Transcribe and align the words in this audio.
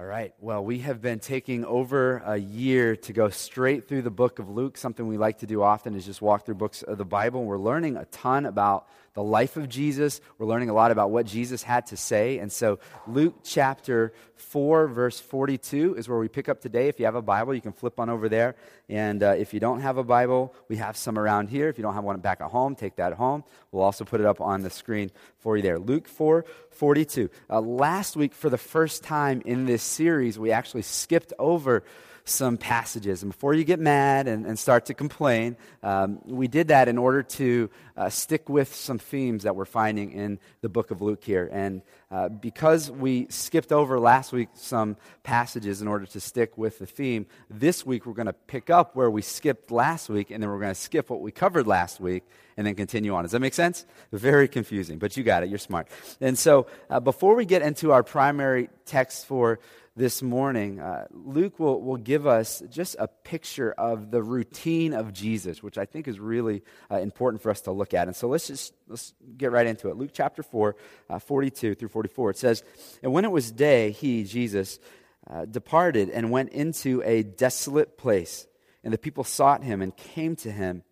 All 0.00 0.06
right. 0.06 0.32
Well, 0.40 0.64
we 0.64 0.78
have 0.78 1.02
been 1.02 1.18
taking 1.18 1.62
over 1.66 2.22
a 2.24 2.38
year 2.38 2.96
to 2.96 3.12
go 3.12 3.28
straight 3.28 3.86
through 3.86 4.00
the 4.00 4.10
book 4.10 4.38
of 4.38 4.48
Luke. 4.48 4.78
Something 4.78 5.06
we 5.06 5.18
like 5.18 5.40
to 5.40 5.46
do 5.46 5.62
often 5.62 5.94
is 5.94 6.06
just 6.06 6.22
walk 6.22 6.46
through 6.46 6.54
books 6.54 6.80
of 6.80 6.96
the 6.96 7.04
Bible. 7.04 7.44
We're 7.44 7.58
learning 7.58 7.98
a 7.98 8.06
ton 8.06 8.46
about 8.46 8.88
the 9.14 9.22
life 9.22 9.56
of 9.56 9.68
Jesus. 9.68 10.20
We're 10.38 10.46
learning 10.46 10.70
a 10.70 10.74
lot 10.74 10.90
about 10.90 11.10
what 11.10 11.26
Jesus 11.26 11.62
had 11.62 11.86
to 11.86 11.96
say. 11.96 12.38
And 12.38 12.50
so, 12.50 12.78
Luke 13.06 13.36
chapter 13.42 14.12
4, 14.36 14.86
verse 14.88 15.20
42 15.20 15.96
is 15.96 16.08
where 16.08 16.18
we 16.18 16.28
pick 16.28 16.48
up 16.48 16.60
today. 16.60 16.88
If 16.88 16.98
you 16.98 17.06
have 17.06 17.14
a 17.14 17.22
Bible, 17.22 17.54
you 17.54 17.60
can 17.60 17.72
flip 17.72 17.98
on 17.98 18.08
over 18.08 18.28
there. 18.28 18.56
And 18.88 19.22
uh, 19.22 19.34
if 19.38 19.52
you 19.52 19.60
don't 19.60 19.80
have 19.80 19.96
a 19.96 20.04
Bible, 20.04 20.54
we 20.68 20.76
have 20.76 20.96
some 20.96 21.18
around 21.18 21.48
here. 21.48 21.68
If 21.68 21.78
you 21.78 21.82
don't 21.82 21.94
have 21.94 22.04
one 22.04 22.18
back 22.20 22.40
at 22.40 22.50
home, 22.50 22.74
take 22.74 22.96
that 22.96 23.14
home. 23.14 23.44
We'll 23.72 23.82
also 23.82 24.04
put 24.04 24.20
it 24.20 24.26
up 24.26 24.40
on 24.40 24.62
the 24.62 24.70
screen 24.70 25.10
for 25.38 25.56
you 25.56 25.62
there. 25.62 25.78
Luke 25.78 26.08
4, 26.08 26.44
42. 26.70 27.30
Uh, 27.48 27.60
last 27.60 28.16
week, 28.16 28.32
for 28.32 28.48
the 28.48 28.58
first 28.58 29.02
time 29.02 29.42
in 29.44 29.66
this 29.66 29.82
series, 29.82 30.38
we 30.38 30.52
actually 30.52 30.82
skipped 30.82 31.32
over 31.38 31.84
some 32.24 32.56
passages. 32.56 33.22
And 33.22 33.32
before 33.32 33.54
you 33.54 33.64
get 33.64 33.80
mad 33.80 34.28
and, 34.28 34.46
and 34.46 34.58
start 34.58 34.86
to 34.86 34.94
complain, 34.94 35.56
um, 35.82 36.20
we 36.24 36.48
did 36.48 36.68
that 36.68 36.88
in 36.88 36.98
order 36.98 37.22
to 37.22 37.70
uh, 37.96 38.08
stick 38.08 38.48
with 38.48 38.74
some 38.74 38.98
themes 38.98 39.42
that 39.42 39.56
we're 39.56 39.64
finding 39.64 40.12
in 40.12 40.38
the 40.60 40.68
book 40.68 40.90
of 40.90 41.00
Luke 41.02 41.24
here. 41.24 41.48
And 41.52 41.82
uh, 42.10 42.28
because 42.28 42.90
we 42.90 43.26
skipped 43.30 43.72
over 43.72 43.98
last 43.98 44.32
week 44.32 44.48
some 44.54 44.96
passages 45.22 45.82
in 45.82 45.88
order 45.88 46.06
to 46.06 46.20
stick 46.20 46.58
with 46.58 46.78
the 46.78 46.86
theme, 46.86 47.26
this 47.48 47.86
week 47.86 48.06
we're 48.06 48.14
going 48.14 48.26
to 48.26 48.32
pick 48.32 48.70
up 48.70 48.96
where 48.96 49.10
we 49.10 49.22
skipped 49.22 49.70
last 49.70 50.08
week, 50.08 50.30
and 50.30 50.42
then 50.42 50.50
we're 50.50 50.58
going 50.60 50.74
to 50.74 50.80
skip 50.80 51.10
what 51.10 51.20
we 51.20 51.30
covered 51.30 51.66
last 51.66 52.00
week 52.00 52.24
and 52.56 52.66
then 52.66 52.74
continue 52.74 53.14
on. 53.14 53.24
Does 53.24 53.32
that 53.32 53.40
make 53.40 53.54
sense? 53.54 53.86
Very 54.12 54.48
confusing, 54.48 54.98
but 54.98 55.16
you 55.16 55.22
got 55.22 55.42
it. 55.42 55.48
You're 55.48 55.58
smart. 55.58 55.88
And 56.20 56.38
so 56.38 56.66
uh, 56.90 57.00
before 57.00 57.34
we 57.34 57.44
get 57.44 57.62
into 57.62 57.92
our 57.92 58.02
primary 58.02 58.68
text 58.84 59.26
for 59.26 59.60
this 60.00 60.22
morning, 60.22 60.80
uh, 60.80 61.04
Luke 61.10 61.58
will, 61.58 61.78
will 61.82 61.98
give 61.98 62.26
us 62.26 62.62
just 62.70 62.96
a 62.98 63.06
picture 63.06 63.72
of 63.72 64.10
the 64.10 64.22
routine 64.22 64.94
of 64.94 65.12
Jesus, 65.12 65.62
which 65.62 65.76
I 65.76 65.84
think 65.84 66.08
is 66.08 66.18
really 66.18 66.62
uh, 66.90 66.96
important 66.96 67.42
for 67.42 67.50
us 67.50 67.60
to 67.62 67.70
look 67.70 67.92
at. 67.92 68.08
And 68.08 68.16
so 68.16 68.26
let's 68.26 68.46
just 68.46 68.72
let's 68.88 69.12
get 69.36 69.52
right 69.52 69.66
into 69.66 69.90
it. 69.90 69.96
Luke 69.98 70.12
chapter 70.14 70.42
4, 70.42 70.74
uh, 71.10 71.18
42 71.18 71.74
through 71.74 71.88
44. 71.90 72.30
It 72.30 72.38
says, 72.38 72.64
And 73.02 73.12
when 73.12 73.26
it 73.26 73.30
was 73.30 73.52
day, 73.52 73.90
he, 73.90 74.24
Jesus, 74.24 74.78
uh, 75.28 75.44
departed 75.44 76.08
and 76.08 76.30
went 76.30 76.48
into 76.48 77.02
a 77.04 77.22
desolate 77.22 77.98
place. 77.98 78.46
And 78.82 78.94
the 78.94 78.98
people 78.98 79.22
sought 79.22 79.62
him 79.62 79.82
and 79.82 79.94
came 79.94 80.34
to 80.36 80.50
him 80.50 80.82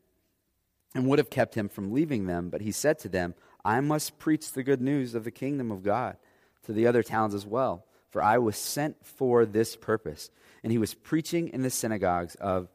and 0.94 1.06
would 1.06 1.18
have 1.18 1.30
kept 1.30 1.54
him 1.54 1.70
from 1.70 1.92
leaving 1.92 2.26
them. 2.26 2.50
But 2.50 2.60
he 2.60 2.72
said 2.72 2.98
to 2.98 3.08
them, 3.08 3.34
I 3.64 3.80
must 3.80 4.18
preach 4.18 4.52
the 4.52 4.62
good 4.62 4.82
news 4.82 5.14
of 5.14 5.24
the 5.24 5.30
kingdom 5.30 5.70
of 5.70 5.82
God 5.82 6.18
to 6.66 6.74
the 6.74 6.86
other 6.86 7.02
towns 7.02 7.32
as 7.32 7.46
well 7.46 7.86
for 8.10 8.22
I 8.22 8.38
was 8.38 8.56
sent 8.56 9.04
for 9.04 9.44
this 9.44 9.76
purpose. 9.76 10.30
And 10.62 10.72
he 10.72 10.78
was 10.78 10.94
preaching 10.94 11.48
in 11.48 11.62
the 11.62 11.70
synagogues 11.70 12.34
of 12.36 12.68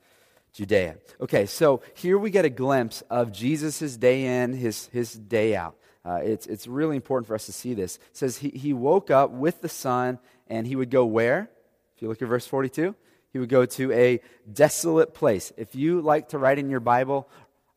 Judea. 0.54 0.98
Okay, 1.20 1.46
so 1.46 1.82
here 1.96 2.18
we 2.18 2.30
get 2.30 2.46
a 2.46 2.50
glimpse 2.50 3.02
of 3.10 3.32
Jesus' 3.32 3.98
day 3.98 4.44
in, 4.44 4.54
his, 4.54 4.88
his 4.88 5.14
day 5.14 5.56
out. 5.56 5.76
Uh, 6.06 6.20
it's, 6.24 6.48
it's 6.48 6.68
really 6.68 6.96
important 6.96 7.28
for 7.28 7.34
us 7.34 7.46
to 7.48 7.52
see 7.52 7.74
this. 7.74 7.96
It 7.96 8.18
says 8.18 8.38
he, 8.38 8.50
he 8.50 8.74
woke 8.74 9.10
up 9.10 9.32
with 9.32 9.62
the 9.62 9.70
sun 9.70 10.20
and 10.48 10.68
he 10.68 10.76
would 10.76 10.92
go 10.92 11.06
where? 11.06 11.50
If 11.96 12.02
you 12.02 12.08
look 12.08 12.22
at 12.22 12.28
verse 12.28 12.46
42, 12.46 12.96
he 13.32 13.40
would 13.40 13.50
go 13.50 13.66
to 13.66 13.92
a 13.92 14.22
desolate 14.52 15.14
place. 15.14 15.52
If 15.58 15.76
you 15.76 16.02
like 16.02 16.30
to 16.30 16.38
write 16.38 16.60
in 16.60 16.70
your 16.70 16.82
Bible, 16.82 17.28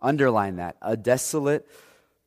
underline 0.02 0.56
that 0.56 0.76
a 0.82 0.96
desolate 0.96 1.66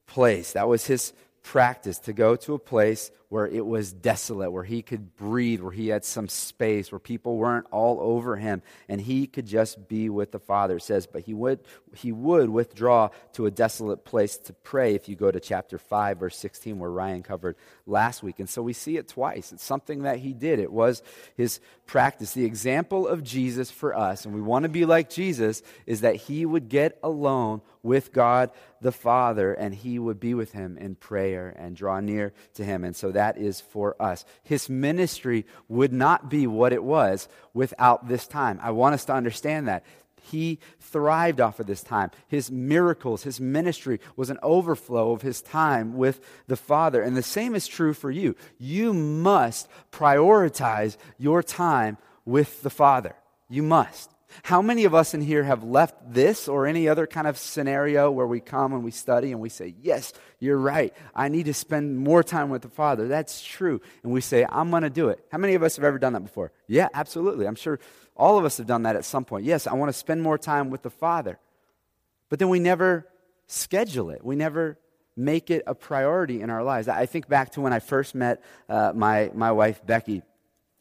place. 0.07 0.53
That 0.53 0.67
was 0.67 0.87
his 0.87 1.13
practice 1.43 1.99
to 1.99 2.13
go 2.13 2.35
to 2.37 2.55
a 2.55 2.59
place 2.59 3.11
where 3.29 3.45
it 3.45 3.63
was 3.63 3.93
desolate, 3.93 4.51
where 4.51 4.63
he 4.63 4.81
could 4.81 5.15
breathe, 5.15 5.61
where 5.61 5.71
he 5.71 5.87
had 5.89 6.03
some 6.03 6.27
space, 6.27 6.91
where 6.91 6.99
people 6.99 7.37
weren't 7.37 7.67
all 7.71 7.99
over 8.01 8.35
him, 8.35 8.63
and 8.87 8.99
he 8.99 9.27
could 9.27 9.45
just 9.45 9.87
be 9.87 10.09
with 10.09 10.31
the 10.31 10.39
Father. 10.39 10.77
It 10.77 10.81
says, 10.81 11.05
but 11.05 11.21
he 11.21 11.35
would, 11.35 11.59
he 11.95 12.11
would 12.11 12.49
withdraw 12.49 13.09
to 13.33 13.45
a 13.45 13.51
desolate 13.51 14.03
place 14.03 14.37
to 14.37 14.53
pray 14.53 14.95
if 14.95 15.07
you 15.07 15.15
go 15.15 15.29
to 15.29 15.39
chapter 15.39 15.77
5, 15.77 16.17
verse 16.17 16.37
16, 16.37 16.79
where 16.79 16.89
Ryan 16.89 17.21
covered 17.21 17.55
last 17.85 18.23
week. 18.23 18.39
And 18.39 18.49
so 18.49 18.63
we 18.63 18.73
see 18.73 18.97
it 18.97 19.07
twice. 19.07 19.51
It's 19.51 19.63
something 19.63 20.01
that 20.03 20.17
he 20.17 20.33
did, 20.33 20.59
it 20.59 20.71
was 20.71 21.03
his 21.37 21.59
practice. 21.85 22.33
The 22.33 22.45
example 22.45 23.07
of 23.07 23.23
Jesus 23.23 23.69
for 23.69 23.95
us, 23.95 24.25
and 24.25 24.33
we 24.33 24.41
want 24.41 24.63
to 24.63 24.69
be 24.69 24.85
like 24.85 25.09
Jesus, 25.09 25.61
is 25.85 26.01
that 26.01 26.15
he 26.15 26.47
would 26.47 26.67
get 26.67 26.97
alone 27.03 27.61
with 27.83 28.11
God 28.11 28.51
the 28.81 28.91
Father, 28.91 29.53
and 29.53 29.73
he 29.73 29.99
would 29.99 30.19
be 30.19 30.33
with 30.33 30.51
him 30.51 30.77
in 30.77 30.95
prayer 30.95 31.53
and 31.57 31.75
draw 31.75 31.99
near 31.99 32.33
to 32.55 32.63
him. 32.63 32.83
And 32.83 32.95
so 32.95 33.11
that 33.11 33.18
is 33.37 33.61
for 33.61 34.01
us. 34.01 34.25
His 34.43 34.69
ministry 34.69 35.45
would 35.67 35.93
not 35.93 36.29
be 36.29 36.47
what 36.47 36.73
it 36.73 36.83
was 36.83 37.27
without 37.53 38.07
this 38.07 38.27
time. 38.27 38.59
I 38.61 38.71
want 38.71 38.93
us 38.95 39.05
to 39.05 39.13
understand 39.13 39.67
that. 39.67 39.83
He 40.21 40.59
thrived 40.79 41.41
off 41.41 41.59
of 41.59 41.65
this 41.65 41.81
time. 41.81 42.11
His 42.27 42.51
miracles, 42.51 43.23
his 43.23 43.39
ministry 43.39 43.99
was 44.15 44.29
an 44.29 44.37
overflow 44.43 45.11
of 45.11 45.21
his 45.21 45.41
time 45.41 45.95
with 45.95 46.19
the 46.47 46.57
Father. 46.57 47.01
And 47.01 47.17
the 47.17 47.23
same 47.23 47.55
is 47.55 47.67
true 47.67 47.93
for 47.93 48.11
you. 48.11 48.35
You 48.57 48.93
must 48.93 49.67
prioritize 49.91 50.97
your 51.17 51.41
time 51.41 51.97
with 52.25 52.61
the 52.61 52.69
Father. 52.69 53.15
You 53.49 53.63
must. 53.63 54.11
How 54.43 54.61
many 54.61 54.85
of 54.85 54.93
us 54.93 55.13
in 55.13 55.21
here 55.21 55.43
have 55.43 55.63
left 55.63 56.13
this 56.13 56.47
or 56.47 56.67
any 56.67 56.87
other 56.87 57.07
kind 57.07 57.27
of 57.27 57.37
scenario 57.37 58.11
where 58.11 58.27
we 58.27 58.39
come 58.39 58.73
and 58.73 58.83
we 58.83 58.91
study 58.91 59.31
and 59.31 59.41
we 59.41 59.49
say, 59.49 59.75
Yes, 59.81 60.13
you're 60.39 60.57
right. 60.57 60.93
I 61.15 61.29
need 61.29 61.45
to 61.47 61.53
spend 61.53 61.97
more 61.97 62.23
time 62.23 62.49
with 62.49 62.61
the 62.61 62.69
Father. 62.69 63.07
That's 63.07 63.41
true. 63.41 63.81
And 64.03 64.11
we 64.11 64.21
say, 64.21 64.45
I'm 64.47 64.69
going 64.69 64.83
to 64.83 64.89
do 64.89 65.09
it. 65.09 65.25
How 65.31 65.37
many 65.37 65.55
of 65.55 65.63
us 65.63 65.75
have 65.75 65.85
ever 65.85 65.99
done 65.99 66.13
that 66.13 66.23
before? 66.23 66.51
Yeah, 66.67 66.87
absolutely. 66.93 67.47
I'm 67.47 67.55
sure 67.55 67.79
all 68.15 68.37
of 68.37 68.45
us 68.45 68.57
have 68.57 68.67
done 68.67 68.83
that 68.83 68.95
at 68.95 69.05
some 69.05 69.25
point. 69.25 69.45
Yes, 69.45 69.65
I 69.65 69.73
want 69.73 69.89
to 69.89 69.97
spend 69.97 70.21
more 70.21 70.37
time 70.37 70.69
with 70.69 70.83
the 70.83 70.89
Father. 70.89 71.39
But 72.29 72.39
then 72.39 72.49
we 72.49 72.59
never 72.59 73.07
schedule 73.47 74.11
it, 74.11 74.23
we 74.23 74.35
never 74.35 74.77
make 75.17 75.51
it 75.51 75.63
a 75.67 75.75
priority 75.75 76.41
in 76.41 76.49
our 76.49 76.63
lives. 76.63 76.87
I 76.87 77.05
think 77.05 77.27
back 77.27 77.51
to 77.53 77.61
when 77.61 77.73
I 77.73 77.79
first 77.79 78.15
met 78.15 78.41
uh, 78.69 78.93
my, 78.95 79.31
my 79.33 79.51
wife, 79.51 79.85
Becky. 79.85 80.21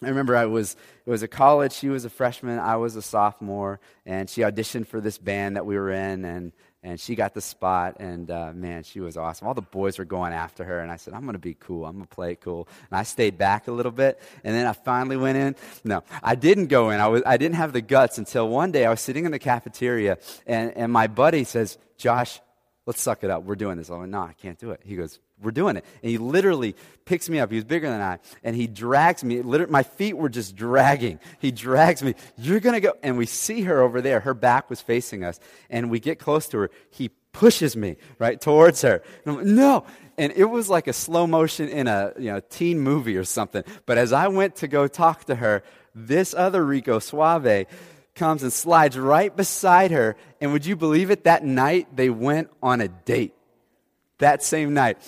I 0.02 0.08
remember 0.08 0.36
I 0.36 0.46
was 0.46 0.76
it 1.06 1.10
was 1.10 1.22
a 1.22 1.28
college. 1.28 1.72
She 1.72 1.88
was 1.88 2.04
a 2.04 2.10
freshman. 2.10 2.58
I 2.58 2.76
was 2.76 2.94
a 2.94 3.02
sophomore, 3.02 3.80
and 4.06 4.30
she 4.30 4.42
auditioned 4.42 4.86
for 4.86 5.00
this 5.00 5.18
band 5.18 5.56
that 5.56 5.66
we 5.66 5.76
were 5.76 5.90
in, 5.90 6.24
and 6.24 6.52
and 6.84 7.00
she 7.00 7.16
got 7.16 7.34
the 7.34 7.40
spot. 7.40 7.96
And 7.98 8.30
uh, 8.30 8.52
man, 8.54 8.84
she 8.84 9.00
was 9.00 9.16
awesome. 9.16 9.48
All 9.48 9.54
the 9.54 9.62
boys 9.62 9.98
were 9.98 10.04
going 10.04 10.32
after 10.32 10.62
her, 10.62 10.78
and 10.78 10.92
I 10.92 10.96
said, 10.96 11.14
"I'm 11.14 11.22
going 11.22 11.32
to 11.32 11.40
be 11.40 11.54
cool. 11.54 11.84
I'm 11.84 11.96
going 11.96 12.06
to 12.06 12.14
play 12.14 12.32
it 12.32 12.40
cool." 12.40 12.68
And 12.90 12.98
I 12.98 13.02
stayed 13.02 13.38
back 13.38 13.66
a 13.66 13.72
little 13.72 13.90
bit, 13.90 14.20
and 14.44 14.54
then 14.54 14.66
I 14.66 14.72
finally 14.72 15.16
went 15.16 15.36
in. 15.36 15.56
No, 15.82 16.04
I 16.22 16.36
didn't 16.36 16.66
go 16.66 16.90
in. 16.90 17.00
I 17.00 17.08
was 17.08 17.22
I 17.26 17.36
didn't 17.36 17.56
have 17.56 17.72
the 17.72 17.80
guts 17.80 18.18
until 18.18 18.48
one 18.48 18.70
day 18.70 18.86
I 18.86 18.90
was 18.90 19.00
sitting 19.00 19.24
in 19.24 19.32
the 19.32 19.40
cafeteria, 19.40 20.18
and 20.46 20.76
and 20.76 20.92
my 20.92 21.08
buddy 21.08 21.42
says, 21.42 21.76
"Josh, 21.96 22.40
let's 22.88 23.00
suck 23.00 23.22
it 23.22 23.30
up. 23.30 23.44
We're 23.44 23.54
doing 23.54 23.76
this." 23.76 23.88
I'm 23.90 24.00
like, 24.00 24.08
"No, 24.08 24.22
I 24.22 24.32
can't 24.32 24.58
do 24.58 24.72
it." 24.72 24.80
He 24.84 24.96
goes, 24.96 25.20
we're 25.40 25.50
doing 25.50 25.76
it. 25.76 25.84
And 26.02 26.10
he 26.10 26.18
literally 26.18 26.74
picks 27.04 27.28
me 27.28 27.38
up. 27.38 27.50
He 27.50 27.56
was 27.56 27.64
bigger 27.64 27.88
than 27.88 28.00
I. 28.00 28.18
And 28.42 28.56
he 28.56 28.66
drags 28.66 29.22
me. 29.22 29.40
Literally, 29.42 29.70
my 29.70 29.82
feet 29.82 30.16
were 30.16 30.28
just 30.28 30.56
dragging. 30.56 31.20
He 31.38 31.50
drags 31.50 32.02
me. 32.02 32.14
You're 32.36 32.60
going 32.60 32.74
to 32.74 32.80
go. 32.80 32.94
And 33.02 33.16
we 33.16 33.26
see 33.26 33.62
her 33.62 33.80
over 33.80 34.00
there. 34.00 34.20
Her 34.20 34.34
back 34.34 34.68
was 34.68 34.80
facing 34.80 35.24
us. 35.24 35.38
And 35.70 35.90
we 35.90 36.00
get 36.00 36.18
close 36.18 36.48
to 36.48 36.58
her. 36.58 36.70
He 36.90 37.10
pushes 37.32 37.76
me 37.76 37.96
right 38.18 38.40
towards 38.40 38.82
her. 38.82 39.02
And 39.24 39.36
like, 39.36 39.46
no. 39.46 39.84
And 40.16 40.32
it 40.34 40.46
was 40.46 40.68
like 40.68 40.88
a 40.88 40.92
slow 40.92 41.26
motion 41.26 41.68
in 41.68 41.86
a 41.86 42.12
you 42.18 42.32
know, 42.32 42.40
teen 42.40 42.80
movie 42.80 43.16
or 43.16 43.24
something. 43.24 43.62
But 43.86 43.98
as 43.98 44.12
I 44.12 44.28
went 44.28 44.56
to 44.56 44.68
go 44.68 44.88
talk 44.88 45.24
to 45.26 45.36
her, 45.36 45.62
this 45.94 46.34
other 46.34 46.64
Rico 46.64 46.98
Suave 46.98 47.66
comes 48.18 48.42
and 48.42 48.52
slides 48.52 48.98
right 48.98 49.34
beside 49.34 49.90
her. 49.92 50.16
And 50.40 50.52
would 50.52 50.66
you 50.66 50.76
believe 50.76 51.10
it? 51.10 51.24
That 51.24 51.44
night, 51.44 51.96
they 51.96 52.10
went 52.10 52.50
on 52.62 52.80
a 52.80 52.88
date. 52.88 53.34
That 54.18 54.42
same 54.42 54.74
night. 54.74 54.98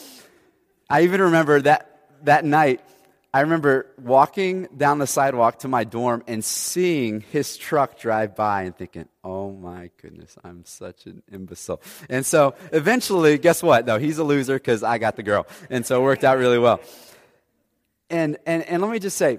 I 0.88 1.03
even 1.03 1.20
remember 1.20 1.60
that, 1.62 2.09
that 2.22 2.44
night, 2.44 2.81
I 3.32 3.43
remember 3.43 3.87
walking 3.97 4.66
down 4.76 4.99
the 4.99 5.06
sidewalk 5.06 5.60
to 5.60 5.69
my 5.69 5.84
dorm 5.84 6.25
and 6.26 6.44
seeing 6.44 7.20
his 7.20 7.56
truck 7.56 7.99
drive 7.99 8.35
by 8.35 8.62
and 8.62 8.76
thinking, 8.76 9.08
oh 9.23 9.52
my 9.52 9.90
goodness, 10.02 10.37
I'm 10.43 10.64
such 10.64 11.06
an 11.06 11.23
imbecile. 11.31 11.81
And 12.08 12.26
so 12.26 12.55
eventually, 12.73 13.38
guess 13.38 13.62
what? 13.62 13.87
No, 13.87 13.99
he's 13.99 14.19
a 14.19 14.25
loser 14.25 14.55
because 14.55 14.82
I 14.82 14.99
got 14.99 15.14
the 15.14 15.23
girl. 15.23 15.46
And 15.69 15.87
so 15.87 16.00
it 16.00 16.02
worked 16.02 16.25
out 16.25 16.38
really 16.38 16.58
well. 16.58 16.81
And, 18.08 18.37
and, 18.46 18.64
and 18.64 18.82
let 18.82 18.90
me 18.90 18.99
just 18.99 19.17
say, 19.17 19.38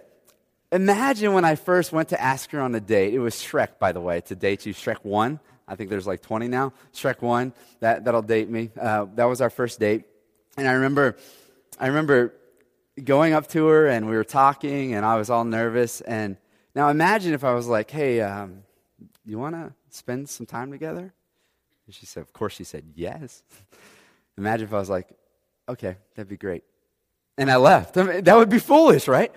imagine 0.72 1.34
when 1.34 1.46
I 1.46 1.56
first 1.56 1.92
went 1.92 2.10
to 2.10 2.22
ask 2.22 2.52
her 2.52 2.62
on 2.62 2.74
a 2.76 2.80
date. 2.80 3.14
It 3.14 3.20
was 3.20 3.36
Shrek, 3.36 3.80
by 3.80 3.92
the 3.92 4.02
way, 4.02 4.22
to 4.22 4.36
date 4.36 4.66
you. 4.66 4.74
Shrek 4.74 5.04
1. 5.04 5.40
I 5.68 5.76
think 5.76 5.90
there's 5.90 6.08
like 6.08 6.22
20 6.22 6.48
now. 6.48 6.74
Shrek 6.94 7.22
1. 7.22 7.54
That, 7.80 8.06
that'll 8.06 8.22
date 8.22 8.50
me. 8.50 8.72
Uh, 8.80 9.06
that 9.16 9.26
was 9.26 9.42
our 9.42 9.50
first 9.50 9.80
date. 9.80 10.04
And 10.58 10.68
I 10.68 10.74
remember 10.74 11.18
I 11.80 11.88
remember 11.88 12.34
going 13.04 13.34
up 13.34 13.48
to 13.48 13.66
her 13.68 13.88
and 13.88 14.08
we 14.08 14.16
were 14.16 14.24
talking 14.24 14.94
and 14.94 15.06
I 15.06 15.16
was 15.16 15.30
all 15.30 15.44
nervous. 15.44 16.02
And 16.02 16.38
now 16.76 16.90
imagine 16.90 17.34
if 17.34 17.44
I 17.44 17.54
was 17.54 17.68
like, 17.68 17.90
hey, 17.90 18.22
um, 18.22 18.64
you 19.26 19.40
want 19.40 19.56
to 19.56 19.74
spend 19.90 20.30
some 20.30 20.46
time 20.46 20.72
together? 20.72 21.14
And 21.86 21.96
she 21.96 22.06
said, 22.06 22.22
of 22.22 22.34
course, 22.34 22.54
she 22.54 22.64
said, 22.64 22.84
yes. 22.94 23.44
imagine 24.38 24.68
if 24.68 24.74
I 24.74 24.78
was 24.78 24.90
like, 24.90 25.08
okay, 25.68 25.96
that'd 26.16 26.30
be 26.30 26.38
great. 26.38 26.64
And 27.38 27.50
I 27.50 27.56
left. 27.56 27.98
I 27.98 28.04
mean, 28.04 28.24
that 28.26 28.38
would 28.38 28.50
be 28.50 28.60
foolish, 28.60 29.08
right? 29.08 29.34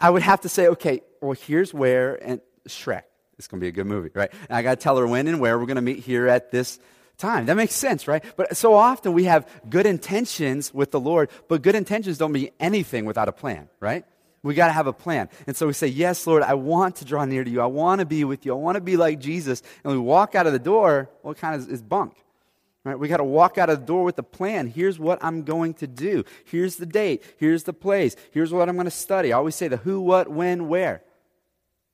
I 0.00 0.10
would 0.10 0.22
have 0.22 0.42
to 0.42 0.48
say, 0.48 0.68
okay, 0.68 1.02
well, 1.20 1.32
here's 1.32 1.74
where, 1.74 2.14
and 2.22 2.40
Shrek. 2.68 3.02
It's 3.38 3.46
going 3.46 3.60
to 3.60 3.64
be 3.64 3.68
a 3.68 3.72
good 3.72 3.86
movie, 3.86 4.10
right? 4.14 4.30
And 4.48 4.56
I 4.56 4.62
got 4.62 4.70
to 4.70 4.82
tell 4.82 4.96
her 4.96 5.06
when 5.06 5.28
and 5.28 5.40
where 5.40 5.58
we're 5.58 5.66
going 5.66 5.76
to 5.76 5.82
meet 5.82 6.00
here 6.00 6.26
at 6.26 6.50
this 6.50 6.80
time. 7.18 7.46
That 7.46 7.56
makes 7.56 7.74
sense, 7.74 8.08
right? 8.08 8.24
But 8.36 8.56
so 8.56 8.74
often 8.74 9.12
we 9.12 9.24
have 9.24 9.48
good 9.68 9.86
intentions 9.86 10.74
with 10.74 10.90
the 10.90 11.00
Lord, 11.00 11.30
but 11.48 11.62
good 11.62 11.74
intentions 11.74 12.18
don't 12.18 12.32
mean 12.32 12.50
anything 12.58 13.04
without 13.04 13.28
a 13.28 13.32
plan, 13.32 13.68
right? 13.80 14.04
We 14.42 14.54
got 14.54 14.68
to 14.68 14.72
have 14.72 14.86
a 14.86 14.92
plan. 14.92 15.28
And 15.46 15.56
so 15.56 15.66
we 15.66 15.72
say, 15.72 15.88
Yes, 15.88 16.26
Lord, 16.26 16.42
I 16.42 16.54
want 16.54 16.96
to 16.96 17.04
draw 17.04 17.24
near 17.24 17.42
to 17.42 17.50
you. 17.50 17.60
I 17.60 17.66
want 17.66 18.00
to 18.00 18.06
be 18.06 18.24
with 18.24 18.46
you. 18.46 18.52
I 18.52 18.56
want 18.56 18.76
to 18.76 18.80
be 18.80 18.96
like 18.96 19.18
Jesus. 19.18 19.62
And 19.82 19.92
we 19.92 19.98
walk 19.98 20.34
out 20.34 20.46
of 20.46 20.52
the 20.52 20.60
door, 20.60 21.10
well, 21.22 21.34
kind 21.34 21.60
of 21.60 21.68
is 21.68 21.82
bunk. 21.82 22.14
Right? 22.84 22.98
We 22.98 23.08
got 23.08 23.18
to 23.18 23.24
walk 23.24 23.58
out 23.58 23.70
of 23.70 23.80
the 23.80 23.86
door 23.86 24.04
with 24.04 24.18
a 24.18 24.22
plan. 24.22 24.68
Here's 24.68 24.98
what 24.98 25.18
I'm 25.22 25.42
going 25.42 25.74
to 25.74 25.86
do. 25.86 26.24
Here's 26.44 26.76
the 26.76 26.86
date. 26.86 27.22
Here's 27.38 27.64
the 27.64 27.72
place. 27.72 28.16
Here's 28.30 28.52
what 28.52 28.68
I'm 28.68 28.76
going 28.76 28.86
to 28.86 28.90
study. 28.90 29.32
I 29.32 29.36
always 29.36 29.56
say 29.56 29.68
the 29.68 29.78
who, 29.78 30.00
what, 30.00 30.28
when, 30.28 30.68
where. 30.68 31.02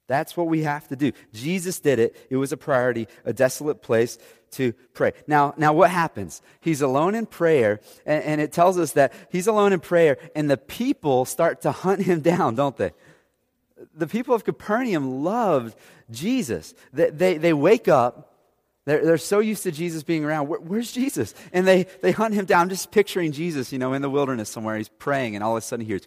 That's 0.07 0.37
what 0.37 0.49
we 0.49 0.65
have 0.65 0.87
to 0.89 0.97
do. 0.97 1.13
Jesus 1.33 1.81
did 1.81 1.99
it. 1.99 2.27
It 2.29 2.37
was 2.37 2.53
a 2.53 2.59
priority, 2.59 3.09
a 3.25 3.33
desolate 3.33 3.81
place 3.81 4.19
to 4.53 4.73
pray. 4.93 5.13
Now, 5.27 5.55
now 5.57 5.73
what 5.73 5.91
happens? 5.91 6.43
He's 6.61 6.83
alone 6.83 7.15
in 7.15 7.27
prayer, 7.27 7.81
and, 8.05 8.23
and, 8.23 8.41
it 8.41 8.53
tells 8.53 8.79
us 8.79 8.93
that 8.93 9.13
he's 9.31 9.47
alone 9.47 9.73
in 9.73 9.81
prayer, 9.81 10.19
and 10.37 10.51
the 10.51 10.57
people 10.57 11.25
start 11.25 11.63
to 11.63 11.73
hunt 11.73 12.03
him 12.03 12.21
down, 12.23 12.55
don't 12.55 12.77
they? 12.77 12.93
The 13.95 14.07
people 14.07 14.35
of 14.35 14.45
Capernaum 14.45 15.25
loved 15.25 15.77
Jesus. 16.11 16.75
They, 16.93 17.11
they, 17.11 17.39
they 17.39 17.53
wake 17.53 17.89
up, 17.89 18.34
they're, 18.85 19.05
they're 19.05 19.19
so 19.19 19.39
used 19.39 19.63
to 19.63 19.71
Jesus 19.71 20.03
being 20.03 20.25
around. 20.25 20.49
Where, 20.49 20.61
where's 20.61 20.93
Jesus? 20.93 21.35
And 21.53 21.67
they, 21.67 21.85
they 22.03 22.13
hunt 22.13 22.35
him 22.35 22.45
down. 22.45 22.63
I'm 22.63 22.69
just 22.69 22.91
picturing 22.91 23.33
Jesus, 23.33 23.73
you 23.73 23.79
know, 23.79 23.93
in 23.93 24.03
the 24.03 24.11
wilderness 24.11 24.51
somewhere. 24.51 24.77
He's 24.77 24.89
praying, 24.89 25.35
and 25.35 25.43
all 25.43 25.57
of 25.57 25.59
a 25.59 25.67
sudden 25.67 25.85
he 25.85 25.89
hears 25.89 26.07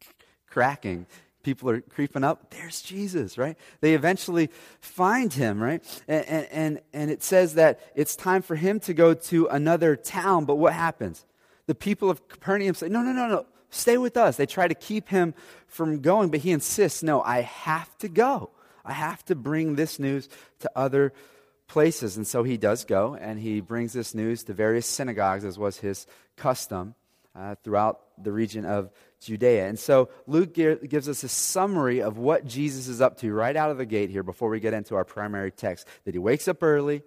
cracking 0.50 1.06
people 1.46 1.70
are 1.70 1.80
creeping 1.80 2.24
up. 2.24 2.50
There's 2.50 2.82
Jesus, 2.82 3.38
right? 3.38 3.56
They 3.80 3.94
eventually 3.94 4.50
find 4.80 5.32
him, 5.32 5.62
right? 5.62 5.80
And, 6.08 6.48
and, 6.50 6.80
and 6.92 7.08
it 7.08 7.22
says 7.22 7.54
that 7.54 7.78
it's 7.94 8.16
time 8.16 8.42
for 8.42 8.56
him 8.56 8.80
to 8.80 8.92
go 8.92 9.14
to 9.14 9.46
another 9.46 9.94
town. 9.94 10.44
But 10.44 10.56
what 10.56 10.72
happens? 10.72 11.24
The 11.66 11.76
people 11.76 12.10
of 12.10 12.26
Capernaum 12.26 12.74
say, 12.74 12.88
No, 12.88 13.00
no, 13.00 13.12
no, 13.12 13.28
no, 13.28 13.46
stay 13.70 13.96
with 13.96 14.16
us. 14.16 14.36
They 14.36 14.46
try 14.46 14.66
to 14.66 14.74
keep 14.74 15.08
him 15.08 15.34
from 15.68 16.00
going, 16.00 16.30
but 16.30 16.40
he 16.40 16.50
insists, 16.50 17.04
No, 17.04 17.22
I 17.22 17.42
have 17.42 17.96
to 17.98 18.08
go. 18.08 18.50
I 18.84 18.92
have 18.92 19.24
to 19.26 19.36
bring 19.36 19.76
this 19.76 20.00
news 20.00 20.28
to 20.60 20.70
other 20.74 21.12
places. 21.66 22.16
And 22.16 22.26
so 22.26 22.42
he 22.42 22.56
does 22.56 22.84
go, 22.84 23.14
and 23.14 23.38
he 23.38 23.60
brings 23.60 23.92
this 23.92 24.14
news 24.14 24.44
to 24.44 24.52
various 24.52 24.86
synagogues, 24.86 25.44
as 25.44 25.58
was 25.58 25.78
his 25.78 26.06
custom 26.36 26.94
uh, 27.34 27.54
throughout 27.62 28.00
the 28.22 28.32
region 28.32 28.64
of 28.64 28.90
Judea. 29.20 29.66
And 29.68 29.78
so 29.78 30.08
Luke 30.26 30.54
gives 30.54 31.08
us 31.08 31.22
a 31.22 31.28
summary 31.28 32.00
of 32.00 32.18
what 32.18 32.46
Jesus 32.46 32.88
is 32.88 33.00
up 33.00 33.18
to 33.18 33.32
right 33.32 33.56
out 33.56 33.70
of 33.70 33.78
the 33.78 33.86
gate 33.86 34.10
here 34.10 34.22
before 34.22 34.48
we 34.48 34.60
get 34.60 34.74
into 34.74 34.94
our 34.94 35.04
primary 35.04 35.50
text. 35.50 35.86
That 36.04 36.14
he 36.14 36.18
wakes 36.18 36.48
up 36.48 36.62
early, 36.62 37.02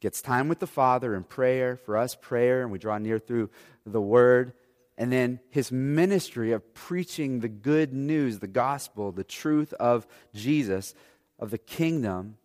gets 0.00 0.22
time 0.22 0.48
with 0.48 0.58
the 0.58 0.66
Father 0.66 1.14
in 1.14 1.24
prayer, 1.24 1.76
for 1.76 1.96
us, 1.96 2.14
prayer, 2.14 2.62
and 2.62 2.70
we 2.70 2.78
draw 2.78 2.98
near 2.98 3.18
through 3.18 3.50
the 3.84 4.00
Word. 4.00 4.52
And 4.98 5.10
then 5.10 5.40
his 5.50 5.72
ministry 5.72 6.52
of 6.52 6.74
preaching 6.74 7.40
the 7.40 7.48
good 7.48 7.92
news, 7.92 8.38
the 8.38 8.46
gospel, 8.46 9.10
the 9.10 9.24
truth 9.24 9.72
of 9.74 10.06
Jesus, 10.34 10.94
of 11.38 11.50
the 11.50 11.58
kingdom 11.58 12.36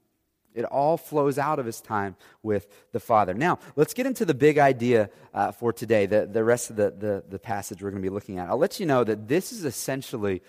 it 0.58 0.66
all 0.66 0.98
flows 0.98 1.38
out 1.38 1.60
of 1.60 1.66
his 1.66 1.80
time 1.80 2.16
with 2.44 2.68
the 2.92 3.00
Father. 3.00 3.34
Now, 3.34 3.60
let's 3.76 3.94
get 3.94 4.06
into 4.06 4.26
the 4.26 4.34
big 4.34 4.58
idea 4.58 5.10
uh, 5.34 5.52
for 5.52 5.72
today, 5.72 6.06
the, 6.06 6.26
the 6.26 6.44
rest 6.44 6.70
of 6.70 6.76
the, 6.76 6.92
the, 6.92 7.24
the 7.30 7.40
passage 7.40 7.82
we're 7.82 7.92
going 7.92 8.02
to 8.02 8.10
be 8.10 8.14
looking 8.14 8.40
at. 8.40 8.50
I'll 8.50 8.58
let 8.58 8.80
you 8.80 8.86
know 8.86 9.04
that 9.04 9.28
this 9.28 9.52
is 9.52 9.66
essentially 9.66 10.42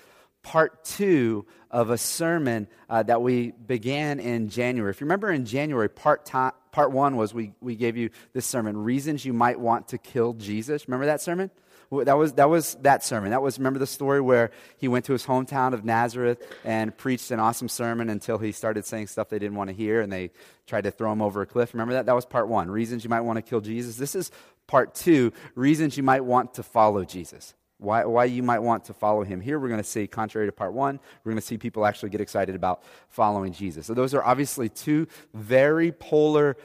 part 0.42 0.84
two 0.84 1.44
of 1.70 1.90
a 1.90 1.98
sermon 1.98 2.68
uh, 2.88 3.02
that 3.02 3.20
we 3.20 3.50
began 3.50 4.18
in 4.20 4.48
January. 4.48 4.90
If 4.90 5.00
you 5.00 5.04
remember 5.04 5.30
in 5.30 5.44
January, 5.44 5.88
part, 5.88 6.24
to- 6.26 6.54
part 6.72 6.90
one 6.90 7.16
was 7.16 7.34
we, 7.34 7.52
we 7.60 7.76
gave 7.76 7.96
you 7.96 8.10
this 8.32 8.46
sermon, 8.46 8.76
Reasons 8.78 9.24
You 9.24 9.32
Might 9.32 9.60
Want 9.60 9.88
to 9.88 9.98
Kill 9.98 10.32
Jesus. 10.32 10.88
Remember 10.88 11.06
that 11.06 11.20
sermon? 11.20 11.50
That 11.90 12.18
was, 12.18 12.34
that 12.34 12.50
was 12.50 12.74
that 12.82 13.02
sermon. 13.02 13.30
That 13.30 13.40
was, 13.40 13.58
remember 13.58 13.78
the 13.78 13.86
story 13.86 14.20
where 14.20 14.50
he 14.76 14.88
went 14.88 15.06
to 15.06 15.12
his 15.12 15.24
hometown 15.24 15.72
of 15.72 15.86
Nazareth 15.86 16.46
and 16.62 16.94
preached 16.94 17.30
an 17.30 17.40
awesome 17.40 17.68
sermon 17.68 18.10
until 18.10 18.36
he 18.36 18.52
started 18.52 18.84
saying 18.84 19.06
stuff 19.06 19.30
they 19.30 19.38
didn't 19.38 19.56
want 19.56 19.68
to 19.70 19.74
hear 19.74 20.02
and 20.02 20.12
they 20.12 20.30
tried 20.66 20.84
to 20.84 20.90
throw 20.90 21.10
him 21.10 21.22
over 21.22 21.40
a 21.40 21.46
cliff. 21.46 21.72
Remember 21.72 21.94
that? 21.94 22.04
That 22.04 22.14
was 22.14 22.26
part 22.26 22.46
one. 22.46 22.70
Reasons 22.70 23.04
you 23.04 23.10
might 23.10 23.22
want 23.22 23.38
to 23.38 23.42
kill 23.42 23.62
Jesus. 23.62 23.96
This 23.96 24.14
is 24.14 24.30
part 24.66 24.94
two. 24.94 25.32
Reasons 25.54 25.96
you 25.96 26.02
might 26.02 26.24
want 26.24 26.54
to 26.54 26.62
follow 26.62 27.04
Jesus. 27.04 27.54
Why, 27.78 28.04
why 28.04 28.24
you 28.24 28.42
might 28.42 28.58
want 28.58 28.84
to 28.86 28.92
follow 28.92 29.22
him. 29.22 29.40
Here 29.40 29.58
we're 29.58 29.68
going 29.68 29.80
to 29.80 29.88
see, 29.88 30.06
contrary 30.06 30.46
to 30.48 30.52
part 30.52 30.74
one, 30.74 31.00
we're 31.24 31.30
going 31.32 31.40
to 31.40 31.46
see 31.46 31.56
people 31.56 31.86
actually 31.86 32.10
get 32.10 32.20
excited 32.20 32.54
about 32.54 32.82
following 33.08 33.52
Jesus. 33.52 33.86
So 33.86 33.94
those 33.94 34.14
are 34.14 34.22
obviously 34.22 34.68
two 34.68 35.06
very 35.32 35.92
polar 35.92 36.56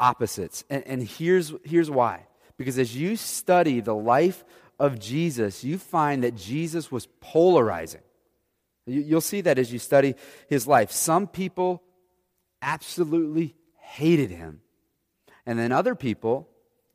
opposites. 0.00 0.64
And, 0.70 0.84
and 0.86 1.06
here's, 1.06 1.52
here's 1.62 1.90
why. 1.90 2.26
Because 2.60 2.78
as 2.78 2.94
you 2.94 3.16
study 3.16 3.80
the 3.80 3.94
life 3.94 4.44
of 4.78 4.98
Jesus, 4.98 5.64
you 5.64 5.78
find 5.78 6.24
that 6.24 6.36
Jesus 6.36 6.92
was 6.92 7.08
polarizing. 7.18 8.02
You'll 8.84 9.22
see 9.22 9.40
that 9.40 9.58
as 9.58 9.72
you 9.72 9.78
study 9.78 10.14
his 10.46 10.66
life. 10.66 10.92
Some 10.92 11.26
people 11.26 11.82
absolutely 12.60 13.54
hated 13.78 14.30
him, 14.30 14.60
and 15.46 15.58
then 15.58 15.72
other 15.72 15.94
people 15.94 16.50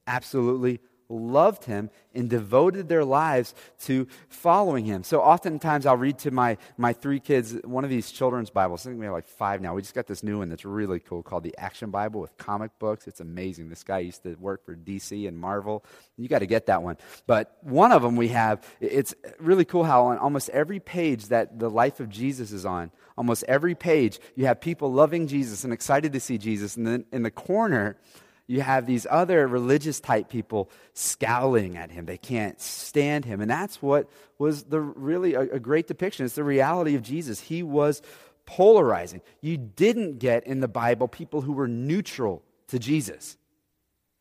absolutely 0.06 0.82
loved 1.10 1.66
him 1.66 1.90
and 2.14 2.30
devoted 2.30 2.88
their 2.88 3.04
lives 3.04 3.54
to 3.82 4.08
following 4.30 4.86
him. 4.86 5.04
So 5.04 5.22
oftentimes 5.22 5.86
I'll 5.86 5.98
read 5.98 6.18
to 6.20 6.32
my, 6.32 6.58
my 6.78 6.94
three 6.94 7.20
kids 7.20 7.56
one 7.64 7.84
of 7.84 7.90
these 7.90 8.12
children's 8.12 8.50
Bibles. 8.50 8.86
I 8.86 8.90
think 8.90 9.00
we 9.00 9.06
have 9.06 9.14
like 9.14 9.28
five 9.28 9.62
now. 9.62 9.76
We 9.76 9.82
just 9.82 9.94
got 9.94 10.08
this 10.08 10.24
new 10.24 10.40
one 10.40 10.50
that's 10.50 10.66
really 10.66 11.00
cool 11.00 11.24
called 11.24 11.44
the 11.44 11.56
Action 11.58 11.92
Bible 11.92 12.22
with 12.22 12.38
comic 12.38 12.72
books. 12.80 13.08
It's 13.08 13.20
amazing. 13.20 13.70
This 13.70 13.84
guy 13.84 14.00
used 14.00 14.24
to 14.24 14.36
work 14.36 14.66
for 14.66 14.76
DC 14.76 15.28
and 15.28 15.38
Marvel. 15.38 15.84
You 16.18 16.28
got 16.28 16.40
to 16.40 16.48
get 16.48 16.68
that 16.68 16.82
one. 16.82 16.98
But 17.28 17.58
one 17.62 17.92
of 17.92 18.02
them 18.02 18.16
we 18.16 18.30
have, 18.30 18.66
it's 18.80 19.14
really 19.40 19.66
cool 19.66 19.84
how 19.84 20.06
on 20.06 20.18
almost 20.18 20.50
every 20.50 20.80
page 20.80 21.28
that 21.28 21.60
the 21.60 21.70
life 21.70 22.00
of 22.00 22.10
Jesus 22.10 22.52
is 22.52 22.66
on, 22.66 22.92
almost 23.18 23.44
every 23.48 23.76
page, 23.76 24.20
you 24.36 24.46
have 24.46 24.62
people 24.62 24.92
loving 24.92 25.28
Jesus 25.28 25.64
and 25.64 25.74
excited 25.74 26.14
to 26.14 26.20
see 26.20 26.38
Jesus. 26.38 26.78
And 26.78 26.88
then 26.88 27.06
in 27.12 27.24
the 27.24 27.32
corner, 27.32 27.98
you 28.48 28.62
have 28.62 28.86
these 28.86 29.08
other 29.10 29.48
religious 29.48 30.00
type 30.00 30.30
people 30.30 30.70
scowling 30.94 31.78
at 31.78 31.92
him. 31.92 32.06
They 32.06 32.18
can't 32.18 32.60
stand 32.62 33.26
him. 33.26 33.42
And 33.42 33.50
that's 33.50 33.82
what 33.82 34.10
was 34.38 34.64
the 34.64 34.80
really 34.80 35.34
a, 35.34 35.42
a 35.42 35.60
great 35.60 35.88
depiction. 35.88 36.26
It's 36.26 36.36
the 36.36 36.44
reality 36.44 36.96
of 36.96 37.02
Jesus. 37.02 37.40
He 37.40 37.64
was 37.64 38.02
polarizing. 38.46 39.22
You 39.42 39.58
didn't 39.58 40.20
get 40.20 40.46
in 40.46 40.60
the 40.60 40.68
Bible 40.68 41.08
people 41.08 41.42
who 41.42 41.54
were 41.54 41.68
neutral 41.68 42.44
to 42.68 42.78
Jesus. 42.78 43.38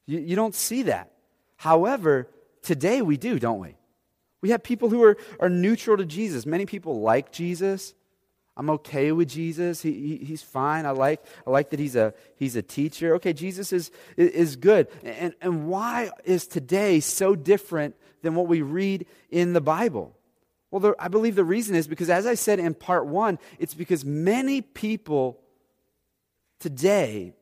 You, 0.06 0.20
you 0.20 0.36
don't 0.36 0.54
see 0.54 0.82
that. 0.84 1.12
However, 1.56 2.28
today 2.62 3.02
we 3.02 3.16
do, 3.16 3.38
don't 3.38 3.60
we? 3.60 3.76
We 4.40 4.50
have 4.50 4.62
people 4.62 4.88
who 4.88 5.02
are, 5.02 5.16
are 5.40 5.48
neutral 5.48 5.96
to 5.96 6.04
Jesus. 6.04 6.46
Many 6.46 6.66
people 6.66 7.00
like 7.00 7.32
Jesus. 7.32 7.94
I'm 8.56 8.70
okay 8.70 9.10
with 9.10 9.28
Jesus. 9.28 9.82
He, 9.82 9.92
he, 9.92 10.24
he's 10.24 10.42
fine. 10.42 10.86
I 10.86 10.90
like, 10.90 11.24
I 11.46 11.50
like 11.50 11.70
that 11.70 11.80
he's 11.80 11.96
a, 11.96 12.14
he's 12.36 12.54
a 12.54 12.62
teacher. 12.62 13.14
Okay, 13.16 13.32
Jesus 13.32 13.72
is, 13.72 13.90
is 14.16 14.56
good. 14.56 14.86
And, 15.02 15.34
and 15.40 15.66
why 15.66 16.10
is 16.24 16.46
today 16.46 17.00
so 17.00 17.34
different 17.34 17.96
than 18.22 18.34
what 18.36 18.46
we 18.46 18.62
read 18.62 19.06
in 19.30 19.54
the 19.54 19.60
Bible? 19.60 20.16
Well, 20.70 20.94
I 20.98 21.08
believe 21.08 21.34
the 21.34 21.44
reason 21.44 21.74
is 21.74 21.88
because, 21.88 22.10
as 22.10 22.26
I 22.26 22.34
said 22.34 22.58
in 22.60 22.74
part 22.74 23.06
one, 23.06 23.38
it's 23.58 23.74
because 23.74 24.04
many 24.04 24.60
people 24.60 25.40
today 26.60 27.34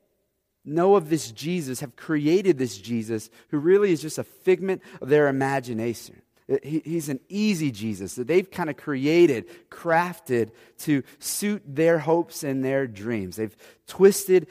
know 0.64 0.96
of 0.96 1.10
this 1.10 1.30
Jesus, 1.30 1.80
have 1.80 1.96
created 1.96 2.56
this 2.56 2.78
Jesus, 2.78 3.30
who 3.48 3.58
really 3.58 3.92
is 3.92 4.00
just 4.00 4.18
a 4.18 4.24
figment 4.24 4.80
of 5.00 5.08
their 5.08 5.28
imagination. 5.28 6.21
Uh, 6.50 6.56
he's 6.62 7.08
an 7.08 7.20
easy 7.28 7.70
Jesus 7.70 8.14
that 8.14 8.26
they've 8.26 8.50
kind 8.50 8.70
of 8.70 8.76
created, 8.76 9.46
crafted 9.70 10.50
to 10.78 11.02
suit 11.18 11.62
their 11.66 11.98
hopes 11.98 12.42
and 12.42 12.64
their 12.64 12.86
dreams. 12.86 13.36
They've 13.36 13.56
twisted 13.86 14.46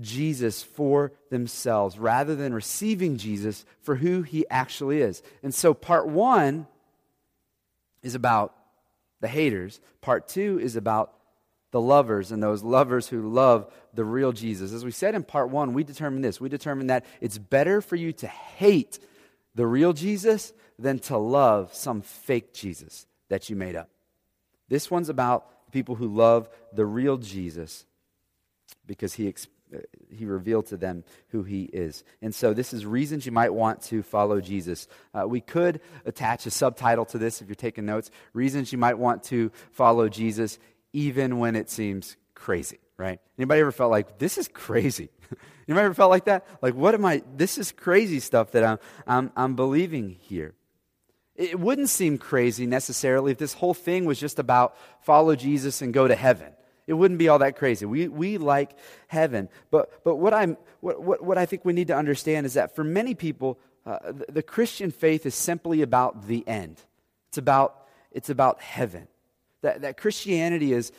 Jesus 0.00 0.62
for 0.62 1.12
themselves 1.30 1.98
rather 1.98 2.34
than 2.34 2.54
receiving 2.54 3.16
Jesus 3.16 3.64
for 3.82 3.96
who 3.96 4.22
he 4.22 4.46
actually 4.50 5.00
is. 5.00 5.22
And 5.42 5.54
so, 5.54 5.74
part 5.74 6.08
one 6.08 6.66
is 8.02 8.14
about 8.14 8.54
the 9.20 9.28
haters, 9.28 9.80
part 10.00 10.28
two 10.28 10.58
is 10.60 10.76
about 10.76 11.12
the 11.70 11.80
lovers 11.80 12.32
and 12.32 12.42
those 12.42 12.62
lovers 12.62 13.08
who 13.08 13.30
love 13.30 13.72
the 13.94 14.04
real 14.04 14.32
Jesus. 14.32 14.72
As 14.72 14.84
we 14.84 14.90
said 14.90 15.14
in 15.14 15.22
part 15.22 15.48
one, 15.48 15.72
we 15.72 15.84
determined 15.84 16.24
this. 16.24 16.40
We 16.40 16.48
determined 16.48 16.90
that 16.90 17.04
it's 17.20 17.38
better 17.38 17.80
for 17.80 17.96
you 17.96 18.12
to 18.14 18.26
hate 18.26 18.98
the 19.54 19.66
real 19.66 19.92
Jesus 19.92 20.52
than 20.82 20.98
to 20.98 21.16
love 21.16 21.74
some 21.74 22.02
fake 22.02 22.52
Jesus 22.52 23.06
that 23.28 23.48
you 23.48 23.56
made 23.56 23.76
up. 23.76 23.88
This 24.68 24.90
one's 24.90 25.08
about 25.08 25.70
people 25.72 25.94
who 25.94 26.08
love 26.08 26.48
the 26.72 26.84
real 26.84 27.16
Jesus 27.16 27.86
because 28.86 29.14
he, 29.14 29.32
he 30.10 30.24
revealed 30.24 30.66
to 30.66 30.76
them 30.76 31.04
who 31.28 31.42
he 31.42 31.64
is. 31.64 32.04
And 32.20 32.34
so, 32.34 32.52
this 32.52 32.72
is 32.72 32.84
reasons 32.84 33.26
you 33.26 33.32
might 33.32 33.52
want 33.52 33.82
to 33.82 34.02
follow 34.02 34.40
Jesus. 34.40 34.88
Uh, 35.14 35.26
we 35.26 35.40
could 35.40 35.80
attach 36.04 36.46
a 36.46 36.50
subtitle 36.50 37.04
to 37.06 37.18
this 37.18 37.40
if 37.40 37.48
you're 37.48 37.54
taking 37.54 37.86
notes. 37.86 38.10
Reasons 38.32 38.72
you 38.72 38.78
might 38.78 38.98
want 38.98 39.22
to 39.24 39.50
follow 39.72 40.08
Jesus, 40.08 40.58
even 40.92 41.38
when 41.38 41.56
it 41.56 41.70
seems 41.70 42.16
crazy, 42.34 42.78
right? 42.96 43.20
Anybody 43.38 43.60
ever 43.60 43.72
felt 43.72 43.90
like, 43.90 44.18
this 44.18 44.36
is 44.38 44.48
crazy? 44.48 45.10
Anybody 45.68 45.86
ever 45.86 45.94
felt 45.94 46.10
like 46.10 46.26
that? 46.26 46.46
Like, 46.60 46.74
what 46.74 46.94
am 46.94 47.04
I, 47.04 47.22
this 47.36 47.56
is 47.56 47.72
crazy 47.72 48.20
stuff 48.20 48.52
that 48.52 48.64
I'm, 48.64 48.78
I'm, 49.06 49.32
I'm 49.36 49.56
believing 49.56 50.16
here. 50.20 50.54
It 51.36 51.58
wouldn't 51.58 51.88
seem 51.88 52.18
crazy 52.18 52.66
necessarily 52.66 53.32
if 53.32 53.38
this 53.38 53.54
whole 53.54 53.74
thing 53.74 54.04
was 54.04 54.20
just 54.20 54.38
about 54.38 54.76
follow 55.00 55.34
Jesus 55.34 55.80
and 55.80 55.92
go 55.92 56.06
to 56.06 56.14
heaven. 56.14 56.52
It 56.86 56.94
wouldn't 56.94 57.18
be 57.18 57.28
all 57.28 57.38
that 57.38 57.56
crazy. 57.56 57.86
We, 57.86 58.08
we 58.08 58.38
like 58.38 58.76
heaven. 59.06 59.48
But, 59.70 60.04
but 60.04 60.16
what, 60.16 60.34
I'm, 60.34 60.56
what, 60.80 61.02
what, 61.02 61.24
what 61.24 61.38
I 61.38 61.46
think 61.46 61.64
we 61.64 61.72
need 61.72 61.88
to 61.88 61.96
understand 61.96 62.44
is 62.44 62.54
that 62.54 62.74
for 62.74 62.84
many 62.84 63.14
people, 63.14 63.58
uh, 63.86 63.98
the, 64.04 64.26
the 64.32 64.42
Christian 64.42 64.90
faith 64.90 65.24
is 65.24 65.34
simply 65.34 65.82
about 65.82 66.26
the 66.26 66.46
end. 66.46 66.80
It's 67.28 67.38
about, 67.38 67.86
it's 68.10 68.30
about 68.30 68.60
heaven. 68.60 69.08
That, 69.62 69.82
that 69.82 69.96
Christianity 69.96 70.72
is 70.72 70.92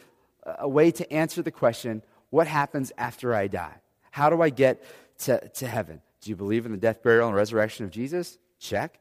a 0.46 0.68
way 0.68 0.92
to 0.92 1.14
answer 1.14 1.42
the 1.42 1.52
question 1.52 2.02
what 2.30 2.48
happens 2.48 2.92
after 2.98 3.36
I 3.36 3.48
die? 3.48 3.76
How 4.10 4.32
do 4.32 4.42
I 4.42 4.50
get 4.50 4.84
to, 5.20 5.48
to 5.48 5.68
heaven? 5.68 6.02
Do 6.22 6.32
you 6.32 6.36
believe 6.36 6.66
in 6.66 6.72
the 6.72 6.78
death, 6.78 7.04
burial, 7.04 7.28
and 7.28 7.36
resurrection 7.36 7.86
of 7.86 7.92
Jesus? 7.92 8.40
Check. 8.58 9.00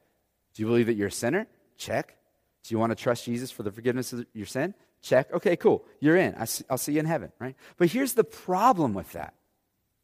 Do 0.54 0.62
you 0.62 0.66
believe 0.66 0.86
that 0.86 0.94
you're 0.94 1.08
a 1.08 1.12
sinner? 1.12 1.46
Check. 1.76 2.16
Do 2.64 2.74
you 2.74 2.78
want 2.78 2.90
to 2.90 2.96
trust 2.96 3.24
Jesus 3.24 3.50
for 3.50 3.62
the 3.62 3.72
forgiveness 3.72 4.12
of 4.12 4.26
your 4.32 4.46
sin? 4.46 4.74
Check. 5.00 5.32
Okay, 5.32 5.56
cool. 5.56 5.84
You're 6.00 6.16
in. 6.16 6.36
I'll 6.70 6.78
see 6.78 6.92
you 6.92 7.00
in 7.00 7.06
heaven, 7.06 7.32
right? 7.38 7.56
But 7.76 7.88
here's 7.88 8.14
the 8.14 8.24
problem 8.24 8.94
with 8.94 9.12
that. 9.12 9.34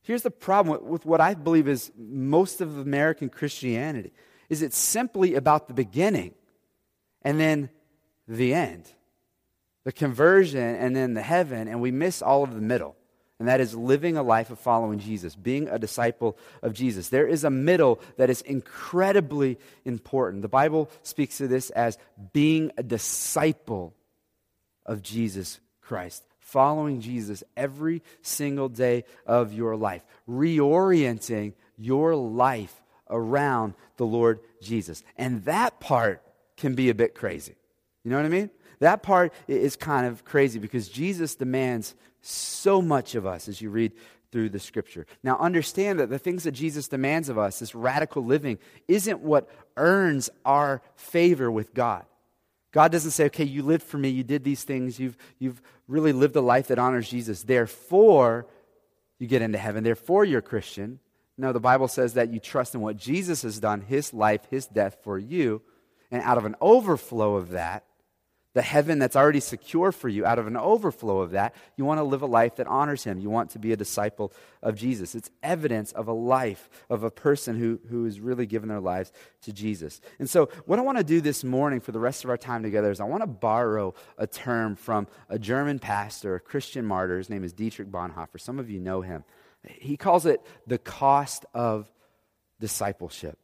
Here's 0.03 0.23
the 0.23 0.31
problem 0.31 0.89
with 0.89 1.05
what 1.05 1.21
I 1.21 1.35
believe 1.35 1.69
is 1.69 1.93
most 1.97 2.61
of 2.61 2.79
American 2.79 3.29
Christianity 3.29 4.13
is 4.49 4.63
it's 4.63 4.79
simply 4.79 5.35
about 5.35 5.69
the 5.69 5.75
beginning 5.75 6.35
and 7.23 7.39
then 7.39 7.71
the 8.27 8.55
end. 8.55 8.91
The 9.85 9.93
conversion 9.93 10.61
and 10.61 10.97
then 10.97 11.15
the 11.15 11.23
heaven 11.23 11.69
and 11.69 11.81
we 11.81 11.91
miss 11.91 12.23
all 12.23 12.43
of 12.43 12.55
the 12.55 12.61
middle. 12.61 12.97
And 13.39 13.47
that 13.47 13.61
is 13.61 13.75
living 13.75 14.17
a 14.17 14.23
life 14.23 14.51
of 14.51 14.59
following 14.59 14.99
Jesus, 14.99 15.37
being 15.37 15.69
a 15.69 15.79
disciple 15.79 16.37
of 16.61 16.73
Jesus. 16.73 17.09
There 17.09 17.27
is 17.27 17.45
a 17.45 17.51
middle 17.51 18.01
that 18.17 18.31
is 18.31 18.41
incredibly 18.43 19.59
important. 19.85 20.43
The 20.43 20.49
Bible 20.49 20.91
speaks 21.03 21.39
to 21.39 21.47
this 21.47 21.71
as 21.71 21.99
being 22.33 22.73
a 22.77 22.83
disciple 22.83 23.95
of 24.85 25.03
Jesus 25.03 25.61
Christ, 25.81 26.25
following 26.41 27.01
Jesus 27.01 27.45
every 27.57 28.03
single 28.23 28.69
day 28.69 29.05
of 29.25 29.53
your 29.53 29.77
life, 29.77 30.03
reorienting 30.29 31.53
your 31.77 32.17
life 32.17 32.75
around 33.09 33.75
the 33.99 34.07
Lord 34.07 34.41
Jesus. 34.61 35.05
And 35.17 35.45
that 35.45 35.79
part 35.79 36.23
can 36.57 36.75
be 36.75 36.91
a 36.91 36.95
bit 36.95 37.15
crazy. 37.15 37.55
You 38.03 38.11
know 38.11 38.17
what 38.17 38.27
I 38.27 38.31
mean? 38.31 38.51
That 38.81 39.03
part 39.03 39.33
is 39.47 39.77
kind 39.77 40.07
of 40.07 40.25
crazy 40.25 40.59
because 40.59 40.89
Jesus 40.89 41.35
demands 41.35 41.95
so 42.21 42.83
much 42.83 43.15
of 43.15 43.27
us 43.27 43.49
as 43.49 43.61
you 43.61 43.71
read 43.71 43.93
through 44.31 44.51
the 44.51 44.59
scripture. 44.59 45.07
Now, 45.23 45.39
understand 45.39 46.01
that 46.01 46.11
the 46.11 46.19
things 46.19 46.45
that 46.45 46.53
Jesus 46.53 46.89
demands 46.89 47.29
of 47.29 47.39
us, 47.39 47.59
this 47.59 47.75
radical 47.75 48.25
living, 48.25 48.59
isn't 48.87 49.21
what 49.21 49.49
earns 49.77 50.29
our 50.45 50.83
favor 50.97 51.51
with 51.51 51.73
God. 51.73 52.05
God 52.73 52.93
doesn't 52.93 53.13
say, 53.13 53.27
okay, 53.27 53.45
you 53.45 53.63
lived 53.63 53.83
for 53.83 53.97
me, 53.97 54.11
you 54.11 54.23
did 54.23 54.45
these 54.45 54.65
things, 54.65 55.01
you've, 55.01 55.17
you've 55.39 55.63
really 55.87 56.13
lived 56.13 56.37
a 56.37 56.41
life 56.43 56.69
that 56.69 56.79
honors 56.79 57.09
Jesus. 57.09 57.43
Therefore, 57.43 58.47
you 59.19 59.27
get 59.27 59.43
into 59.43 59.59
heaven. 59.59 59.83
Therefore, 59.83 60.25
you're 60.25 60.43
Christian. 60.43 61.01
No, 61.39 61.53
the 61.53 61.61
Bible 61.61 61.89
says 61.89 62.15
that 62.15 62.33
you 62.33 62.41
trust 62.41 62.75
in 62.75 62.81
what 62.81 62.97
Jesus 62.97 63.43
has 63.43 63.59
done, 63.59 63.81
his 63.81 64.13
life, 64.13 64.43
his 64.51 64.67
death 64.67 64.99
for 65.03 65.19
you. 65.19 65.63
And 66.11 66.23
out 66.23 66.39
of 66.39 66.45
an 66.45 66.57
overflow 66.61 67.37
of 67.37 67.51
that, 67.51 67.85
the 68.55 68.63
heaven 68.63 68.99
that's 68.99 69.15
already 69.15 69.41
secure 69.41 69.93
for 69.93 70.09
you, 70.09 70.25
out 70.25 70.39
of 70.39 70.47
an 70.47 70.57
overflow 70.57 71.21
of 71.21 71.33
that, 71.33 71.55
you 71.77 71.85
want 71.85 71.99
to 71.99 72.05
live 72.05 72.23
a 72.23 72.27
life 72.27 72.57
that 72.57 72.67
honors 72.67 73.05
Him. 73.05 73.19
You 73.19 73.29
want 73.29 73.51
to 73.51 73.59
be 73.59 73.73
a 73.73 73.77
disciple 73.77 74.33
of 74.63 74.75
Jesus. 74.75 75.15
It's 75.15 75.31
evidence 75.43 75.93
of 75.93 76.09
a 76.09 76.13
life, 76.13 76.71
of 76.89 77.05
a 77.05 77.11
person 77.11 77.57
who, 77.57 77.79
who 77.89 78.05
has 78.05 78.21
really 78.21 78.47
given 78.47 78.69
their 78.69 78.81
lives 78.81 79.13
to 79.43 79.53
Jesus. 79.53 80.01
And 80.19 80.29
so, 80.29 80.49
what 80.65 80.79
I 80.79 80.83
want 80.83 80.99
to 80.99 81.05
do 81.05 81.21
this 81.21 81.45
morning 81.45 81.81
for 81.81 81.93
the 81.93 82.01
rest 82.01 82.25
of 82.25 82.31
our 82.31 82.39
time 82.39 82.63
together 82.63 82.91
is 82.91 83.01
I 83.01 83.05
want 83.05 83.23
to 83.23 83.29
borrow 83.29 83.95
a 84.17 84.27
term 84.27 84.77
from 84.77 85.07
a 85.29 85.39
German 85.39 85.79
pastor, 85.79 86.35
a 86.35 86.41
Christian 86.41 86.85
martyr. 86.85 87.19
His 87.19 87.31
name 87.31 87.45
is 87.45 87.53
Dietrich 87.53 87.91
Bonhoeffer. 87.91 88.41
Some 88.41 88.59
of 88.59 88.71
you 88.71 88.81
know 88.81 89.03
him. 89.03 89.25
He 89.67 89.97
calls 89.97 90.25
it 90.25 90.41
the 90.67 90.79
cost 90.79 91.45
of 91.53 91.91
discipleship. 92.61 93.39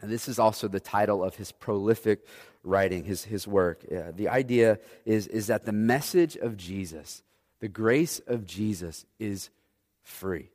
And 0.00 0.10
this 0.10 0.28
is 0.28 0.38
also 0.38 0.68
the 0.68 0.80
title 0.80 1.24
of 1.24 1.36
his 1.36 1.52
prolific 1.52 2.26
writing, 2.64 3.04
his, 3.04 3.24
his 3.24 3.46
work. 3.46 3.84
Yeah, 3.90 4.10
the 4.10 4.28
idea 4.28 4.78
is, 5.04 5.26
is 5.28 5.46
that 5.46 5.64
the 5.64 5.72
message 5.72 6.36
of 6.36 6.56
Jesus, 6.56 7.22
the 7.60 7.68
grace 7.68 8.20
of 8.26 8.46
Jesus, 8.46 9.06
is 9.18 9.50
free. 10.02 10.50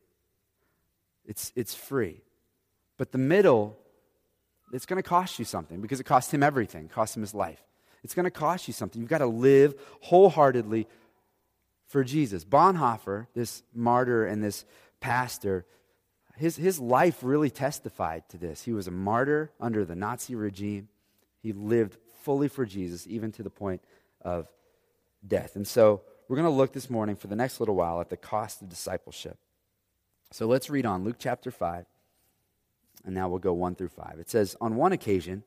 It's, 1.25 1.53
it's 1.55 1.75
free. 1.75 2.21
But 2.97 3.11
the 3.11 3.17
middle, 3.17 3.77
it's 4.73 4.85
going 4.85 5.01
to 5.01 5.07
cost 5.07 5.39
you 5.39 5.45
something 5.45 5.79
because 5.79 5.99
it 5.99 6.05
cost 6.05 6.33
him 6.33 6.43
everything, 6.43 6.85
it 6.85 6.91
cost 6.91 7.15
him 7.15 7.21
his 7.21 7.33
life. 7.33 7.61
It's 8.03 8.13
going 8.13 8.25
to 8.25 8.31
cost 8.31 8.67
you 8.67 8.73
something. 8.73 9.01
You've 9.01 9.09
got 9.09 9.19
to 9.19 9.27
live 9.27 9.75
wholeheartedly 10.01 10.87
for 11.87 12.03
Jesus. 12.03 12.45
Bonhoeffer, 12.45 13.27
this 13.33 13.63
martyr 13.73 14.25
and 14.25 14.43
this 14.43 14.65
pastor, 15.01 15.65
his, 16.37 16.55
his 16.55 16.79
life 16.79 17.19
really 17.21 17.49
testified 17.49 18.27
to 18.29 18.37
this. 18.37 18.63
He 18.63 18.71
was 18.71 18.87
a 18.87 18.91
martyr 18.91 19.51
under 19.59 19.83
the 19.83 19.95
Nazi 19.95 20.35
regime. 20.35 20.87
He 21.41 21.53
lived 21.53 21.97
fully 22.23 22.47
for 22.47 22.65
Jesus, 22.65 23.07
even 23.07 23.31
to 23.33 23.43
the 23.43 23.49
point 23.49 23.81
of 24.21 24.47
death. 25.25 25.55
And 25.55 25.67
so 25.67 26.01
we're 26.27 26.35
going 26.35 26.45
to 26.45 26.55
look 26.55 26.73
this 26.73 26.89
morning 26.89 27.15
for 27.15 27.27
the 27.27 27.35
next 27.35 27.59
little 27.59 27.75
while 27.75 28.01
at 28.01 28.09
the 28.09 28.17
cost 28.17 28.61
of 28.61 28.69
discipleship. 28.69 29.37
So 30.31 30.45
let's 30.45 30.69
read 30.69 30.85
on 30.85 31.03
Luke 31.03 31.15
chapter 31.17 31.49
5, 31.49 31.85
and 33.05 33.15
now 33.15 33.29
we'll 33.29 33.39
go 33.39 33.53
1 33.53 33.75
through 33.75 33.89
5. 33.89 34.17
It 34.19 34.29
says, 34.29 34.55
On 34.61 34.75
one 34.75 34.91
occasion, 34.91 35.43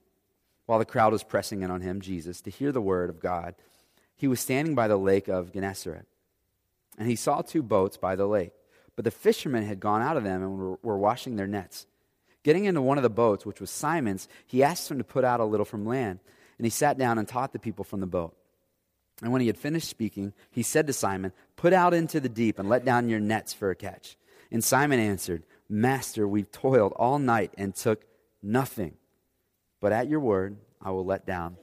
while 0.66 0.78
the 0.78 0.84
crowd 0.84 1.12
was 1.12 1.22
pressing 1.22 1.62
in 1.62 1.70
on 1.70 1.82
him, 1.82 2.00
Jesus, 2.00 2.40
to 2.40 2.50
hear 2.50 2.72
the 2.72 2.80
word 2.80 3.10
of 3.10 3.20
God, 3.20 3.54
he 4.16 4.26
was 4.26 4.40
standing 4.40 4.74
by 4.74 4.88
the 4.88 4.96
lake 4.96 5.28
of 5.28 5.52
Gennesaret. 5.52 6.06
And 6.98 7.08
he 7.08 7.16
saw 7.16 7.42
two 7.42 7.62
boats 7.62 7.96
by 7.96 8.16
the 8.16 8.26
lake, 8.26 8.52
but 8.96 9.04
the 9.04 9.10
fishermen 9.10 9.64
had 9.64 9.80
gone 9.80 10.02
out 10.02 10.16
of 10.16 10.24
them 10.24 10.42
and 10.42 10.58
were, 10.58 10.78
were 10.82 10.98
washing 10.98 11.36
their 11.36 11.46
nets. 11.46 11.86
Getting 12.42 12.64
into 12.64 12.82
one 12.82 12.98
of 12.98 13.02
the 13.02 13.10
boats, 13.10 13.46
which 13.46 13.60
was 13.60 13.70
Simon's, 13.70 14.28
he 14.46 14.62
asked 14.62 14.90
him 14.90 14.98
to 14.98 15.04
put 15.04 15.24
out 15.24 15.40
a 15.40 15.44
little 15.44 15.66
from 15.66 15.86
land. 15.86 16.18
And 16.58 16.66
he 16.66 16.70
sat 16.70 16.98
down 16.98 17.18
and 17.18 17.26
taught 17.26 17.52
the 17.52 17.58
people 17.58 17.84
from 17.84 18.00
the 18.00 18.06
boat. 18.06 18.34
And 19.22 19.32
when 19.32 19.40
he 19.40 19.46
had 19.46 19.58
finished 19.58 19.88
speaking, 19.88 20.32
he 20.50 20.62
said 20.62 20.86
to 20.88 20.92
Simon, 20.92 21.32
Put 21.56 21.72
out 21.72 21.94
into 21.94 22.18
the 22.18 22.28
deep 22.28 22.58
and 22.58 22.68
let 22.68 22.84
down 22.84 23.08
your 23.08 23.20
nets 23.20 23.52
for 23.52 23.70
a 23.70 23.76
catch. 23.76 24.16
And 24.50 24.62
Simon 24.62 24.98
answered, 24.98 25.44
Master, 25.68 26.26
we've 26.26 26.50
toiled 26.50 26.92
all 26.96 27.18
night 27.18 27.52
and 27.56 27.74
took 27.74 28.04
nothing. 28.42 28.94
But 29.80 29.92
at 29.92 30.08
your 30.08 30.20
word, 30.20 30.56
I 30.80 30.90
will 30.90 31.04
let 31.04 31.26
down 31.26 31.56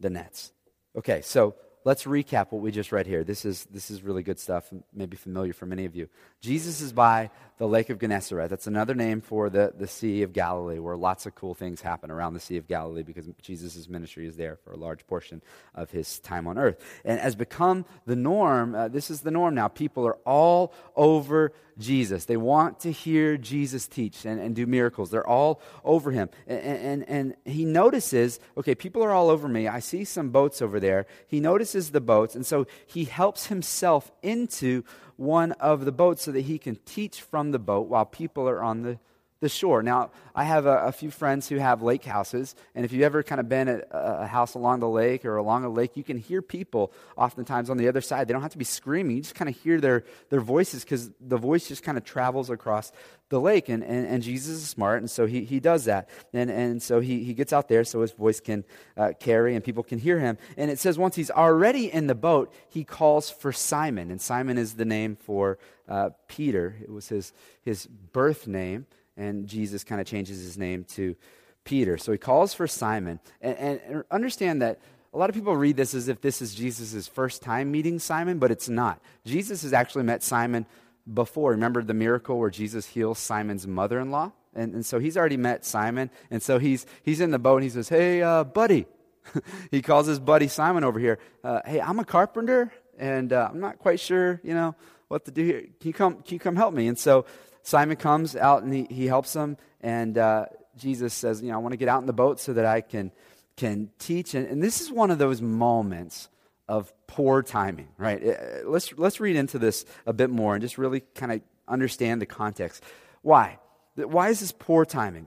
the 0.00 0.10
nets. 0.10 0.52
Okay, 0.96 1.20
so 1.22 1.54
let's 1.84 2.04
recap 2.04 2.46
what 2.50 2.62
we 2.62 2.70
just 2.70 2.92
read 2.92 3.06
here. 3.06 3.24
This 3.24 3.44
is, 3.44 3.64
this 3.66 3.90
is 3.90 4.02
really 4.02 4.22
good 4.22 4.38
stuff, 4.38 4.72
maybe 4.94 5.16
familiar 5.16 5.52
for 5.52 5.66
many 5.66 5.84
of 5.84 5.94
you. 5.94 6.08
Jesus 6.40 6.80
is 6.80 6.92
by 6.92 7.30
the 7.58 7.66
Lake 7.66 7.88
of 7.88 7.98
Gennesaret. 7.98 8.50
That's 8.50 8.66
another 8.66 8.94
name 8.94 9.20
for 9.20 9.48
the, 9.48 9.72
the 9.76 9.86
Sea 9.86 10.22
of 10.22 10.32
Galilee, 10.32 10.78
where 10.78 10.96
lots 10.96 11.24
of 11.24 11.34
cool 11.34 11.54
things 11.54 11.80
happen 11.80 12.10
around 12.10 12.34
the 12.34 12.40
Sea 12.40 12.58
of 12.58 12.68
Galilee 12.68 13.02
because 13.02 13.26
Jesus' 13.40 13.88
ministry 13.88 14.26
is 14.26 14.36
there 14.36 14.56
for 14.56 14.72
a 14.72 14.76
large 14.76 15.06
portion 15.06 15.40
of 15.74 15.90
his 15.90 16.18
time 16.18 16.46
on 16.46 16.58
earth. 16.58 16.78
And 17.04 17.18
has 17.18 17.34
become 17.34 17.86
the 18.04 18.16
norm, 18.16 18.74
uh, 18.74 18.88
this 18.88 19.10
is 19.10 19.22
the 19.22 19.30
norm 19.30 19.54
now. 19.54 19.68
People 19.68 20.06
are 20.06 20.18
all 20.26 20.74
over 20.94 21.52
Jesus. 21.78 22.24
They 22.24 22.36
want 22.36 22.80
to 22.80 22.92
hear 22.92 23.36
Jesus 23.36 23.86
teach 23.86 24.24
and, 24.24 24.40
and 24.40 24.54
do 24.54 24.66
miracles. 24.66 25.10
They're 25.10 25.26
all 25.26 25.60
over 25.84 26.10
him. 26.10 26.28
And, 26.46 26.60
and, 26.60 27.08
and 27.08 27.36
he 27.44 27.64
notices, 27.64 28.40
okay, 28.56 28.74
people 28.74 29.02
are 29.02 29.12
all 29.12 29.30
over 29.30 29.48
me. 29.48 29.68
I 29.68 29.80
see 29.80 30.04
some 30.04 30.30
boats 30.30 30.62
over 30.62 30.80
there. 30.80 31.06
He 31.26 31.40
notices 31.40 31.90
the 31.90 32.00
boats, 32.00 32.34
and 32.34 32.46
so 32.46 32.66
he 32.86 33.04
helps 33.04 33.46
himself 33.46 34.10
into 34.22 34.84
one 35.16 35.52
of 35.52 35.84
the 35.84 35.92
boats 35.92 36.22
so 36.22 36.32
that 36.32 36.42
he 36.42 36.58
can 36.58 36.76
teach 36.84 37.20
from 37.20 37.50
the 37.50 37.58
boat 37.58 37.88
while 37.88 38.04
people 38.04 38.48
are 38.48 38.62
on 38.62 38.82
the, 38.82 38.98
the 39.40 39.48
shore. 39.48 39.82
Now, 39.82 40.10
I 40.34 40.44
have 40.44 40.64
a, 40.64 40.78
a, 40.78 40.92
few 40.92 41.10
friends 41.10 41.48
who 41.48 41.56
have 41.56 41.82
lake 41.82 42.04
houses, 42.04 42.54
and 42.74 42.86
if 42.86 42.92
you've 42.92 43.02
ever 43.02 43.22
kind 43.22 43.38
of 43.38 43.48
been 43.48 43.68
at 43.68 43.86
a 43.90 44.26
house 44.26 44.54
along 44.54 44.80
the 44.80 44.88
lake 44.88 45.26
or 45.26 45.36
along 45.36 45.64
a 45.64 45.68
lake, 45.68 45.96
you 45.96 46.02
can 46.02 46.16
hear 46.16 46.40
people 46.40 46.92
oftentimes 47.16 47.68
on 47.68 47.76
the 47.76 47.88
other 47.88 48.00
side. 48.00 48.28
They 48.28 48.32
don't 48.32 48.42
have 48.42 48.52
to 48.52 48.58
be 48.58 48.64
screaming, 48.64 49.16
you 49.16 49.22
just 49.22 49.34
kind 49.34 49.50
of 49.50 49.56
hear 49.60 49.78
their, 49.78 50.04
their 50.30 50.40
voices 50.40 50.84
because 50.84 51.10
the 51.20 51.36
voice 51.36 51.68
just 51.68 51.82
kind 51.82 51.98
of 51.98 52.04
travels 52.04 52.48
across 52.48 52.92
the 53.28 53.38
lake. 53.38 53.68
And, 53.68 53.82
and, 53.82 54.06
and, 54.06 54.22
Jesus 54.22 54.56
is 54.56 54.68
smart, 54.68 55.00
and 55.00 55.10
so 55.10 55.26
he, 55.26 55.44
he 55.44 55.60
does 55.60 55.84
that. 55.84 56.08
And, 56.32 56.50
and 56.50 56.82
so 56.82 57.00
he, 57.00 57.24
he 57.24 57.34
gets 57.34 57.52
out 57.52 57.68
there 57.68 57.84
so 57.84 58.00
his 58.00 58.12
voice 58.12 58.40
can 58.40 58.64
uh, 58.96 59.12
carry 59.18 59.54
and 59.54 59.62
people 59.62 59.82
can 59.82 59.98
hear 59.98 60.18
him. 60.18 60.38
And 60.56 60.70
it 60.70 60.78
says 60.78 60.96
once 60.96 61.14
he's 61.14 61.30
already 61.30 61.92
in 61.92 62.06
the 62.06 62.14
boat, 62.14 62.54
he 62.68 62.84
calls 62.84 63.28
for 63.28 63.52
Simon. 63.52 64.10
And 64.10 64.20
Simon 64.20 64.56
is 64.56 64.74
the 64.74 64.84
name 64.84 65.16
for 65.16 65.58
uh, 65.88 66.10
Peter, 66.26 66.76
it 66.82 66.90
was 66.90 67.08
his, 67.08 67.32
his 67.62 67.86
birth 67.86 68.46
name 68.48 68.86
and 69.16 69.46
Jesus 69.46 69.84
kind 69.84 70.00
of 70.00 70.06
changes 70.06 70.42
his 70.42 70.58
name 70.58 70.84
to 70.84 71.16
Peter. 71.64 71.98
So 71.98 72.12
he 72.12 72.18
calls 72.18 72.54
for 72.54 72.66
Simon. 72.66 73.20
And, 73.40 73.80
and, 73.88 74.04
understand 74.10 74.62
that 74.62 74.80
a 75.12 75.18
lot 75.18 75.28
of 75.28 75.34
people 75.34 75.56
read 75.56 75.76
this 75.76 75.94
as 75.94 76.08
if 76.08 76.20
this 76.20 76.40
is 76.40 76.54
Jesus' 76.54 77.08
first 77.08 77.42
time 77.42 77.70
meeting 77.70 77.98
Simon, 77.98 78.38
but 78.38 78.50
it's 78.50 78.68
not. 78.68 79.00
Jesus 79.24 79.62
has 79.62 79.72
actually 79.72 80.04
met 80.04 80.22
Simon 80.22 80.66
before. 81.12 81.52
Remember 81.52 81.82
the 81.82 81.94
miracle 81.94 82.38
where 82.38 82.50
Jesus 82.50 82.86
heals 82.86 83.18
Simon's 83.18 83.66
mother 83.66 83.98
in 83.98 84.10
law? 84.10 84.32
And, 84.54 84.74
and, 84.74 84.86
so 84.86 84.98
he's 84.98 85.16
already 85.16 85.36
met 85.36 85.64
Simon. 85.64 86.10
And 86.30 86.42
so 86.42 86.58
he's, 86.58 86.86
he's 87.02 87.20
in 87.20 87.30
the 87.30 87.38
boat 87.38 87.56
and 87.56 87.64
he 87.64 87.70
says, 87.70 87.88
Hey, 87.88 88.22
uh, 88.22 88.44
buddy. 88.44 88.86
he 89.70 89.82
calls 89.82 90.06
his 90.06 90.20
buddy 90.20 90.48
Simon 90.48 90.84
over 90.84 90.98
here. 90.98 91.18
Uh, 91.42 91.60
hey, 91.66 91.80
I'm 91.80 91.98
a 91.98 92.04
carpenter 92.04 92.72
and 92.98 93.32
uh, 93.32 93.48
I'm 93.50 93.60
not 93.60 93.78
quite 93.78 94.00
sure, 94.00 94.40
you 94.42 94.54
know, 94.54 94.74
what 95.08 95.24
to 95.26 95.30
do 95.30 95.44
here. 95.44 95.60
Can 95.80 95.88
you 95.88 95.92
come, 95.92 96.14
can 96.22 96.34
you 96.34 96.40
come 96.40 96.56
help 96.56 96.74
me? 96.74 96.88
And 96.88 96.98
so 96.98 97.26
Simon 97.66 97.96
comes 97.96 98.36
out 98.36 98.62
and 98.62 98.72
he, 98.72 98.86
he 98.88 99.06
helps 99.06 99.32
them, 99.32 99.56
and 99.80 100.16
uh, 100.16 100.46
Jesus 100.76 101.12
says, 101.12 101.42
You 101.42 101.48
know, 101.48 101.54
I 101.54 101.58
want 101.58 101.72
to 101.72 101.76
get 101.76 101.88
out 101.88 102.00
in 102.00 102.06
the 102.06 102.12
boat 102.12 102.38
so 102.38 102.52
that 102.52 102.64
I 102.64 102.80
can, 102.80 103.10
can 103.56 103.90
teach. 103.98 104.34
And, 104.34 104.46
and 104.46 104.62
this 104.62 104.80
is 104.80 104.92
one 104.92 105.10
of 105.10 105.18
those 105.18 105.42
moments 105.42 106.28
of 106.68 106.92
poor 107.08 107.42
timing, 107.42 107.88
right? 107.98 108.24
Uh, 108.24 108.68
let's, 108.68 108.96
let's 108.96 109.18
read 109.18 109.34
into 109.34 109.58
this 109.58 109.84
a 110.06 110.12
bit 110.12 110.30
more 110.30 110.54
and 110.54 110.62
just 110.62 110.78
really 110.78 111.00
kind 111.16 111.32
of 111.32 111.40
understand 111.66 112.22
the 112.22 112.26
context. 112.26 112.84
Why? 113.22 113.58
Why 113.96 114.28
is 114.28 114.38
this 114.38 114.52
poor 114.52 114.84
timing? 114.84 115.26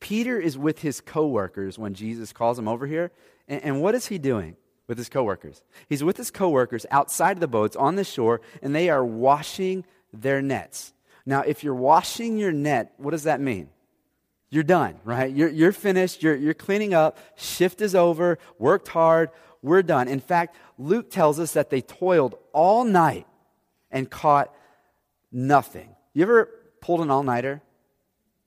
Peter 0.00 0.40
is 0.40 0.58
with 0.58 0.80
his 0.80 1.00
coworkers 1.00 1.78
when 1.78 1.94
Jesus 1.94 2.32
calls 2.32 2.58
him 2.58 2.66
over 2.66 2.84
here. 2.84 3.12
And, 3.46 3.62
and 3.62 3.80
what 3.80 3.94
is 3.94 4.08
he 4.08 4.18
doing 4.18 4.56
with 4.88 4.98
his 4.98 5.08
coworkers? 5.08 5.62
He's 5.88 6.02
with 6.02 6.16
his 6.16 6.32
coworkers 6.32 6.84
outside 6.90 7.36
of 7.36 7.40
the 7.40 7.46
boats 7.46 7.76
on 7.76 7.94
the 7.94 8.02
shore, 8.02 8.40
and 8.60 8.74
they 8.74 8.90
are 8.90 9.04
washing 9.04 9.84
their 10.12 10.42
nets. 10.42 10.94
Now, 11.28 11.42
if 11.42 11.62
you're 11.62 11.74
washing 11.74 12.38
your 12.38 12.52
net, 12.52 12.94
what 12.96 13.10
does 13.10 13.24
that 13.24 13.38
mean? 13.38 13.68
You're 14.48 14.62
done, 14.62 14.94
right? 15.04 15.30
You're, 15.30 15.50
you're 15.50 15.72
finished. 15.72 16.22
You're, 16.22 16.34
you're 16.34 16.54
cleaning 16.54 16.94
up. 16.94 17.18
Shift 17.36 17.82
is 17.82 17.94
over. 17.94 18.38
Worked 18.58 18.88
hard. 18.88 19.28
We're 19.60 19.82
done. 19.82 20.08
In 20.08 20.20
fact, 20.20 20.56
Luke 20.78 21.10
tells 21.10 21.38
us 21.38 21.52
that 21.52 21.68
they 21.68 21.82
toiled 21.82 22.36
all 22.54 22.82
night 22.82 23.26
and 23.90 24.08
caught 24.08 24.54
nothing. 25.30 25.94
You 26.14 26.22
ever 26.22 26.48
pulled 26.80 27.02
an 27.02 27.10
all 27.10 27.22
nighter 27.22 27.60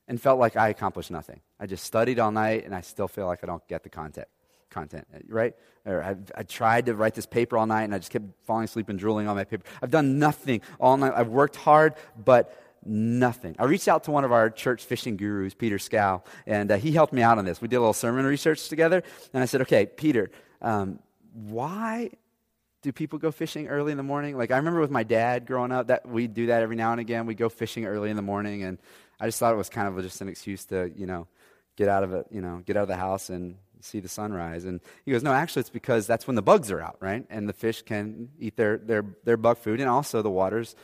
and 0.08 0.20
felt 0.20 0.40
like 0.40 0.58
I 0.58 0.70
accomplished 0.70 1.12
nothing? 1.12 1.40
I 1.60 1.68
just 1.68 1.84
studied 1.84 2.18
all 2.18 2.32
night 2.32 2.66
and 2.66 2.74
I 2.74 2.82
still 2.82 3.08
feel 3.08 3.28
like 3.28 3.44
I 3.44 3.46
don't 3.46 3.66
get 3.68 3.84
the 3.84 3.90
content 3.90 4.28
content, 4.72 5.06
right? 5.28 5.54
Or 5.86 6.02
I've, 6.02 6.32
I 6.34 6.44
tried 6.44 6.88
to 6.88 6.96
write 6.96 7.14
this 7.14 7.26
paper 7.26 7.58
all 7.58 7.68
night 7.68 7.84
and 7.84 7.94
I 7.94 8.00
just 8.00 8.10
kept 8.10 8.26
falling 8.46 8.64
asleep 8.64 8.90
and 8.90 8.98
drooling 8.98 9.28
on 9.28 9.36
my 9.36 9.44
paper. 9.44 9.66
I've 9.84 9.92
done 9.92 10.18
nothing 10.18 10.62
all 10.80 10.98
night. 10.98 11.14
I've 11.16 11.28
worked 11.28 11.58
hard, 11.58 11.94
but 12.18 12.58
nothing. 12.86 13.56
I 13.60 13.66
reached 13.66 13.88
out 13.88 14.04
to 14.06 14.12
one 14.12 14.24
of 14.24 14.32
our 14.32 14.50
church 14.50 14.84
fishing 14.84 15.18
gurus, 15.18 15.54
Peter 15.54 15.80
Scow, 15.80 16.24
and 16.48 16.72
uh, 16.72 16.78
he 16.78 16.92
helped 16.92 17.14
me 17.14 17.22
out 17.22 17.38
on 17.38 17.46
this. 17.46 17.62
We 17.62 17.68
did 17.68 17.78
a 17.78 17.80
little 17.80 17.94
sermon 17.94 18.26
research 18.26 18.70
together, 18.70 19.04
and 19.34 19.44
I 19.44 19.46
said, 19.46 19.62
okay, 19.62 19.86
Peter, 19.86 20.32
um, 20.62 21.00
why 21.34 22.12
do 22.82 22.92
people 22.92 23.20
go 23.20 23.32
fishing 23.32 23.68
early 23.68 23.92
in 23.92 23.98
the 23.98 24.04
morning? 24.04 24.38
Like 24.38 24.52
I 24.52 24.58
remember 24.58 24.80
with 24.80 24.92
my 24.92 25.04
dad 25.04 25.46
growing 25.46 25.72
up, 25.72 25.88
that 25.88 26.08
we 26.08 26.28
do 26.28 26.48
that 26.48 26.62
every 26.64 26.76
now 26.76 26.92
and 26.92 27.00
again. 27.00 27.26
We 27.26 27.36
go 27.36 27.50
fishing 27.50 27.86
early 27.86 28.10
in 28.10 28.16
the 28.16 28.22
morning, 28.22 28.64
and 28.64 28.80
I 29.20 29.28
just 29.28 29.40
thought 29.40 29.54
it 29.54 29.58
was 29.58 29.70
kind 29.70 29.88
of 29.88 30.02
just 30.04 30.22
an 30.22 30.28
excuse 30.28 30.66
to, 30.66 30.92
you 30.96 31.06
know, 31.06 31.28
get 31.76 31.88
out 31.88 32.04
of 32.04 32.14
it, 32.14 32.28
you 32.32 32.42
know, 32.42 32.64
get 32.66 32.78
out 32.78 32.84
of 32.84 32.88
the 32.88 32.96
house 32.96 33.30
and 33.30 33.56
see 33.82 34.00
the 34.00 34.10
sunrise. 34.10 34.66
And 34.66 34.82
he 35.06 35.12
goes, 35.12 35.24
no, 35.24 35.32
actually, 35.32 35.62
it's 35.62 35.70
because 35.70 36.08
that's 36.08 36.28
when 36.28 36.36
the 36.36 36.42
bugs 36.42 36.72
are 36.72 36.82
out, 36.82 36.98
right? 37.00 37.26
And 37.30 37.48
the 37.48 37.54
fish 37.54 37.82
can 37.82 38.30
eat 38.40 38.56
their, 38.56 38.78
their, 38.78 39.06
their 39.24 39.38
bug 39.38 39.58
food, 39.58 39.80
and 39.80 39.90
also 39.90 40.22
the 40.22 40.30
water's 40.30 40.76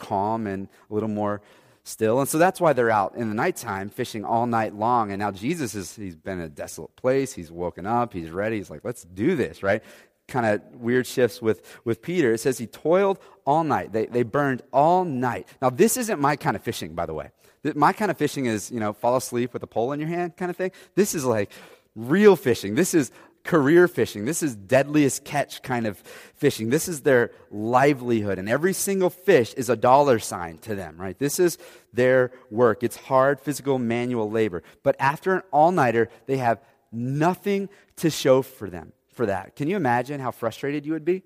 calm 0.00 0.46
and 0.46 0.68
a 0.90 0.94
little 0.94 1.08
more 1.08 1.40
still. 1.84 2.20
And 2.20 2.28
so 2.28 2.38
that's 2.38 2.60
why 2.60 2.72
they're 2.72 2.90
out 2.90 3.14
in 3.16 3.28
the 3.28 3.34
nighttime 3.34 3.88
fishing 3.88 4.24
all 4.24 4.46
night 4.46 4.74
long. 4.74 5.10
And 5.12 5.20
now 5.20 5.30
Jesus 5.30 5.74
is, 5.74 5.94
he's 5.94 6.16
been 6.16 6.38
in 6.38 6.44
a 6.44 6.48
desolate 6.48 6.94
place. 6.96 7.32
He's 7.32 7.50
woken 7.50 7.86
up. 7.86 8.12
He's 8.12 8.30
ready. 8.30 8.56
He's 8.56 8.70
like, 8.70 8.84
let's 8.84 9.04
do 9.04 9.36
this, 9.36 9.62
right? 9.62 9.82
Kind 10.28 10.46
of 10.46 10.62
weird 10.80 11.06
shifts 11.06 11.42
with, 11.42 11.62
with 11.84 12.02
Peter. 12.02 12.32
It 12.32 12.38
says 12.38 12.58
he 12.58 12.66
toiled 12.66 13.18
all 13.44 13.64
night. 13.64 13.92
They, 13.92 14.06
they 14.06 14.22
burned 14.22 14.62
all 14.72 15.04
night. 15.04 15.48
Now, 15.60 15.70
this 15.70 15.96
isn't 15.96 16.20
my 16.20 16.36
kind 16.36 16.56
of 16.56 16.62
fishing, 16.62 16.94
by 16.94 17.06
the 17.06 17.14
way. 17.14 17.30
My 17.74 17.92
kind 17.92 18.10
of 18.10 18.16
fishing 18.16 18.46
is, 18.46 18.70
you 18.70 18.80
know, 18.80 18.92
fall 18.92 19.16
asleep 19.16 19.52
with 19.52 19.62
a 19.62 19.66
pole 19.66 19.92
in 19.92 20.00
your 20.00 20.08
hand 20.08 20.36
kind 20.36 20.50
of 20.50 20.56
thing. 20.56 20.70
This 20.94 21.14
is 21.14 21.24
like 21.24 21.50
real 21.94 22.36
fishing. 22.36 22.74
This 22.74 22.94
is 22.94 23.10
career 23.44 23.88
fishing. 23.88 24.24
This 24.24 24.42
is 24.42 24.54
deadliest 24.54 25.24
catch 25.24 25.62
kind 25.62 25.86
of 25.86 25.98
fishing. 26.34 26.70
This 26.70 26.88
is 26.88 27.02
their 27.02 27.30
livelihood. 27.50 28.38
And 28.38 28.48
every 28.48 28.72
single 28.72 29.10
fish 29.10 29.54
is 29.54 29.68
a 29.68 29.76
dollar 29.76 30.18
sign 30.18 30.58
to 30.58 30.74
them, 30.74 30.96
right? 30.98 31.18
This 31.18 31.38
is 31.38 31.58
their 31.92 32.32
work. 32.50 32.82
It's 32.82 32.96
hard 32.96 33.40
physical 33.40 33.78
manual 33.78 34.30
labor. 34.30 34.62
But 34.82 34.96
after 34.98 35.34
an 35.34 35.42
all 35.52 35.72
nighter, 35.72 36.08
they 36.26 36.36
have 36.36 36.60
nothing 36.92 37.68
to 37.96 38.10
show 38.10 38.42
for 38.42 38.68
them 38.68 38.92
for 39.12 39.26
that. 39.26 39.56
Can 39.56 39.68
you 39.68 39.76
imagine 39.76 40.20
how 40.20 40.30
frustrated 40.30 40.86
you 40.86 40.92
would 40.92 41.04
be? 41.04 41.22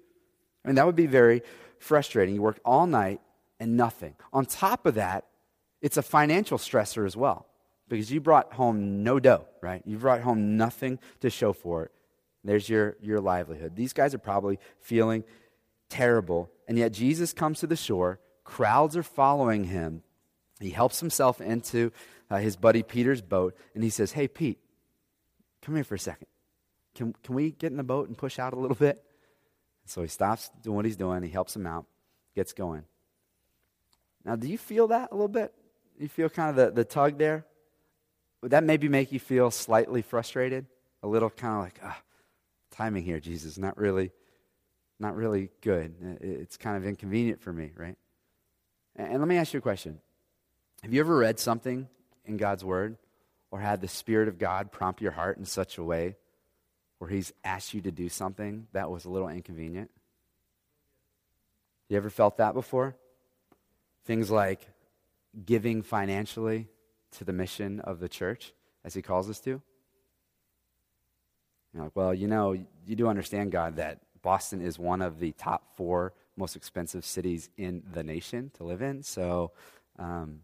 I 0.65 0.69
mean, 0.69 0.77
that 0.77 0.87
would 0.87 0.97
be 0.97 1.07
very 1.07 1.43
frustrating. 1.79 2.35
You 2.35 2.43
worked 2.43 2.61
all 2.65 2.87
night 2.87 3.21
and 3.61 3.77
nothing. 3.77 4.15
On 4.33 4.47
top 4.47 4.87
of 4.87 4.95
that, 4.95 5.27
it's 5.83 5.97
a 5.97 6.03
financial 6.03 6.59
stressor 6.59 7.07
as 7.07 7.17
well 7.17 7.47
because 7.89 8.11
you 8.11 8.21
brought 8.21 8.55
home 8.55 9.03
no 9.03 9.21
dough, 9.21 9.47
right? 9.61 9.83
You 9.85 9.99
brought 9.99 10.23
home 10.23 10.57
nothing 10.57 10.99
to 11.21 11.29
show 11.31 11.53
for 11.53 11.85
it. 11.85 11.93
There's 12.45 12.69
your, 12.69 12.97
your 13.01 13.21
livelihood. 13.21 13.75
These 13.75 13.95
guys 13.95 14.15
are 14.15 14.19
probably 14.19 14.59
feeling 14.81 15.25
terrible. 15.89 16.51
And 16.69 16.79
yet 16.79 16.93
Jesus 16.93 17.33
comes 17.33 17.61
to 17.61 17.67
the 17.67 17.77
shore. 17.77 18.21
Crowds 18.45 18.97
are 18.97 19.03
following 19.03 19.65
him. 19.65 20.03
He 20.61 20.71
helps 20.71 21.01
himself 21.01 21.41
into 21.41 21.91
uh, 22.31 22.37
his 22.37 22.57
buddy 22.57 22.83
Peter's 22.83 23.23
boat. 23.23 23.57
And 23.75 23.83
he 23.83 23.91
says, 23.91 24.13
Hey, 24.13 24.29
Pete, 24.29 24.59
come 25.63 25.75
here 25.75 25.85
for 25.85 25.95
a 25.95 25.99
second. 25.99 26.27
Can, 26.95 27.15
can 27.23 27.35
we 27.35 27.51
get 27.51 27.71
in 27.71 27.77
the 27.77 27.83
boat 27.83 28.09
and 28.09 28.17
push 28.17 28.39
out 28.39 28.53
a 28.53 28.59
little 28.59 28.77
bit? 28.77 29.03
So 29.87 30.03
he 30.03 30.09
stops 30.09 30.51
doing 30.63 30.77
what 30.77 30.85
he's 30.85 30.97
doing. 30.97 31.23
He 31.23 31.31
helps 31.31 31.57
him 31.57 31.67
out, 31.67 31.87
gets 32.35 32.53
going. 32.53 32.85
Now, 34.25 34.37
do 34.37 34.49
you 34.49 34.59
feel 34.59 34.89
that 34.89 35.11
a 35.11 35.15
little 35.15 35.29
bit? 35.29 35.53
You 35.99 36.09
feel 36.09 36.29
kind 36.29 36.51
of 36.51 36.57
the, 36.57 36.71
the 36.71 36.85
tug 36.85 37.19
there? 37.19 37.45
Would 38.43 38.53
that 38.53 38.65
maybe 38.65 38.89
make 38.89 39.13
you 39.13 39.21
feel 39.21 39.51
slightly 39.51 40.03
frustrated? 40.03 40.67
A 41.03 41.07
little 41.07 41.31
kind 41.31 41.55
of 41.57 41.61
like, 41.63 41.81
ah, 41.83 42.01
timing 42.75 43.05
here, 43.05 43.21
Jesus, 43.21 43.57
not 43.57 43.77
really, 43.79 44.11
not 44.99 45.17
really 45.17 45.51
good. 45.61 45.95
It's 46.21 46.57
kind 46.57 46.77
of 46.77 46.87
inconvenient 46.87 47.41
for 47.41 47.53
me, 47.53 47.73
right? 47.77 47.97
And 48.97 49.19
let 49.19 49.29
me 49.29 49.37
ask 49.37 49.53
you 49.53 49.59
a 49.59 49.63
question. 49.63 50.01
Have 50.83 50.93
you 50.93 51.01
ever 51.01 51.17
read 51.17 51.39
something 51.39 51.89
in 52.25 52.37
God's 52.37 52.65
Word 52.65 52.97
or 53.51 53.61
had 53.61 53.81
the 53.81 53.89
Spirit 53.89 54.29
of 54.29 54.39
God 54.39 54.73
prompt 54.73 55.01
your 55.01 55.13
heart 55.13 55.39
in 55.39 55.45
such 55.45 55.79
a 55.79 55.85
way 55.85 56.17
where 56.99 57.11
He's 57.11 57.33
asked 57.45 57.75
you 57.75 57.81
to 57.83 57.91
do 57.91 58.09
something 58.09 58.67
that 58.73 58.91
was 58.91 59.05
a 59.05 59.11
little 59.11 59.29
inconvenient? 59.29 59.91
You 61.89 61.97
ever 61.97 62.11
felt 62.11 62.39
that 62.39 62.55
before? 62.55 62.97
Things 64.05 64.31
like 64.31 64.67
giving 65.45 65.83
financially 65.83 66.69
to 67.13 67.25
the 67.25 67.33
mission 67.33 67.81
of 67.81 68.01
the 68.01 68.09
church 68.09 68.53
as 68.85 68.95
he 68.95 69.03
calls 69.03 69.31
us 69.31 69.41
to? 69.41 69.63
You're 71.75 71.85
like, 71.85 71.97
well, 71.97 72.15
you 72.15 72.29
know, 72.29 72.53
you 72.53 72.97
do 72.97 73.09
understand, 73.09 73.53
God, 73.53 73.77
that 73.77 74.01
Boston 74.23 74.61
is 74.61 74.79
one 74.79 75.03
of 75.03 75.19
the 75.19 75.33
top 75.33 75.77
four 75.77 76.13
most 76.37 76.57
expensive 76.57 77.05
cities 77.05 77.51
in 77.57 77.83
the 77.93 78.03
nation 78.03 78.51
to 78.55 78.65
live 78.65 78.83
in. 78.83 79.03
So 79.03 79.53
um, 79.99 80.41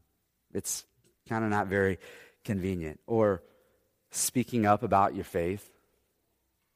it's 0.53 0.85
kind 1.29 1.45
of 1.45 1.51
not 1.51 1.69
very 1.69 1.99
convenient. 2.45 3.01
Or 3.07 3.43
speaking 4.11 4.67
up 4.67 4.83
about 4.83 5.15
your 5.15 5.25
faith 5.25 5.69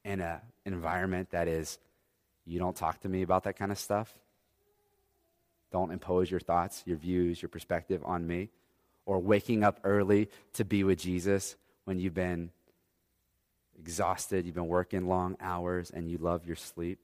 in 0.03 0.21
an 0.21 0.39
environment 0.65 1.31
that 1.31 1.47
is, 1.47 1.77
you 2.45 2.59
don't 2.59 2.75
talk 2.75 3.01
to 3.01 3.09
me 3.09 3.21
about 3.21 3.43
that 3.43 3.57
kind 3.57 3.71
of 3.71 3.79
stuff. 3.79 4.11
Don't 5.71 5.91
impose 5.91 6.29
your 6.31 6.39
thoughts, 6.39 6.83
your 6.85 6.97
views, 6.97 7.41
your 7.41 7.49
perspective 7.49 8.01
on 8.05 8.25
me 8.25 8.49
or 9.05 9.19
waking 9.19 9.63
up 9.63 9.79
early 9.83 10.29
to 10.53 10.65
be 10.65 10.83
with 10.83 10.99
Jesus 10.99 11.55
when 11.85 11.99
you've 11.99 12.13
been 12.13 12.51
exhausted, 13.79 14.45
you've 14.45 14.55
been 14.55 14.67
working 14.67 15.07
long 15.07 15.37
hours, 15.39 15.91
and 15.91 16.09
you 16.09 16.17
love 16.17 16.45
your 16.45 16.55
sleep, 16.55 16.99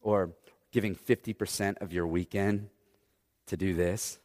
or 0.00 0.30
giving 0.72 0.94
50% 0.94 1.80
of 1.80 1.92
your 1.92 2.06
weekend 2.06 2.68
to 3.46 3.56
do 3.56 3.74
this. 3.74 4.18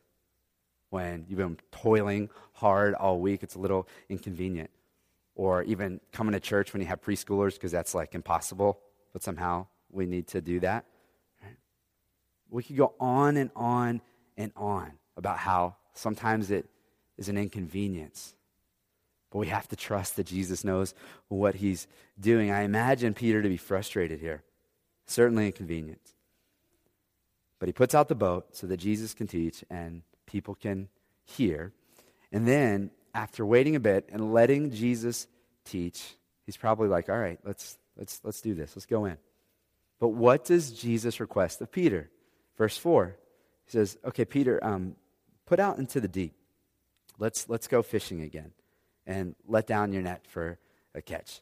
when 0.89 1.25
you've 1.29 1.37
been 1.37 1.57
toiling 1.71 2.29
hard 2.53 2.93
all 2.95 3.19
week, 3.19 3.43
it's 3.43 3.55
a 3.55 3.59
little 3.59 3.87
inconvenient. 4.09 4.69
Or 5.35 5.63
even 5.63 6.01
coming 6.11 6.33
to 6.33 6.39
church 6.39 6.73
when 6.73 6.81
you 6.81 6.87
have 6.87 7.01
preschoolers 7.01 7.53
because 7.53 7.71
that's 7.71 7.95
like 7.95 8.15
impossible, 8.15 8.79
but 9.13 9.23
somehow 9.23 9.67
we 9.91 10.05
need 10.05 10.27
to 10.29 10.41
do 10.41 10.59
that. 10.61 10.85
We 12.49 12.63
could 12.63 12.77
go 12.77 12.95
on 12.99 13.37
and 13.37 13.51
on 13.55 14.01
and 14.35 14.51
on 14.55 14.93
about 15.15 15.37
how 15.37 15.75
sometimes 15.93 16.49
it 16.49 16.65
is 17.17 17.29
an 17.29 17.37
inconvenience. 17.37 18.33
But 19.31 19.39
we 19.39 19.47
have 19.47 19.67
to 19.67 19.75
trust 19.75 20.15
that 20.15 20.25
Jesus 20.25 20.63
knows 20.63 20.93
what 21.27 21.55
he's 21.55 21.87
doing. 22.19 22.51
I 22.51 22.63
imagine 22.63 23.13
Peter 23.13 23.41
to 23.41 23.49
be 23.49 23.57
frustrated 23.57 24.19
here. 24.19 24.43
Certainly 25.05 25.47
inconvenient. 25.47 26.01
But 27.59 27.67
he 27.67 27.73
puts 27.73 27.93
out 27.93 28.07
the 28.07 28.15
boat 28.15 28.55
so 28.55 28.67
that 28.67 28.77
Jesus 28.77 29.13
can 29.13 29.27
teach 29.27 29.63
and 29.69 30.01
people 30.25 30.55
can 30.55 30.87
hear. 31.25 31.73
And 32.31 32.47
then, 32.47 32.91
after 33.13 33.45
waiting 33.45 33.75
a 33.75 33.79
bit 33.79 34.07
and 34.11 34.33
letting 34.33 34.71
Jesus 34.71 35.27
teach, 35.65 36.15
he's 36.45 36.57
probably 36.57 36.87
like, 36.87 37.09
all 37.09 37.17
right, 37.17 37.39
let's, 37.43 37.77
let's, 37.97 38.21
let's 38.23 38.41
do 38.41 38.55
this. 38.55 38.75
Let's 38.75 38.85
go 38.85 39.05
in. 39.05 39.17
But 39.99 40.09
what 40.09 40.45
does 40.45 40.71
Jesus 40.71 41.19
request 41.19 41.61
of 41.61 41.71
Peter? 41.71 42.09
Verse 42.57 42.77
4. 42.77 43.15
He 43.65 43.71
says, 43.71 43.97
okay, 44.05 44.25
Peter, 44.25 44.63
um, 44.63 44.95
put 45.45 45.59
out 45.59 45.77
into 45.77 45.99
the 45.99 46.07
deep. 46.07 46.33
Let's, 47.19 47.49
let's 47.49 47.67
go 47.67 47.83
fishing 47.83 48.21
again 48.21 48.53
and 49.09 49.35
let 49.47 49.65
down 49.65 49.91
your 49.91 50.03
net 50.03 50.23
for 50.27 50.59
a 50.93 51.01
catch. 51.01 51.41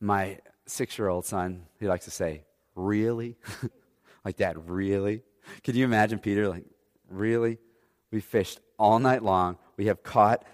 My 0.00 0.40
six 0.66 0.98
year 0.98 1.08
old 1.08 1.24
son, 1.24 1.66
he 1.78 1.86
likes 1.86 2.04
to 2.06 2.10
say, 2.10 2.42
Really? 2.74 3.36
like, 4.24 4.36
Dad, 4.36 4.68
really? 4.68 5.22
Can 5.62 5.76
you 5.76 5.84
imagine 5.84 6.18
Peter? 6.18 6.48
Like, 6.48 6.64
really? 7.08 7.58
We 8.10 8.20
fished 8.20 8.58
all 8.78 8.98
night 8.98 9.22
long. 9.22 9.58
We 9.76 9.86
have 9.86 10.02
caught 10.02 10.44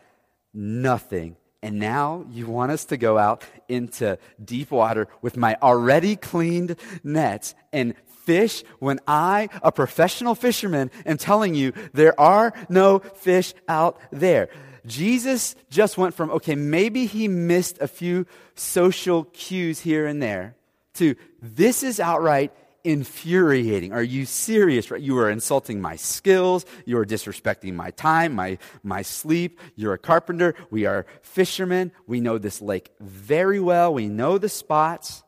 nothing. 0.52 1.36
And 1.62 1.78
now 1.78 2.26
you 2.30 2.46
want 2.46 2.72
us 2.72 2.84
to 2.86 2.98
go 2.98 3.16
out 3.16 3.44
into 3.68 4.18
deep 4.42 4.70
water 4.70 5.08
with 5.22 5.38
my 5.38 5.56
already 5.62 6.16
cleaned 6.16 6.76
nets 7.02 7.54
and 7.72 7.94
fish 8.24 8.64
when 8.80 9.00
I, 9.06 9.48
a 9.62 9.72
professional 9.72 10.34
fisherman, 10.34 10.90
am 11.06 11.16
telling 11.16 11.54
you 11.54 11.72
there 11.94 12.18
are 12.20 12.52
no 12.68 12.98
fish 12.98 13.54
out 13.66 13.98
there. 14.10 14.50
Jesus 14.86 15.54
just 15.70 15.98
went 15.98 16.14
from, 16.14 16.30
okay, 16.30 16.54
maybe 16.54 17.06
he 17.06 17.28
missed 17.28 17.78
a 17.80 17.88
few 17.88 18.26
social 18.54 19.24
cues 19.24 19.80
here 19.80 20.06
and 20.06 20.22
there, 20.22 20.56
to 20.94 21.14
this 21.40 21.82
is 21.82 22.00
outright 22.00 22.52
infuriating. 22.82 23.92
Are 23.92 24.02
you 24.02 24.24
serious? 24.24 24.90
You 24.90 25.18
are 25.18 25.30
insulting 25.30 25.80
my 25.80 25.96
skills. 25.96 26.64
You 26.86 26.98
are 26.98 27.04
disrespecting 27.04 27.74
my 27.74 27.90
time, 27.90 28.34
my, 28.34 28.58
my 28.82 29.02
sleep. 29.02 29.60
You're 29.76 29.94
a 29.94 29.98
carpenter. 29.98 30.54
We 30.70 30.86
are 30.86 31.06
fishermen. 31.22 31.92
We 32.06 32.20
know 32.20 32.38
this 32.38 32.62
lake 32.62 32.90
very 33.00 33.60
well. 33.60 33.92
We 33.92 34.08
know 34.08 34.38
the 34.38 34.48
spots. 34.48 35.22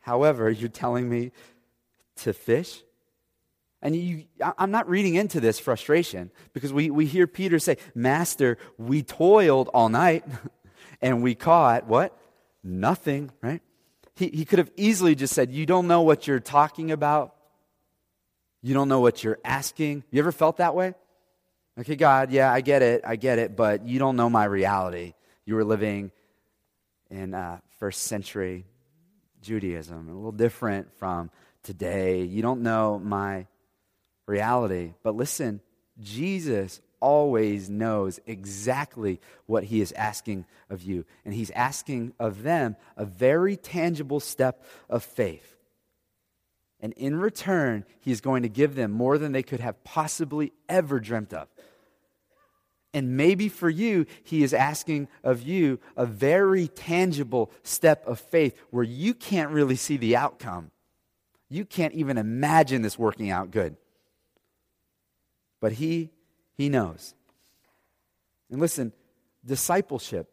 However, 0.00 0.50
you're 0.50 0.68
telling 0.68 1.08
me 1.08 1.30
to 2.16 2.32
fish? 2.32 2.82
And 3.84 3.94
you, 3.94 4.24
I'm 4.40 4.70
not 4.70 4.88
reading 4.88 5.14
into 5.14 5.40
this 5.40 5.58
frustration 5.58 6.30
because 6.54 6.72
we, 6.72 6.90
we 6.90 7.04
hear 7.04 7.26
Peter 7.26 7.58
say, 7.58 7.76
Master, 7.94 8.56
we 8.78 9.02
toiled 9.02 9.68
all 9.74 9.90
night 9.90 10.24
and 11.02 11.22
we 11.22 11.34
caught 11.34 11.86
what? 11.86 12.16
Nothing, 12.62 13.30
right? 13.42 13.60
He, 14.16 14.28
he 14.28 14.46
could 14.46 14.58
have 14.58 14.70
easily 14.76 15.14
just 15.14 15.34
said, 15.34 15.52
You 15.52 15.66
don't 15.66 15.86
know 15.86 16.00
what 16.00 16.26
you're 16.26 16.40
talking 16.40 16.92
about. 16.92 17.34
You 18.62 18.72
don't 18.72 18.88
know 18.88 19.00
what 19.00 19.22
you're 19.22 19.38
asking. 19.44 20.04
You 20.10 20.20
ever 20.20 20.32
felt 20.32 20.56
that 20.56 20.74
way? 20.74 20.94
Okay, 21.78 21.96
God, 21.96 22.30
yeah, 22.30 22.50
I 22.50 22.62
get 22.62 22.80
it. 22.80 23.02
I 23.06 23.16
get 23.16 23.38
it. 23.38 23.54
But 23.54 23.86
you 23.86 23.98
don't 23.98 24.16
know 24.16 24.30
my 24.30 24.44
reality. 24.44 25.12
You 25.44 25.56
were 25.56 25.64
living 25.64 26.10
in 27.10 27.34
uh, 27.34 27.58
first 27.78 28.04
century 28.04 28.64
Judaism, 29.42 30.08
a 30.08 30.14
little 30.14 30.32
different 30.32 30.96
from 30.96 31.30
today. 31.62 32.22
You 32.22 32.40
don't 32.40 32.62
know 32.62 32.98
my 32.98 33.46
reality. 34.26 34.94
But 35.02 35.16
listen, 35.16 35.60
Jesus 36.00 36.80
always 37.00 37.68
knows 37.68 38.18
exactly 38.26 39.20
what 39.46 39.64
he 39.64 39.80
is 39.80 39.92
asking 39.92 40.46
of 40.70 40.82
you. 40.82 41.04
And 41.24 41.34
he's 41.34 41.50
asking 41.50 42.14
of 42.18 42.42
them 42.42 42.76
a 42.96 43.04
very 43.04 43.56
tangible 43.56 44.20
step 44.20 44.64
of 44.88 45.04
faith. 45.04 45.54
And 46.80 46.92
in 46.94 47.16
return, 47.16 47.84
he 48.00 48.10
is 48.10 48.20
going 48.20 48.42
to 48.42 48.48
give 48.48 48.74
them 48.74 48.90
more 48.90 49.18
than 49.18 49.32
they 49.32 49.42
could 49.42 49.60
have 49.60 49.84
possibly 49.84 50.52
ever 50.68 50.98
dreamt 50.98 51.32
of. 51.32 51.48
And 52.94 53.16
maybe 53.16 53.48
for 53.48 53.68
you, 53.68 54.06
he 54.22 54.42
is 54.42 54.54
asking 54.54 55.08
of 55.22 55.42
you 55.42 55.80
a 55.96 56.06
very 56.06 56.68
tangible 56.68 57.50
step 57.64 58.06
of 58.06 58.20
faith 58.20 58.58
where 58.70 58.84
you 58.84 59.12
can't 59.14 59.50
really 59.50 59.76
see 59.76 59.96
the 59.96 60.16
outcome. 60.16 60.70
You 61.50 61.64
can't 61.64 61.92
even 61.92 62.16
imagine 62.16 62.82
this 62.82 62.98
working 62.98 63.30
out 63.30 63.50
good 63.50 63.76
but 65.64 65.72
he 65.72 66.10
he 66.58 66.68
knows. 66.68 67.14
And 68.50 68.60
listen, 68.60 68.92
discipleship, 69.46 70.30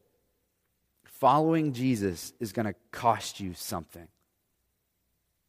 following 1.06 1.72
Jesus 1.72 2.34
is 2.41 2.52
going 2.52 2.65
to 2.65 2.76
cost 2.91 3.39
you 3.39 3.54
something. 3.54 4.10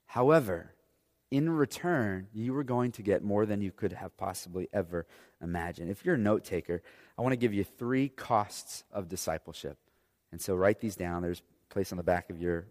However, 0.06 0.72
in 1.32 1.50
return, 1.50 2.28
you 2.32 2.56
are 2.56 2.62
going 2.62 2.92
to 2.92 3.02
get 3.02 3.24
more 3.24 3.44
than 3.44 3.60
you 3.60 3.72
could 3.72 3.92
have 3.92 4.16
possibly 4.16 4.68
ever 4.72 5.04
imagined. 5.42 5.90
If 5.90 6.04
you're 6.04 6.14
a 6.14 6.18
note 6.30 6.44
taker, 6.44 6.80
I 7.18 7.22
want 7.22 7.32
to 7.32 7.36
give 7.36 7.52
you 7.52 7.64
three 7.64 8.08
costs 8.08 8.84
of 8.92 9.08
discipleship. 9.08 9.78
And 10.30 10.40
so 10.40 10.54
write 10.54 10.78
these 10.78 10.94
down. 10.94 11.22
There's 11.22 11.40
a 11.40 11.74
place 11.74 11.90
on 11.90 11.96
the 11.96 12.04
back 12.04 12.30
of 12.30 12.40
your 12.40 12.66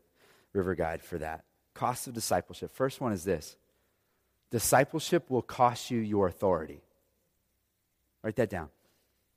river 0.53 0.75
guide 0.75 1.01
for 1.01 1.17
that. 1.17 1.43
Costs 1.73 2.07
of 2.07 2.13
discipleship. 2.13 2.73
First 2.73 3.01
one 3.01 3.11
is 3.11 3.25
this 3.25 3.57
discipleship 4.49 5.29
will 5.29 5.41
cost 5.41 5.91
you 5.91 5.99
your 5.99 6.27
authority. 6.27 6.83
Write 8.23 8.35
that 8.35 8.49
down. 8.49 8.69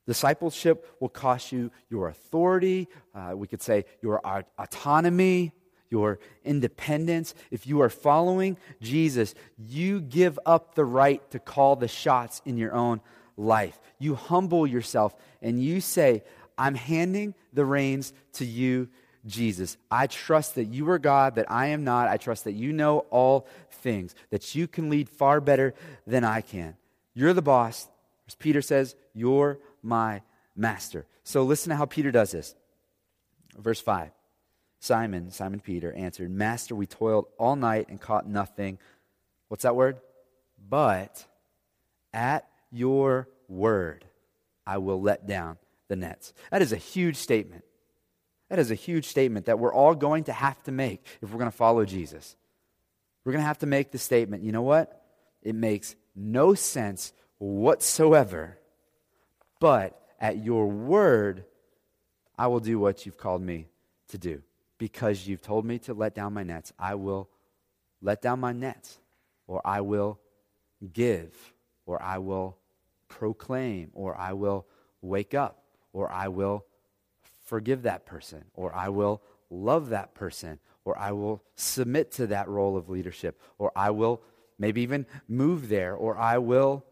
Discipleship 0.06 0.86
will 1.00 1.08
cost 1.08 1.50
you 1.50 1.70
your 1.88 2.08
authority. 2.08 2.88
Uh, 3.14 3.32
we 3.34 3.46
could 3.46 3.62
say 3.62 3.86
your 4.02 4.20
autonomy, 4.58 5.52
your 5.88 6.18
independence. 6.44 7.34
If 7.50 7.66
you 7.66 7.80
are 7.80 7.88
following 7.88 8.58
Jesus, 8.82 9.34
you 9.56 10.00
give 10.00 10.38
up 10.44 10.74
the 10.74 10.84
right 10.84 11.28
to 11.30 11.38
call 11.38 11.76
the 11.76 11.88
shots 11.88 12.42
in 12.44 12.58
your 12.58 12.74
own 12.74 13.00
life. 13.36 13.80
You 13.98 14.14
humble 14.14 14.66
yourself 14.66 15.14
and 15.40 15.62
you 15.62 15.80
say, 15.80 16.22
I'm 16.58 16.74
handing 16.74 17.34
the 17.52 17.64
reins 17.64 18.12
to 18.34 18.44
you, 18.44 18.88
Jesus. 19.24 19.78
I 19.90 20.06
trust 20.06 20.56
that 20.56 20.66
you 20.66 20.88
are 20.90 20.98
God, 20.98 21.36
that 21.36 21.50
I 21.50 21.68
am 21.68 21.82
not. 21.82 22.08
I 22.08 22.18
trust 22.18 22.44
that 22.44 22.52
you 22.52 22.72
know 22.72 23.00
all 23.10 23.46
things, 23.70 24.14
that 24.30 24.54
you 24.54 24.68
can 24.68 24.90
lead 24.90 25.08
far 25.08 25.40
better 25.40 25.74
than 26.06 26.24
I 26.24 26.42
can. 26.42 26.76
You're 27.14 27.32
the 27.32 27.42
boss. 27.42 27.88
As 28.26 28.34
Peter 28.34 28.62
says, 28.62 28.94
You're 29.12 29.58
my 29.82 30.22
master. 30.56 31.06
So 31.24 31.42
listen 31.42 31.70
to 31.70 31.76
how 31.76 31.86
Peter 31.86 32.10
does 32.10 32.32
this. 32.32 32.54
Verse 33.56 33.80
5 33.80 34.10
Simon, 34.80 35.30
Simon 35.30 35.60
Peter, 35.60 35.92
answered, 35.92 36.30
Master, 36.30 36.74
we 36.74 36.86
toiled 36.86 37.26
all 37.38 37.56
night 37.56 37.88
and 37.88 38.00
caught 38.00 38.28
nothing. 38.28 38.78
What's 39.48 39.62
that 39.62 39.76
word? 39.76 39.98
But 40.68 41.24
at 42.12 42.46
your 42.70 43.28
word, 43.48 44.04
I 44.66 44.78
will 44.78 45.00
let 45.00 45.26
down 45.26 45.58
the 45.88 45.96
nets. 45.96 46.34
That 46.50 46.62
is 46.62 46.72
a 46.72 46.76
huge 46.76 47.16
statement. 47.16 47.64
That 48.50 48.58
is 48.58 48.70
a 48.70 48.74
huge 48.74 49.06
statement 49.06 49.46
that 49.46 49.58
we're 49.58 49.72
all 49.72 49.94
going 49.94 50.24
to 50.24 50.32
have 50.32 50.62
to 50.64 50.72
make 50.72 51.06
if 51.22 51.30
we're 51.30 51.38
going 51.38 51.50
to 51.50 51.56
follow 51.56 51.84
Jesus. 51.84 52.36
We're 53.24 53.32
going 53.32 53.42
to 53.42 53.48
have 53.48 53.60
to 53.60 53.66
make 53.66 53.90
the 53.90 53.98
statement 53.98 54.42
you 54.42 54.52
know 54.52 54.62
what? 54.62 55.02
It 55.42 55.54
makes 55.54 55.96
no 56.14 56.54
sense 56.54 57.12
whatsoever. 57.38 58.58
But 59.60 60.00
at 60.20 60.38
your 60.38 60.66
word, 60.66 61.44
I 62.36 62.46
will 62.46 62.60
do 62.60 62.78
what 62.78 63.06
you've 63.06 63.18
called 63.18 63.42
me 63.42 63.68
to 64.08 64.18
do. 64.18 64.42
Because 64.76 65.26
you've 65.26 65.42
told 65.42 65.64
me 65.64 65.78
to 65.80 65.94
let 65.94 66.14
down 66.14 66.34
my 66.34 66.42
nets, 66.42 66.72
I 66.78 66.96
will 66.96 67.28
let 68.02 68.20
down 68.20 68.40
my 68.40 68.52
nets, 68.52 68.98
or 69.46 69.62
I 69.64 69.80
will 69.80 70.18
give, 70.92 71.54
or 71.86 72.02
I 72.02 72.18
will 72.18 72.58
proclaim, 73.08 73.90
or 73.94 74.16
I 74.18 74.32
will 74.32 74.66
wake 75.00 75.32
up, 75.32 75.62
or 75.92 76.10
I 76.10 76.28
will 76.28 76.64
forgive 77.44 77.82
that 77.82 78.04
person, 78.04 78.44
or 78.54 78.74
I 78.74 78.88
will 78.88 79.22
love 79.48 79.90
that 79.90 80.14
person, 80.14 80.58
or 80.84 80.98
I 80.98 81.12
will 81.12 81.42
submit 81.54 82.10
to 82.12 82.26
that 82.26 82.48
role 82.48 82.76
of 82.76 82.90
leadership, 82.90 83.40
or 83.58 83.70
I 83.76 83.90
will 83.90 84.22
maybe 84.58 84.82
even 84.82 85.06
move 85.28 85.68
there, 85.68 85.94
or 85.94 86.18
I 86.18 86.38
will 86.38 86.84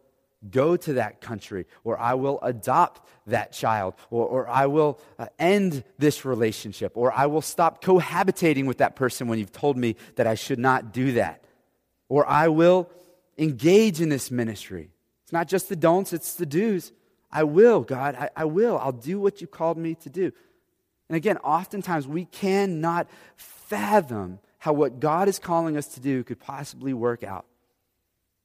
go 0.50 0.76
to 0.76 0.94
that 0.94 1.20
country, 1.20 1.66
or 1.84 1.98
I 1.98 2.14
will 2.14 2.40
adopt 2.42 3.06
that 3.26 3.52
child, 3.52 3.94
or, 4.10 4.26
or 4.26 4.48
I 4.48 4.66
will 4.66 5.00
uh, 5.18 5.26
end 5.38 5.84
this 5.98 6.24
relationship, 6.24 6.92
or 6.96 7.12
I 7.12 7.26
will 7.26 7.42
stop 7.42 7.82
cohabitating 7.82 8.66
with 8.66 8.78
that 8.78 8.96
person 8.96 9.28
when 9.28 9.38
you've 9.38 9.52
told 9.52 9.76
me 9.76 9.96
that 10.16 10.26
I 10.26 10.34
should 10.34 10.58
not 10.58 10.92
do 10.92 11.12
that, 11.12 11.44
or 12.08 12.26
I 12.28 12.48
will 12.48 12.90
engage 13.38 14.00
in 14.00 14.08
this 14.08 14.30
ministry. 14.30 14.90
It's 15.22 15.32
not 15.32 15.48
just 15.48 15.68
the 15.68 15.76
don'ts, 15.76 16.12
it's 16.12 16.34
the 16.34 16.46
do's. 16.46 16.92
I 17.30 17.44
will, 17.44 17.80
God. 17.80 18.14
I, 18.14 18.30
I 18.36 18.44
will. 18.44 18.76
I'll 18.78 18.92
do 18.92 19.18
what 19.18 19.40
you 19.40 19.46
called 19.46 19.78
me 19.78 19.94
to 19.96 20.10
do. 20.10 20.32
And 21.08 21.16
again, 21.16 21.38
oftentimes 21.38 22.06
we 22.06 22.26
cannot 22.26 23.08
fathom 23.36 24.38
how 24.58 24.72
what 24.72 25.00
God 25.00 25.28
is 25.28 25.38
calling 25.38 25.76
us 25.76 25.88
to 25.88 26.00
do 26.00 26.22
could 26.24 26.38
possibly 26.38 26.92
work 26.92 27.24
out. 27.24 27.46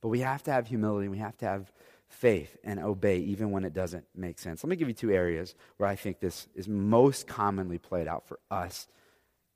But 0.01 0.09
we 0.09 0.21
have 0.21 0.43
to 0.43 0.51
have 0.51 0.67
humility. 0.67 1.07
We 1.09 1.17
have 1.17 1.37
to 1.37 1.45
have 1.45 1.71
faith 2.09 2.57
and 2.63 2.79
obey 2.79 3.19
even 3.19 3.51
when 3.51 3.63
it 3.63 3.73
doesn't 3.73 4.05
make 4.15 4.39
sense. 4.39 4.63
Let 4.63 4.69
me 4.69 4.75
give 4.75 4.87
you 4.87 4.93
two 4.93 5.11
areas 5.11 5.55
where 5.77 5.89
I 5.89 5.95
think 5.95 6.19
this 6.19 6.47
is 6.55 6.67
most 6.67 7.27
commonly 7.27 7.77
played 7.77 8.07
out 8.07 8.27
for 8.27 8.39
us 8.49 8.87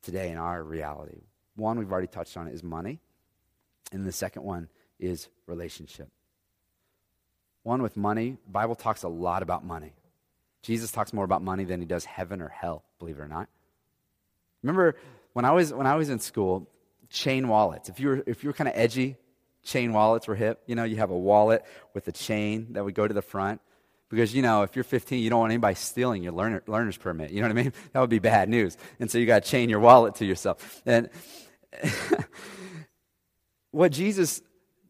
today 0.01 0.31
in 0.31 0.37
our 0.37 0.61
reality. 0.63 1.21
One, 1.55 1.77
we've 1.77 1.91
already 1.91 2.07
touched 2.07 2.37
on 2.37 2.47
is 2.47 2.63
money. 2.63 2.99
And 3.91 4.05
the 4.05 4.11
second 4.11 4.43
one 4.43 4.69
is 4.99 5.27
relationship. 5.47 6.09
One 7.63 7.81
with 7.81 7.97
money, 7.97 8.37
Bible 8.47 8.75
talks 8.75 9.03
a 9.03 9.07
lot 9.07 9.43
about 9.43 9.65
money. 9.65 9.93
Jesus 10.63 10.91
talks 10.91 11.13
more 11.13 11.25
about 11.25 11.41
money 11.41 11.63
than 11.63 11.79
he 11.79 11.85
does 11.85 12.05
heaven 12.05 12.41
or 12.41 12.47
hell, 12.47 12.83
believe 12.99 13.17
it 13.17 13.21
or 13.21 13.27
not. 13.27 13.49
Remember 14.63 14.95
when 15.33 15.45
I 15.45 15.51
was 15.51 15.73
when 15.73 15.87
I 15.87 15.95
was 15.95 16.09
in 16.09 16.19
school, 16.19 16.67
chain 17.09 17.47
wallets. 17.47 17.89
If 17.89 17.99
you 17.99 18.09
were 18.09 18.23
if 18.25 18.43
you 18.43 18.49
were 18.49 18.53
kind 18.53 18.67
of 18.67 18.75
edgy, 18.75 19.17
chain 19.63 19.93
wallets 19.93 20.27
were 20.27 20.35
hip. 20.35 20.61
You 20.65 20.75
know, 20.75 20.83
you 20.83 20.97
have 20.97 21.11
a 21.11 21.17
wallet 21.17 21.63
with 21.93 22.07
a 22.07 22.11
chain 22.11 22.67
that 22.71 22.83
would 22.83 22.95
go 22.95 23.07
to 23.07 23.13
the 23.13 23.21
front. 23.21 23.61
Because, 24.09 24.35
you 24.35 24.41
know, 24.41 24.63
if 24.63 24.75
you're 24.75 24.83
15, 24.83 25.23
you 25.23 25.29
don't 25.29 25.39
want 25.39 25.51
anybody 25.51 25.75
stealing 25.75 26.21
your 26.21 26.33
learner, 26.33 26.61
learner's 26.67 26.97
permit. 26.97 27.31
You 27.31 27.41
know 27.41 27.47
what 27.47 27.57
I 27.57 27.63
mean? 27.63 27.73
That 27.93 28.01
would 28.01 28.09
be 28.09 28.19
bad 28.19 28.49
news. 28.49 28.77
And 28.99 29.09
so 29.09 29.17
you 29.17 29.25
got 29.25 29.43
to 29.43 29.49
chain 29.49 29.69
your 29.69 29.79
wallet 29.79 30.15
to 30.15 30.25
yourself. 30.25 30.81
And 30.85 31.09
what 33.71 33.93
Jesus 33.93 34.41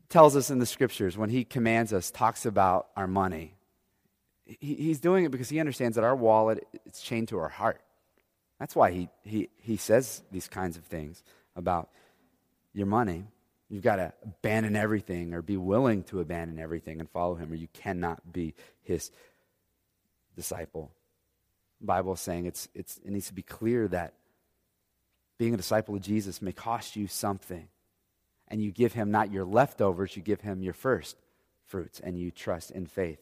tells 0.09 0.35
us 0.35 0.49
in 0.49 0.57
the 0.57 0.65
scriptures 0.65 1.17
when 1.17 1.29
he 1.29 1.43
commands 1.43 1.93
us, 1.93 2.09
talks 2.09 2.45
about 2.47 2.87
our 2.95 3.07
money, 3.07 3.55
he, 4.45 4.75
he's 4.75 4.99
doing 4.99 5.23
it 5.23 5.31
because 5.31 5.49
he 5.49 5.59
understands 5.59 5.95
that 5.95 6.03
our 6.03 6.15
wallet 6.15 6.67
is 6.85 6.99
chained 6.99 7.27
to 7.29 7.37
our 7.37 7.49
heart. 7.49 7.81
That's 8.59 8.75
why 8.75 8.91
he, 8.91 9.09
he, 9.23 9.49
he 9.57 9.77
says 9.77 10.23
these 10.31 10.47
kinds 10.47 10.77
of 10.77 10.83
things 10.83 11.23
about 11.55 11.89
your 12.73 12.87
money. 12.87 13.25
You've 13.71 13.83
got 13.83 13.95
to 13.95 14.11
abandon 14.21 14.75
everything 14.75 15.33
or 15.33 15.41
be 15.41 15.55
willing 15.55 16.03
to 16.03 16.19
abandon 16.19 16.59
everything 16.59 16.99
and 16.99 17.09
follow 17.09 17.35
him, 17.35 17.53
or 17.53 17.55
you 17.55 17.69
cannot 17.71 18.33
be 18.33 18.53
his 18.83 19.11
disciple. 20.35 20.91
The 21.79 21.87
Bible 21.87 22.13
is 22.13 22.19
saying 22.19 22.47
it's, 22.47 22.67
it's, 22.75 22.97
it 22.97 23.09
needs 23.09 23.27
to 23.27 23.33
be 23.33 23.43
clear 23.43 23.87
that 23.87 24.13
being 25.37 25.53
a 25.53 25.57
disciple 25.57 25.95
of 25.95 26.01
Jesus 26.01 26.41
may 26.41 26.51
cost 26.51 26.97
you 26.97 27.07
something. 27.07 27.69
And 28.49 28.61
you 28.61 28.71
give 28.71 28.91
him 28.91 29.09
not 29.09 29.31
your 29.31 29.45
leftovers, 29.45 30.17
you 30.17 30.21
give 30.21 30.41
him 30.41 30.61
your 30.61 30.73
first 30.73 31.15
fruits, 31.65 32.01
and 32.01 32.19
you 32.19 32.29
trust 32.29 32.71
in 32.71 32.85
faith 32.85 33.21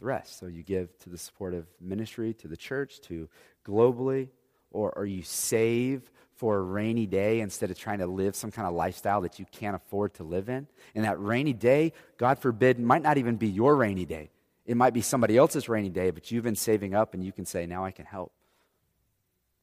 the 0.00 0.06
rest. 0.06 0.38
So 0.38 0.46
you 0.46 0.62
give 0.62 0.98
to 1.00 1.10
the 1.10 1.18
support 1.18 1.52
of 1.52 1.66
ministry, 1.82 2.32
to 2.32 2.48
the 2.48 2.56
church, 2.56 3.02
to 3.02 3.28
globally, 3.66 4.30
or, 4.70 4.90
or 4.92 5.04
you 5.04 5.22
save 5.22 6.10
for 6.36 6.58
a 6.58 6.62
rainy 6.62 7.06
day 7.06 7.40
instead 7.40 7.70
of 7.70 7.78
trying 7.78 7.98
to 7.98 8.06
live 8.06 8.36
some 8.36 8.50
kind 8.50 8.68
of 8.68 8.74
lifestyle 8.74 9.22
that 9.22 9.38
you 9.38 9.46
can't 9.50 9.74
afford 9.74 10.14
to 10.14 10.22
live 10.22 10.48
in. 10.48 10.66
And 10.94 11.04
that 11.04 11.20
rainy 11.20 11.52
day, 11.52 11.92
God 12.18 12.38
forbid, 12.38 12.78
might 12.78 13.02
not 13.02 13.18
even 13.18 13.36
be 13.36 13.48
your 13.48 13.74
rainy 13.74 14.04
day. 14.04 14.30
It 14.66 14.76
might 14.76 14.92
be 14.92 15.00
somebody 15.00 15.36
else's 15.36 15.68
rainy 15.68 15.88
day, 15.88 16.10
but 16.10 16.30
you've 16.30 16.44
been 16.44 16.56
saving 16.56 16.94
up 16.94 17.14
and 17.14 17.24
you 17.24 17.32
can 17.32 17.46
say, 17.46 17.66
now 17.66 17.84
I 17.84 17.90
can 17.90 18.04
help. 18.04 18.32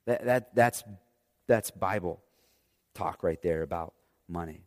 That, 0.06 0.26
that, 0.26 0.56
that's, 0.56 0.84
that's 1.48 1.72
Bible 1.72 2.22
talk 2.94 3.24
right 3.24 3.42
there 3.42 3.62
about 3.62 3.94
money. 4.28 4.64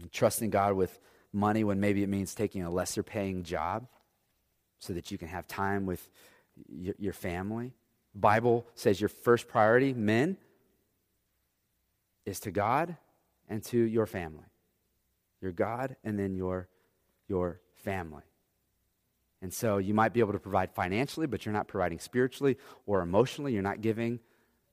And 0.00 0.10
trusting 0.10 0.50
God 0.50 0.74
with 0.74 0.98
money 1.32 1.64
when 1.64 1.80
maybe 1.80 2.02
it 2.02 2.08
means 2.08 2.34
taking 2.34 2.62
a 2.62 2.70
lesser 2.70 3.02
paying 3.02 3.44
job 3.44 3.86
so 4.78 4.92
that 4.94 5.10
you 5.10 5.18
can 5.18 5.28
have 5.28 5.46
time 5.46 5.86
with 5.86 6.08
your, 6.68 6.94
your 6.98 7.12
family. 7.12 7.72
Bible 8.14 8.66
says 8.74 9.00
your 9.00 9.08
first 9.08 9.48
priority, 9.48 9.92
men, 9.94 10.36
is 12.24 12.40
to 12.40 12.50
God 12.50 12.96
and 13.48 13.62
to 13.64 13.78
your 13.78 14.06
family. 14.06 14.44
Your 15.40 15.52
God 15.52 15.96
and 16.04 16.18
then 16.18 16.34
your, 16.34 16.68
your 17.28 17.60
family. 17.84 18.22
And 19.40 19.52
so 19.52 19.78
you 19.78 19.92
might 19.92 20.12
be 20.12 20.20
able 20.20 20.32
to 20.32 20.38
provide 20.38 20.72
financially, 20.72 21.26
but 21.26 21.44
you're 21.44 21.52
not 21.52 21.66
providing 21.66 21.98
spiritually 21.98 22.58
or 22.86 23.02
emotionally. 23.02 23.52
You're 23.52 23.62
not 23.62 23.80
giving 23.80 24.20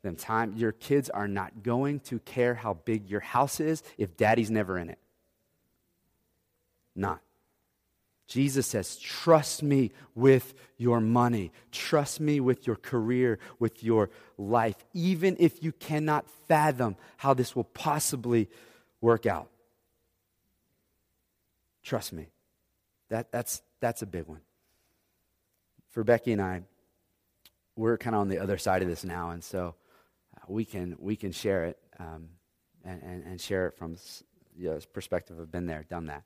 them 0.03 0.15
time. 0.15 0.53
Your 0.55 0.71
kids 0.71 1.09
are 1.09 1.27
not 1.27 1.63
going 1.63 2.01
to 2.01 2.19
care 2.19 2.53
how 2.53 2.75
big 2.75 3.09
your 3.09 3.19
house 3.19 3.59
is 3.59 3.83
if 3.97 4.15
daddy's 4.15 4.51
never 4.51 4.77
in 4.77 4.89
it. 4.89 4.99
Not. 6.95 7.21
Jesus 8.29 8.67
says, 8.67 8.95
Trust 8.95 9.63
me 9.63 9.91
with 10.13 10.53
your 10.77 11.01
money. 11.01 11.51
Trust 11.71 12.19
me 12.19 12.39
with 12.39 12.67
your 12.67 12.75
career, 12.75 13.39
with 13.57 13.83
your 13.83 14.11
life, 14.37 14.75
even 14.93 15.35
if 15.39 15.63
you 15.63 15.71
cannot 15.71 16.29
fathom 16.47 16.95
how 17.17 17.33
this 17.33 17.55
will 17.55 17.63
possibly 17.63 18.47
work 19.01 19.25
out. 19.25 19.49
Trust 21.83 22.13
me. 22.13 22.27
That, 23.09 23.31
that's, 23.31 23.63
that's 23.79 24.03
a 24.03 24.05
big 24.05 24.27
one. 24.27 24.41
For 25.89 26.03
Becky 26.03 26.31
and 26.31 26.41
I, 26.41 26.61
we're 27.75 27.97
kind 27.97 28.15
of 28.15 28.21
on 28.21 28.29
the 28.29 28.37
other 28.37 28.59
side 28.59 28.83
of 28.83 28.87
this 28.87 29.03
now, 29.03 29.31
and 29.31 29.43
so 29.43 29.73
uh, 30.37 30.41
we, 30.47 30.65
can, 30.65 30.95
we 30.99 31.15
can 31.15 31.31
share 31.31 31.65
it 31.65 31.79
um, 31.97 32.27
and, 32.85 33.01
and, 33.01 33.23
and, 33.23 33.41
share 33.41 33.67
it 33.67 33.75
from 33.75 33.95
you 34.55 34.69
know, 34.69 34.79
perspective 34.93 35.39
of 35.39 35.51
been 35.51 35.65
there, 35.65 35.83
done 35.89 36.05
that. 36.05 36.23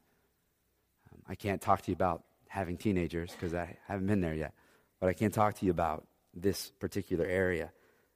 I 1.27 1.35
can't 1.35 1.61
talk 1.61 1.81
to 1.83 1.91
you 1.91 1.95
about 1.95 2.23
having 2.47 2.77
teenagers 2.77 3.31
because 3.31 3.53
I 3.53 3.77
haven't 3.87 4.07
been 4.07 4.21
there 4.21 4.33
yet, 4.33 4.53
but 4.99 5.09
I 5.09 5.13
can't 5.13 5.33
talk 5.33 5.55
to 5.55 5.65
you 5.65 5.71
about 5.71 6.05
this 6.33 6.71
particular 6.79 7.25
area. 7.25 7.71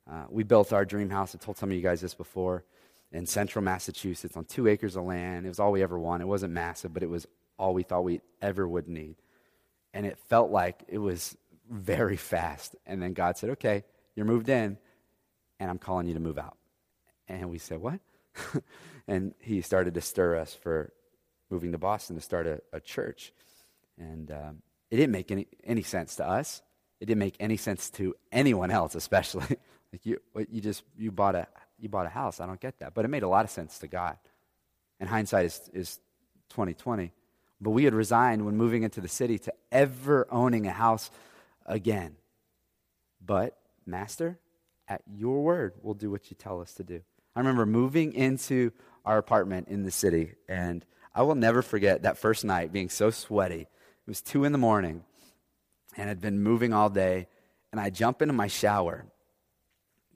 Uh, 0.10 0.26
we 0.30 0.44
built 0.44 0.74
our 0.74 0.86
dream 0.86 1.10
house. 1.10 1.36
I 1.36 1.38
told 1.38 1.58
some 1.58 1.70
of 1.70 1.76
you 1.76 1.82
guys 1.82 2.02
this 2.02 2.14
before 2.14 2.64
in 3.12 3.26
central 3.26 3.64
Massachusetts 3.64 4.36
on 4.36 4.46
two 4.46 4.68
acres 4.68 4.96
of 4.96 5.04
land. 5.04 5.46
It 5.46 5.50
was 5.50 5.60
all 5.60 5.72
we 5.72 5.84
ever 5.84 5.98
wanted. 5.98 6.26
It 6.26 6.28
wasn't 6.28 6.54
massive, 6.54 6.94
but 6.94 7.04
it 7.04 7.10
was 7.10 7.28
all 7.58 7.74
we 7.74 7.84
thought 7.84 8.04
we 8.04 8.22
ever 8.42 8.68
would 8.68 8.88
need. 8.88 9.16
And 9.94 10.06
it 10.06 10.18
felt 10.30 10.52
like 10.52 10.84
it 10.88 10.98
was 10.98 11.36
very 11.70 12.18
fast. 12.18 12.76
And 12.86 13.02
then 13.02 13.14
God 13.14 13.38
said, 13.38 13.52
Okay, 13.52 13.84
you're 14.16 14.26
moved 14.26 14.50
in, 14.50 14.78
and 15.60 15.70
I'm 15.70 15.78
calling 15.78 16.08
you 16.08 16.14
to 16.14 16.20
move 16.20 16.38
out. 16.38 16.58
And 17.28 17.50
we 17.50 17.58
said, 17.58 17.80
What? 17.80 18.00
and 19.08 19.34
He 19.40 19.62
started 19.62 19.94
to 19.96 20.02
stir 20.02 20.38
us 20.38 20.54
for 20.54 20.94
moving 21.50 21.72
to 21.72 21.78
Boston 21.78 22.16
to 22.16 22.22
start 22.22 22.48
a, 22.48 22.62
a 22.74 22.80
church. 22.80 23.34
And 23.98 24.32
um, 24.32 24.62
it 24.90 24.98
didn't 24.98 25.12
make 25.12 25.32
any, 25.32 25.48
any 25.64 25.84
sense 25.84 26.16
to 26.18 26.28
us. 26.28 26.62
It 27.00 27.06
didn't 27.06 27.20
make 27.20 27.36
any 27.40 27.58
sense 27.58 27.90
to 27.92 28.16
anyone 28.32 28.72
else, 28.72 28.96
especially. 28.96 29.46
like 29.92 30.06
you, 30.06 30.20
you 30.50 30.62
just 30.62 30.84
you 30.98 31.12
bought 31.12 31.36
a 31.36 31.48
you 31.80 31.90
bought 31.90 32.08
a 32.08 32.10
house. 32.10 32.40
I 32.40 32.48
don't 32.48 32.60
get 32.60 32.80
that, 32.80 32.94
but 32.96 33.06
it 33.06 33.10
made 33.10 33.24
a 33.24 33.28
lot 33.28 33.46
of 33.46 33.52
sense 33.52 33.78
to 33.80 33.88
God. 33.88 34.18
And 35.00 35.08
hindsight 35.08 35.46
is 35.46 35.70
is 35.74 36.00
twenty 36.50 36.74
twenty. 36.74 37.12
But 37.62 37.72
we 37.72 37.84
had 37.84 37.94
resigned 37.94 38.46
when 38.46 38.56
moving 38.56 38.84
into 38.84 39.02
the 39.02 39.08
city 39.08 39.40
to 39.40 39.54
ever 39.72 40.28
owning 40.32 40.68
a 40.68 40.72
house 40.72 41.10
again. 41.66 42.16
But 43.24 43.58
master, 43.86 44.40
at 44.88 45.02
your 45.08 45.44
word, 45.44 45.74
we'll 45.82 45.96
do 45.96 46.12
what 46.12 46.30
you 46.30 46.38
tell 46.38 46.62
us 46.62 46.74
to 46.76 46.84
do. 46.84 47.02
I 47.36 47.40
remember 47.40 47.66
moving 47.66 48.14
into 48.14 48.72
our 49.06 49.18
apartment 49.18 49.68
in 49.70 49.84
the 49.84 49.92
city 49.92 50.34
and 50.48 50.86
I 51.18 51.24
will 51.24 51.34
never 51.34 51.64
forget 51.64 52.04
that 52.04 52.20
first 52.20 52.46
night 52.46 52.72
being 52.72 52.90
so 52.90 53.10
sweaty. 53.10 53.62
It 53.62 54.08
was 54.08 54.22
two 54.22 54.44
in 54.44 54.52
the 54.52 54.60
morning, 54.60 55.04
and 55.98 56.12
I'd 56.12 56.22
been 56.22 56.44
moving 56.44 56.74
all 56.74 56.92
day, 56.92 57.28
and 57.72 57.82
I 57.82 57.90
jump 57.90 58.22
into 58.22 58.36
my 58.36 58.46
shower 58.46 59.08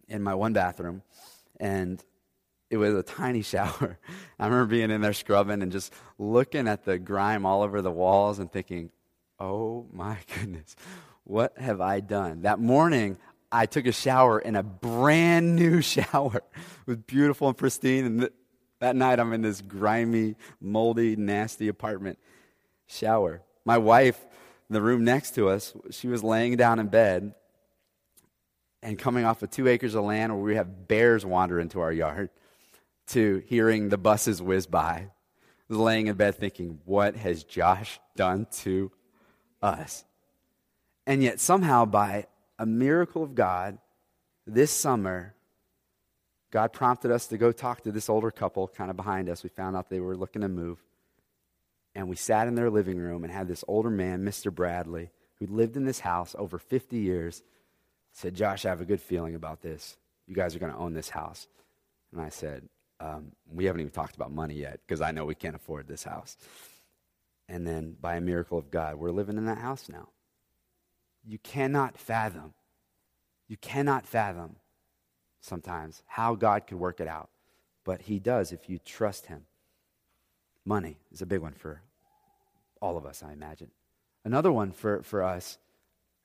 in 0.07 0.21
my 0.21 0.35
one 0.35 0.53
bathroom, 0.53 1.01
and 1.59 2.05
it 2.69 2.77
was 2.77 2.93
a 2.93 3.01
tiny 3.01 3.41
shower. 3.41 3.97
I 4.37 4.45
remember 4.45 4.67
being 4.67 4.91
in 4.91 5.01
there 5.01 5.13
scrubbing 5.13 5.63
and 5.63 5.71
just 5.71 5.91
looking 6.19 6.67
at 6.67 6.85
the 6.85 6.99
grime 6.99 7.47
all 7.47 7.63
over 7.63 7.81
the 7.81 7.89
walls 7.89 8.37
and 8.37 8.51
thinking, 8.51 8.91
oh 9.39 9.87
my 9.91 10.19
goodness, 10.35 10.75
what 11.23 11.57
have 11.57 11.81
I 11.81 12.01
done? 12.01 12.43
That 12.43 12.59
morning, 12.59 13.17
I 13.51 13.65
took 13.65 13.87
a 13.87 13.91
shower 13.91 14.37
in 14.37 14.55
a 14.55 14.61
brand 14.61 15.55
new 15.55 15.81
shower. 15.81 16.43
It 16.55 16.85
was 16.85 16.97
beautiful 16.97 17.47
and 17.47 17.57
pristine. 17.57 18.05
And 18.05 18.29
that 18.81 18.95
night, 18.95 19.19
I'm 19.19 19.31
in 19.31 19.41
this 19.41 19.61
grimy, 19.61 20.35
moldy, 20.59 21.15
nasty 21.15 21.67
apartment 21.67 22.19
shower. 22.87 23.41
My 23.63 23.77
wife, 23.77 24.19
the 24.69 24.81
room 24.81 25.05
next 25.05 25.35
to 25.35 25.49
us, 25.49 25.73
she 25.91 26.07
was 26.07 26.23
laying 26.23 26.57
down 26.57 26.79
in 26.79 26.87
bed 26.87 27.33
and 28.81 28.97
coming 28.97 29.23
off 29.23 29.43
of 29.43 29.51
two 29.51 29.67
acres 29.67 29.93
of 29.93 30.03
land 30.03 30.33
where 30.33 30.43
we 30.43 30.55
have 30.55 30.87
bears 30.87 31.23
wander 31.23 31.59
into 31.59 31.79
our 31.79 31.91
yard 31.91 32.31
to 33.07 33.43
hearing 33.47 33.89
the 33.89 33.97
buses 33.97 34.41
whiz 34.41 34.65
by. 34.65 35.09
laying 35.69 36.07
in 36.07 36.15
bed 36.15 36.35
thinking, 36.35 36.79
what 36.85 37.15
has 37.15 37.43
Josh 37.43 37.99
done 38.15 38.47
to 38.51 38.91
us? 39.61 40.03
And 41.05 41.23
yet, 41.23 41.39
somehow, 41.39 41.85
by 41.85 42.27
a 42.57 42.65
miracle 42.65 43.23
of 43.23 43.35
God, 43.35 43.77
this 44.47 44.71
summer, 44.71 45.35
God 46.51 46.73
prompted 46.73 47.11
us 47.11 47.27
to 47.27 47.37
go 47.37 47.53
talk 47.53 47.81
to 47.81 47.91
this 47.91 48.09
older 48.09 48.29
couple 48.29 48.67
kind 48.67 48.91
of 48.91 48.97
behind 48.97 49.29
us. 49.29 49.41
We 49.41 49.49
found 49.49 49.75
out 49.75 49.89
they 49.89 50.01
were 50.01 50.17
looking 50.17 50.41
to 50.41 50.49
move. 50.49 50.83
And 51.95 52.09
we 52.09 52.15
sat 52.17 52.47
in 52.47 52.55
their 52.55 52.69
living 52.69 52.97
room 52.97 53.23
and 53.23 53.31
had 53.31 53.47
this 53.47 53.63
older 53.67 53.89
man, 53.89 54.23
Mr. 54.23 54.53
Bradley, 54.53 55.11
who 55.39 55.47
lived 55.47 55.77
in 55.77 55.85
this 55.85 56.01
house 56.01 56.35
over 56.37 56.59
50 56.59 56.97
years, 56.97 57.41
said, 58.13 58.35
Josh, 58.35 58.65
I 58.65 58.69
have 58.69 58.81
a 58.81 58.85
good 58.85 59.01
feeling 59.01 59.35
about 59.35 59.61
this. 59.61 59.97
You 60.27 60.35
guys 60.35 60.55
are 60.55 60.59
going 60.59 60.71
to 60.71 60.77
own 60.77 60.93
this 60.93 61.09
house. 61.09 61.47
And 62.11 62.21
I 62.21 62.29
said, 62.29 62.67
um, 62.99 63.31
We 63.51 63.65
haven't 63.65 63.81
even 63.81 63.91
talked 63.91 64.15
about 64.15 64.31
money 64.31 64.55
yet 64.55 64.79
because 64.85 65.01
I 65.01 65.11
know 65.11 65.25
we 65.25 65.35
can't 65.35 65.55
afford 65.55 65.87
this 65.87 66.03
house. 66.03 66.37
And 67.47 67.65
then, 67.67 67.95
by 67.99 68.15
a 68.15 68.21
miracle 68.21 68.57
of 68.57 68.71
God, 68.71 68.95
we're 68.95 69.11
living 69.11 69.37
in 69.37 69.45
that 69.45 69.57
house 69.57 69.89
now. 69.89 70.09
You 71.25 71.37
cannot 71.37 71.97
fathom, 71.97 72.53
you 73.47 73.57
cannot 73.57 74.05
fathom 74.05 74.57
sometimes 75.41 76.01
how 76.05 76.35
God 76.35 76.67
could 76.67 76.79
work 76.79 76.99
it 76.99 77.07
out. 77.07 77.29
But 77.83 78.03
He 78.03 78.19
does 78.19 78.51
if 78.51 78.69
you 78.69 78.79
trust 78.79 79.25
Him. 79.25 79.45
Money 80.63 80.97
is 81.11 81.21
a 81.21 81.25
big 81.25 81.41
one 81.41 81.53
for 81.53 81.81
all 82.81 82.97
of 82.97 83.05
us, 83.05 83.23
I 83.23 83.33
imagine. 83.33 83.71
Another 84.23 84.51
one 84.51 84.71
for, 84.71 85.01
for 85.01 85.23
us 85.23 85.57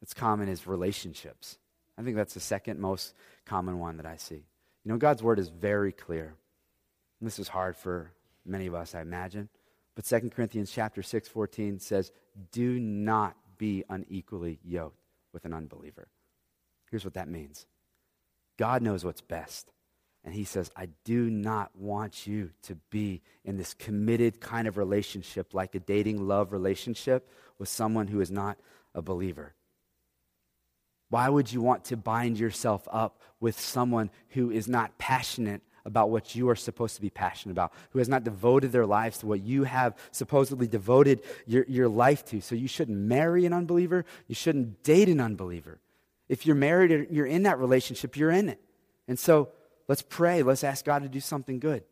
that's 0.00 0.14
common 0.14 0.48
is 0.48 0.66
relationships. 0.66 1.58
I 1.98 2.02
think 2.02 2.16
that's 2.16 2.34
the 2.34 2.40
second 2.40 2.78
most 2.78 3.14
common 3.46 3.78
one 3.78 3.96
that 3.96 4.06
I 4.06 4.16
see. 4.16 4.44
You 4.84 4.92
know, 4.92 4.98
God's 4.98 5.22
word 5.22 5.38
is 5.38 5.48
very 5.48 5.92
clear. 5.92 6.34
And 7.20 7.26
this 7.26 7.38
is 7.38 7.48
hard 7.48 7.76
for 7.76 8.12
many 8.44 8.66
of 8.66 8.74
us, 8.74 8.94
I 8.94 9.00
imagine. 9.00 9.48
But 9.94 10.04
2 10.04 10.30
Corinthians 10.30 10.70
chapter 10.70 11.02
6, 11.02 11.28
14 11.28 11.80
says, 11.80 12.12
Do 12.52 12.78
not 12.78 13.34
be 13.56 13.84
unequally 13.88 14.60
yoked 14.62 15.00
with 15.32 15.46
an 15.46 15.54
unbeliever. 15.54 16.08
Here's 16.90 17.04
what 17.04 17.14
that 17.14 17.28
means 17.28 17.66
God 18.56 18.82
knows 18.82 19.04
what's 19.04 19.20
best. 19.20 19.70
And 20.24 20.34
he 20.34 20.44
says, 20.44 20.70
I 20.76 20.88
do 21.04 21.30
not 21.30 21.70
want 21.76 22.26
you 22.26 22.50
to 22.62 22.74
be 22.90 23.22
in 23.44 23.56
this 23.56 23.74
committed 23.74 24.40
kind 24.40 24.66
of 24.66 24.76
relationship, 24.76 25.54
like 25.54 25.76
a 25.76 25.80
dating 25.80 26.26
love 26.26 26.50
relationship 26.52 27.30
with 27.58 27.68
someone 27.68 28.08
who 28.08 28.20
is 28.20 28.30
not 28.30 28.58
a 28.92 29.02
believer. 29.02 29.54
Why 31.10 31.28
would 31.28 31.52
you 31.52 31.60
want 31.60 31.84
to 31.86 31.96
bind 31.96 32.40
yourself 32.40 32.88
up 32.90 33.20
with 33.38 33.60
someone 33.60 34.10
who 34.30 34.50
is 34.50 34.66
not 34.66 34.98
passionate 34.98 35.62
about 35.84 36.10
what 36.10 36.34
you 36.34 36.48
are 36.48 36.56
supposed 36.56 36.96
to 36.96 37.00
be 37.00 37.10
passionate 37.10 37.52
about, 37.52 37.72
who 37.90 38.00
has 38.00 38.08
not 38.08 38.24
devoted 38.24 38.72
their 38.72 38.86
lives 38.86 39.18
to 39.18 39.26
what 39.26 39.40
you 39.40 39.62
have 39.62 39.94
supposedly 40.10 40.66
devoted 40.66 41.22
your, 41.46 41.64
your 41.68 41.88
life 41.88 42.24
to? 42.24 42.40
So 42.40 42.56
you 42.56 42.66
shouldn't 42.66 42.98
marry 42.98 43.46
an 43.46 43.52
unbeliever. 43.52 44.04
You 44.26 44.34
shouldn't 44.34 44.82
date 44.82 45.08
an 45.08 45.20
unbeliever. 45.20 45.78
If 46.28 46.46
you're 46.46 46.56
married 46.56 46.92
or 46.92 47.06
you're 47.10 47.26
in 47.26 47.44
that 47.44 47.58
relationship, 47.58 48.16
you're 48.16 48.30
in 48.30 48.48
it. 48.48 48.60
And 49.08 49.18
so 49.18 49.50
let's 49.88 50.02
pray. 50.02 50.42
Let's 50.42 50.64
ask 50.64 50.84
God 50.84 51.02
to 51.02 51.08
do 51.08 51.20
something 51.20 51.60
good. 51.60 51.84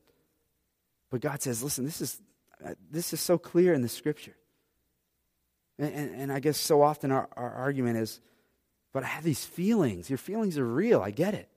But 1.10 1.20
God 1.20 1.42
says, 1.42 1.62
listen, 1.62 1.84
this 1.84 2.00
is, 2.00 2.20
uh, 2.64 2.74
this 2.90 3.12
is 3.12 3.20
so 3.20 3.38
clear 3.38 3.72
in 3.72 3.82
the 3.82 3.88
scripture. 3.88 4.34
And, 5.78 5.94
and, 5.94 6.14
and 6.22 6.32
I 6.32 6.40
guess 6.40 6.58
so 6.58 6.82
often 6.82 7.12
our, 7.12 7.28
our 7.36 7.52
argument 7.52 7.98
is, 7.98 8.20
but 8.92 9.04
I 9.04 9.06
have 9.06 9.24
these 9.24 9.44
feelings. 9.44 10.08
Your 10.10 10.18
feelings 10.18 10.58
are 10.58 10.66
real. 10.66 11.00
I 11.00 11.10
get 11.10 11.34
it. 11.34 11.48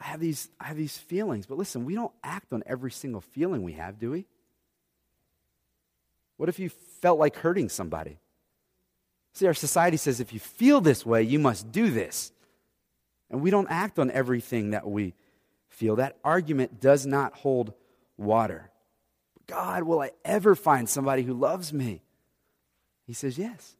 I 0.00 0.04
have 0.06 0.20
these, 0.20 0.48
I 0.58 0.64
have 0.64 0.76
these 0.76 0.98
feelings. 0.98 1.46
But 1.46 1.58
listen, 1.58 1.84
we 1.84 1.94
don't 1.94 2.12
act 2.24 2.52
on 2.52 2.64
every 2.66 2.90
single 2.90 3.20
feeling 3.20 3.62
we 3.62 3.74
have, 3.74 3.98
do 4.00 4.10
we? 4.10 4.26
What 6.36 6.48
if 6.48 6.58
you 6.58 6.70
felt 7.00 7.20
like 7.20 7.36
hurting 7.36 7.68
somebody? 7.68 8.18
See, 9.34 9.46
our 9.46 9.54
society 9.54 9.96
says 9.96 10.20
if 10.20 10.32
you 10.32 10.40
feel 10.40 10.80
this 10.80 11.06
way, 11.06 11.22
you 11.22 11.38
must 11.38 11.72
do 11.72 11.90
this. 11.90 12.32
And 13.30 13.40
we 13.40 13.50
don't 13.50 13.68
act 13.70 13.98
on 13.98 14.10
everything 14.10 14.70
that 14.70 14.86
we 14.86 15.14
feel. 15.68 15.96
That 15.96 16.18
argument 16.22 16.80
does 16.80 17.06
not 17.06 17.34
hold 17.34 17.72
water. 18.18 18.70
God, 19.46 19.84
will 19.84 20.00
I 20.00 20.10
ever 20.24 20.54
find 20.54 20.88
somebody 20.88 21.22
who 21.22 21.32
loves 21.32 21.72
me? 21.72 22.02
He 23.06 23.14
says, 23.14 23.38
Yes. 23.38 23.76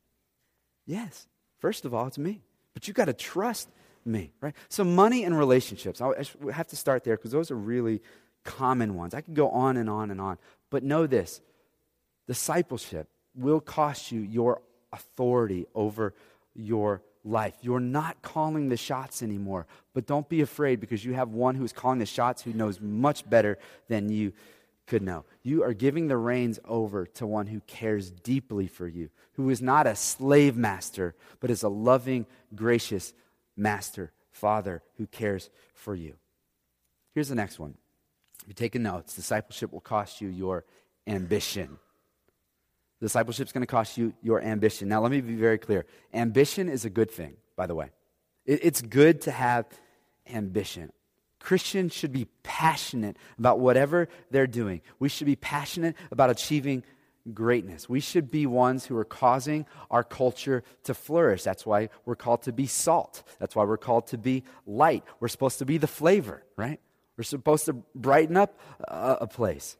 Yes. 0.87 1.29
First 1.59 1.85
of 1.85 1.95
all, 1.95 2.07
it's 2.07 2.19
me. 2.19 2.43
But 2.75 2.88
you 2.88 2.95
got 2.95 3.05
to 3.05 3.12
trust 3.12 3.69
me, 4.05 4.33
right? 4.41 4.55
So, 4.69 4.85
money 4.85 5.25
and 5.25 5.38
relationships, 5.38 6.01
I 6.01 6.25
have 6.53 6.67
to 6.69 6.77
start 6.77 7.05
there 7.05 7.17
because 7.17 7.31
those 7.31 7.51
are 7.51 7.57
really 7.57 8.03
common 8.45 8.95
ones. 8.95 9.15
I 9.15 9.21
could 9.21 9.35
go 9.35 9.49
on 9.51 9.77
and 9.77 9.88
on 9.88 10.11
and 10.11 10.21
on. 10.21 10.38
But 10.71 10.83
know 10.83 11.07
this 11.07 11.41
discipleship 12.27 13.09
will 13.35 13.61
cost 13.61 14.11
you 14.11 14.21
your 14.21 14.62
authority 14.92 15.66
over 15.74 16.14
your 16.55 17.02
life. 17.24 17.55
You're 17.61 17.81
not 17.81 18.22
calling 18.22 18.68
the 18.68 18.76
shots 18.76 19.22
anymore. 19.22 19.66
But 19.94 20.07
don't 20.07 20.28
be 20.28 20.40
afraid 20.40 20.81
because 20.81 21.05
you 21.05 21.14
have 21.14 21.31
one 21.31 21.55
who's 21.55 21.72
calling 21.72 21.98
the 21.98 22.07
shots 22.07 22.42
who 22.42 22.52
knows 22.52 22.81
much 22.81 23.28
better 23.28 23.59
than 23.88 24.09
you 24.09 24.33
could 24.87 25.02
know. 25.02 25.24
You 25.42 25.62
are 25.62 25.72
giving 25.72 26.09
the 26.09 26.16
reins 26.16 26.59
over 26.64 27.07
to 27.07 27.26
one 27.26 27.46
who 27.46 27.61
cares 27.61 28.11
deeply 28.11 28.66
for 28.66 28.88
you, 28.88 29.11
who 29.35 29.48
is 29.50 29.62
not 29.62 29.87
a 29.87 29.94
slave 29.94 30.57
master, 30.57 31.14
but 31.40 31.50
is 31.50 31.62
a 31.62 31.68
loving, 31.68 32.26
gracious 32.55 33.14
master, 33.57 34.12
father 34.33 34.83
who 34.98 35.07
cares 35.07 35.50
for 35.74 35.94
you. 35.94 36.14
Here's 37.14 37.28
the 37.28 37.35
next 37.35 37.59
one. 37.59 37.74
If 38.42 38.48
you 38.48 38.55
take 38.55 38.72
taking 38.72 38.83
notes, 38.83 39.14
discipleship 39.14 39.72
will 39.72 39.81
cost 39.81 40.20
you 40.20 40.28
your 40.28 40.64
ambition. 41.07 41.78
Discipleship 43.03 43.49
is 43.49 43.53
going 43.53 43.62
to 43.62 43.67
cost 43.67 43.99
you 43.99 44.15
your 44.23 44.41
ambition. 44.41 44.88
Now, 44.88 45.01
let 45.03 45.11
me 45.11 45.21
be 45.21 45.35
very 45.35 45.59
clear. 45.59 45.85
Ambition 46.15 46.69
is 46.69 46.85
a 46.85 46.91
good 46.91 47.11
thing, 47.11 47.37
by 47.57 47.67
the 47.67 47.75
way. 47.75 47.91
it's 48.47 48.81
good 48.81 49.21
to 49.23 49.33
have 49.33 49.67
ambition. 50.33 50.93
Christians 51.41 51.93
should 51.93 52.12
be 52.12 52.29
passionate 52.45 53.17
about 53.38 53.59
whatever 53.59 54.09
they're 54.31 54.47
doing. 54.47 54.81
We 55.01 55.09
should 55.09 55.27
be 55.27 55.35
passionate 55.35 55.97
about 56.12 56.31
achieving 56.31 56.85
greatness. 57.35 57.88
We 57.88 57.99
should 57.99 58.31
be 58.31 58.47
ones 58.47 58.87
who 58.87 58.97
are 58.97 59.05
causing 59.05 59.67
our 59.91 60.05
culture 60.05 60.62
to 60.85 60.95
flourish. 60.95 61.43
That's 61.43 61.67
why 61.67 61.88
we're 62.05 62.15
called 62.15 62.43
to 62.43 62.53
be 62.53 62.67
salt. 62.67 63.25
That's 63.41 63.57
why 63.57 63.65
we're 63.65 63.77
called 63.77 64.07
to 64.09 64.19
be 64.19 64.45
light. 64.65 65.03
We're 65.19 65.27
supposed 65.27 65.59
to 65.59 65.65
be 65.65 65.79
the 65.79 65.88
flavor, 65.88 66.45
right? 66.57 66.79
We're 67.17 67.25
supposed 67.25 67.65
to 67.67 67.73
brighten 67.95 68.37
up 68.37 68.59
a, 68.87 69.27
place. 69.27 69.77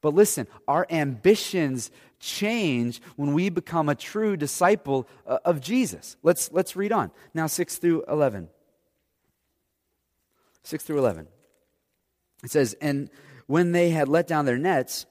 But 0.00 0.14
listen, 0.14 0.46
our 0.68 0.86
ambitions 0.90 1.90
change 2.24 3.00
when 3.16 3.34
we 3.34 3.50
become 3.50 3.88
a 3.88 3.94
true 3.94 4.36
disciple 4.36 5.06
uh, 5.26 5.38
of 5.44 5.60
Jesus. 5.60 6.16
Let's, 6.22 6.50
let's 6.50 6.74
read 6.74 6.92
on. 6.92 7.10
Now, 7.34 7.46
6 7.46 7.76
through 7.76 8.04
11. 8.08 8.48
6 10.64 10.84
through 10.84 10.98
11. 10.98 11.28
It 12.42 12.50
says, 12.50 12.74
And 12.80 13.10
when 13.46 13.72
they 13.72 13.90
had 13.90 14.08
let 14.08 14.26
down 14.26 14.46
their 14.46 14.58
nets, 14.58 15.06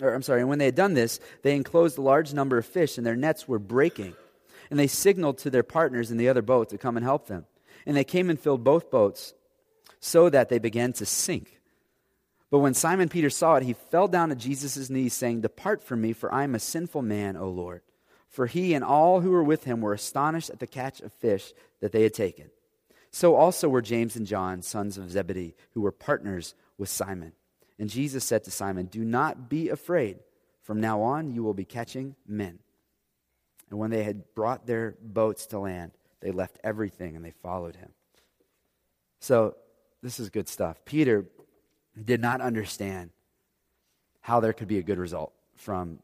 or 0.00 0.12
I'm 0.12 0.22
sorry, 0.22 0.40
and 0.40 0.48
when 0.48 0.58
they 0.58 0.64
had 0.66 0.74
done 0.74 0.94
this, 0.94 1.20
they 1.42 1.54
enclosed 1.54 1.98
a 1.98 2.02
large 2.02 2.34
number 2.34 2.58
of 2.58 2.66
fish, 2.66 2.98
and 2.98 3.06
their 3.06 3.16
nets 3.16 3.46
were 3.46 3.60
breaking. 3.60 4.14
And 4.70 4.78
they 4.78 4.88
signaled 4.88 5.38
to 5.38 5.50
their 5.50 5.62
partners 5.62 6.10
in 6.10 6.16
the 6.16 6.28
other 6.28 6.42
boat 6.42 6.70
to 6.70 6.78
come 6.78 6.96
and 6.96 7.04
help 7.04 7.28
them. 7.28 7.46
And 7.86 7.96
they 7.96 8.04
came 8.04 8.28
and 8.28 8.40
filled 8.40 8.64
both 8.64 8.90
boats, 8.90 9.34
so 10.00 10.28
that 10.28 10.48
they 10.48 10.58
began 10.58 10.92
to 10.94 11.06
sink. 11.06 11.53
But 12.54 12.60
when 12.60 12.74
Simon 12.74 13.08
Peter 13.08 13.30
saw 13.30 13.56
it, 13.56 13.64
he 13.64 13.72
fell 13.72 14.06
down 14.06 14.30
at 14.30 14.38
Jesus' 14.38 14.88
knees, 14.88 15.12
saying, 15.12 15.40
Depart 15.40 15.82
from 15.82 16.00
me, 16.00 16.12
for 16.12 16.32
I 16.32 16.44
am 16.44 16.54
a 16.54 16.60
sinful 16.60 17.02
man, 17.02 17.36
O 17.36 17.48
Lord. 17.48 17.82
For 18.28 18.46
he 18.46 18.74
and 18.74 18.84
all 18.84 19.22
who 19.22 19.32
were 19.32 19.42
with 19.42 19.64
him 19.64 19.80
were 19.80 19.92
astonished 19.92 20.50
at 20.50 20.60
the 20.60 20.68
catch 20.68 21.00
of 21.00 21.12
fish 21.14 21.52
that 21.80 21.90
they 21.90 22.04
had 22.04 22.14
taken. 22.14 22.50
So 23.10 23.34
also 23.34 23.68
were 23.68 23.82
James 23.82 24.14
and 24.14 24.24
John, 24.24 24.62
sons 24.62 24.98
of 24.98 25.10
Zebedee, 25.10 25.56
who 25.72 25.80
were 25.80 25.90
partners 25.90 26.54
with 26.78 26.88
Simon. 26.88 27.32
And 27.76 27.90
Jesus 27.90 28.22
said 28.22 28.44
to 28.44 28.52
Simon, 28.52 28.86
Do 28.86 29.04
not 29.04 29.48
be 29.48 29.68
afraid. 29.68 30.20
From 30.62 30.80
now 30.80 31.02
on, 31.02 31.32
you 31.32 31.42
will 31.42 31.54
be 31.54 31.64
catching 31.64 32.14
men. 32.24 32.60
And 33.68 33.80
when 33.80 33.90
they 33.90 34.04
had 34.04 34.32
brought 34.36 34.64
their 34.64 34.94
boats 35.02 35.46
to 35.46 35.58
land, 35.58 35.90
they 36.20 36.30
left 36.30 36.60
everything 36.62 37.16
and 37.16 37.24
they 37.24 37.34
followed 37.42 37.74
him. 37.74 37.90
So, 39.18 39.56
this 40.04 40.20
is 40.20 40.30
good 40.30 40.48
stuff. 40.48 40.84
Peter 40.84 41.24
did 42.02 42.20
not 42.20 42.40
understand 42.40 43.10
how 44.20 44.40
there 44.40 44.52
could 44.52 44.68
be 44.68 44.78
a 44.78 44.82
good 44.82 44.98
result 44.98 45.32
from 45.54 45.98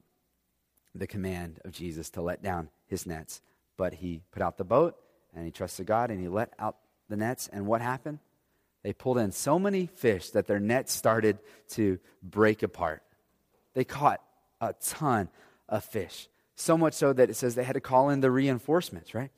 the 0.94 1.06
command 1.06 1.60
of 1.64 1.72
Jesus 1.72 2.10
to 2.10 2.22
let 2.22 2.42
down 2.42 2.68
his 2.86 3.06
nets. 3.06 3.40
But 3.76 3.94
he 3.94 4.20
put 4.30 4.42
out 4.42 4.58
the 4.58 4.64
boat 4.64 4.96
and 5.34 5.44
he 5.44 5.50
trusted 5.50 5.86
God 5.86 6.10
and 6.10 6.20
he 6.20 6.28
let 6.28 6.52
out 6.58 6.76
the 7.08 7.16
nets, 7.16 7.48
and 7.52 7.66
what 7.66 7.80
happened? 7.80 8.20
They 8.82 8.92
pulled 8.92 9.18
in 9.18 9.32
so 9.32 9.58
many 9.58 9.86
fish 9.86 10.30
that 10.30 10.46
their 10.46 10.60
nets 10.60 10.92
started 10.92 11.38
to 11.70 11.98
break 12.22 12.62
apart. 12.62 13.02
They 13.74 13.84
caught 13.84 14.22
a 14.60 14.74
ton 14.80 15.28
of 15.68 15.84
fish. 15.84 16.28
So 16.54 16.78
much 16.78 16.94
so 16.94 17.12
that 17.12 17.28
it 17.28 17.34
says 17.34 17.54
they 17.54 17.64
had 17.64 17.74
to 17.74 17.80
call 17.80 18.10
in 18.10 18.20
the 18.20 18.30
reinforcements, 18.30 19.14
right? 19.14 19.30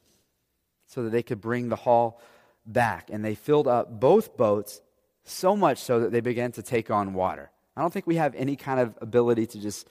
So 0.86 1.04
that 1.04 1.10
they 1.10 1.22
could 1.22 1.40
bring 1.40 1.68
the 1.68 1.76
haul 1.76 2.20
back. 2.66 3.10
And 3.10 3.24
they 3.24 3.34
filled 3.34 3.66
up 3.66 3.98
both 3.98 4.36
boats 4.36 4.80
so 5.24 5.56
much 5.56 5.78
so 5.78 6.00
that 6.00 6.12
they 6.12 6.20
began 6.20 6.52
to 6.52 6.62
take 6.62 6.90
on 6.90 7.14
water. 7.14 7.50
I 7.76 7.80
don't 7.80 7.92
think 7.92 8.06
we 8.06 8.16
have 8.16 8.34
any 8.34 8.56
kind 8.56 8.80
of 8.80 8.98
ability 9.00 9.46
to 9.46 9.60
just 9.60 9.88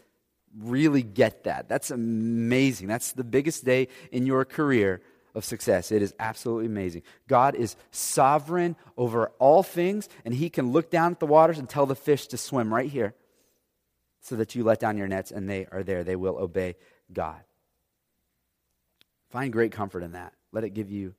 really 0.57 1.01
get 1.03 1.45
that. 1.45 1.69
That's 1.69 1.91
amazing. 1.91 2.87
That's 2.87 3.13
the 3.13 3.23
biggest 3.23 3.63
day 3.65 3.87
in 4.11 4.25
your 4.25 4.45
career 4.45 5.01
of 5.33 5.45
success. 5.45 5.91
It 5.91 6.01
is 6.01 6.13
absolutely 6.19 6.65
amazing. 6.65 7.03
God 7.27 7.55
is 7.55 7.77
sovereign 7.91 8.75
over 8.97 9.31
all 9.39 9.63
things, 9.63 10.09
and 10.25 10.33
He 10.33 10.49
can 10.49 10.73
look 10.73 10.89
down 10.91 11.13
at 11.13 11.19
the 11.19 11.25
waters 11.25 11.57
and 11.57 11.69
tell 11.69 11.85
the 11.85 11.95
fish 11.95 12.27
to 12.27 12.37
swim 12.37 12.73
right 12.73 12.89
here. 12.89 13.13
so 14.21 14.35
that 14.35 14.55
you 14.55 14.63
let 14.63 14.79
down 14.79 14.97
your 14.97 15.07
nets 15.07 15.31
and 15.31 15.49
they 15.49 15.65
are 15.71 15.83
there. 15.83 16.03
They 16.03 16.15
will 16.15 16.37
obey 16.37 16.75
God. 17.11 17.41
Find 19.29 19.51
great 19.51 19.71
comfort 19.71 20.03
in 20.03 20.11
that. 20.11 20.33
Let 20.51 20.63
it 20.63 20.71
give 20.71 20.91
you 20.91 21.15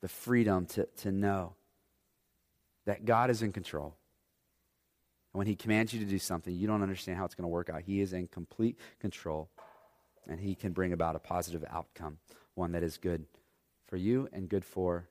the 0.00 0.08
freedom 0.08 0.66
to, 0.66 0.86
to 0.98 1.12
know 1.12 1.54
that 2.86 3.04
God 3.04 3.30
is 3.30 3.42
in 3.42 3.52
control. 3.52 3.96
And 5.32 5.38
when 5.38 5.46
He 5.46 5.56
commands 5.56 5.92
you 5.92 6.00
to 6.00 6.06
do 6.06 6.18
something, 6.18 6.54
you 6.54 6.66
don't 6.66 6.82
understand 6.82 7.18
how 7.18 7.24
it's 7.24 7.34
going 7.34 7.44
to 7.44 7.48
work 7.48 7.70
out. 7.70 7.82
He 7.82 8.00
is 8.00 8.12
in 8.12 8.26
complete 8.28 8.78
control, 9.00 9.48
and 10.28 10.40
He 10.40 10.54
can 10.54 10.72
bring 10.72 10.92
about 10.92 11.16
a 11.16 11.18
positive 11.18 11.64
outcome, 11.70 12.18
one 12.54 12.72
that 12.72 12.82
is 12.82 12.98
good 12.98 13.24
for 13.86 13.96
you 13.96 14.28
and 14.32 14.48
good 14.48 14.64
for 14.64 15.08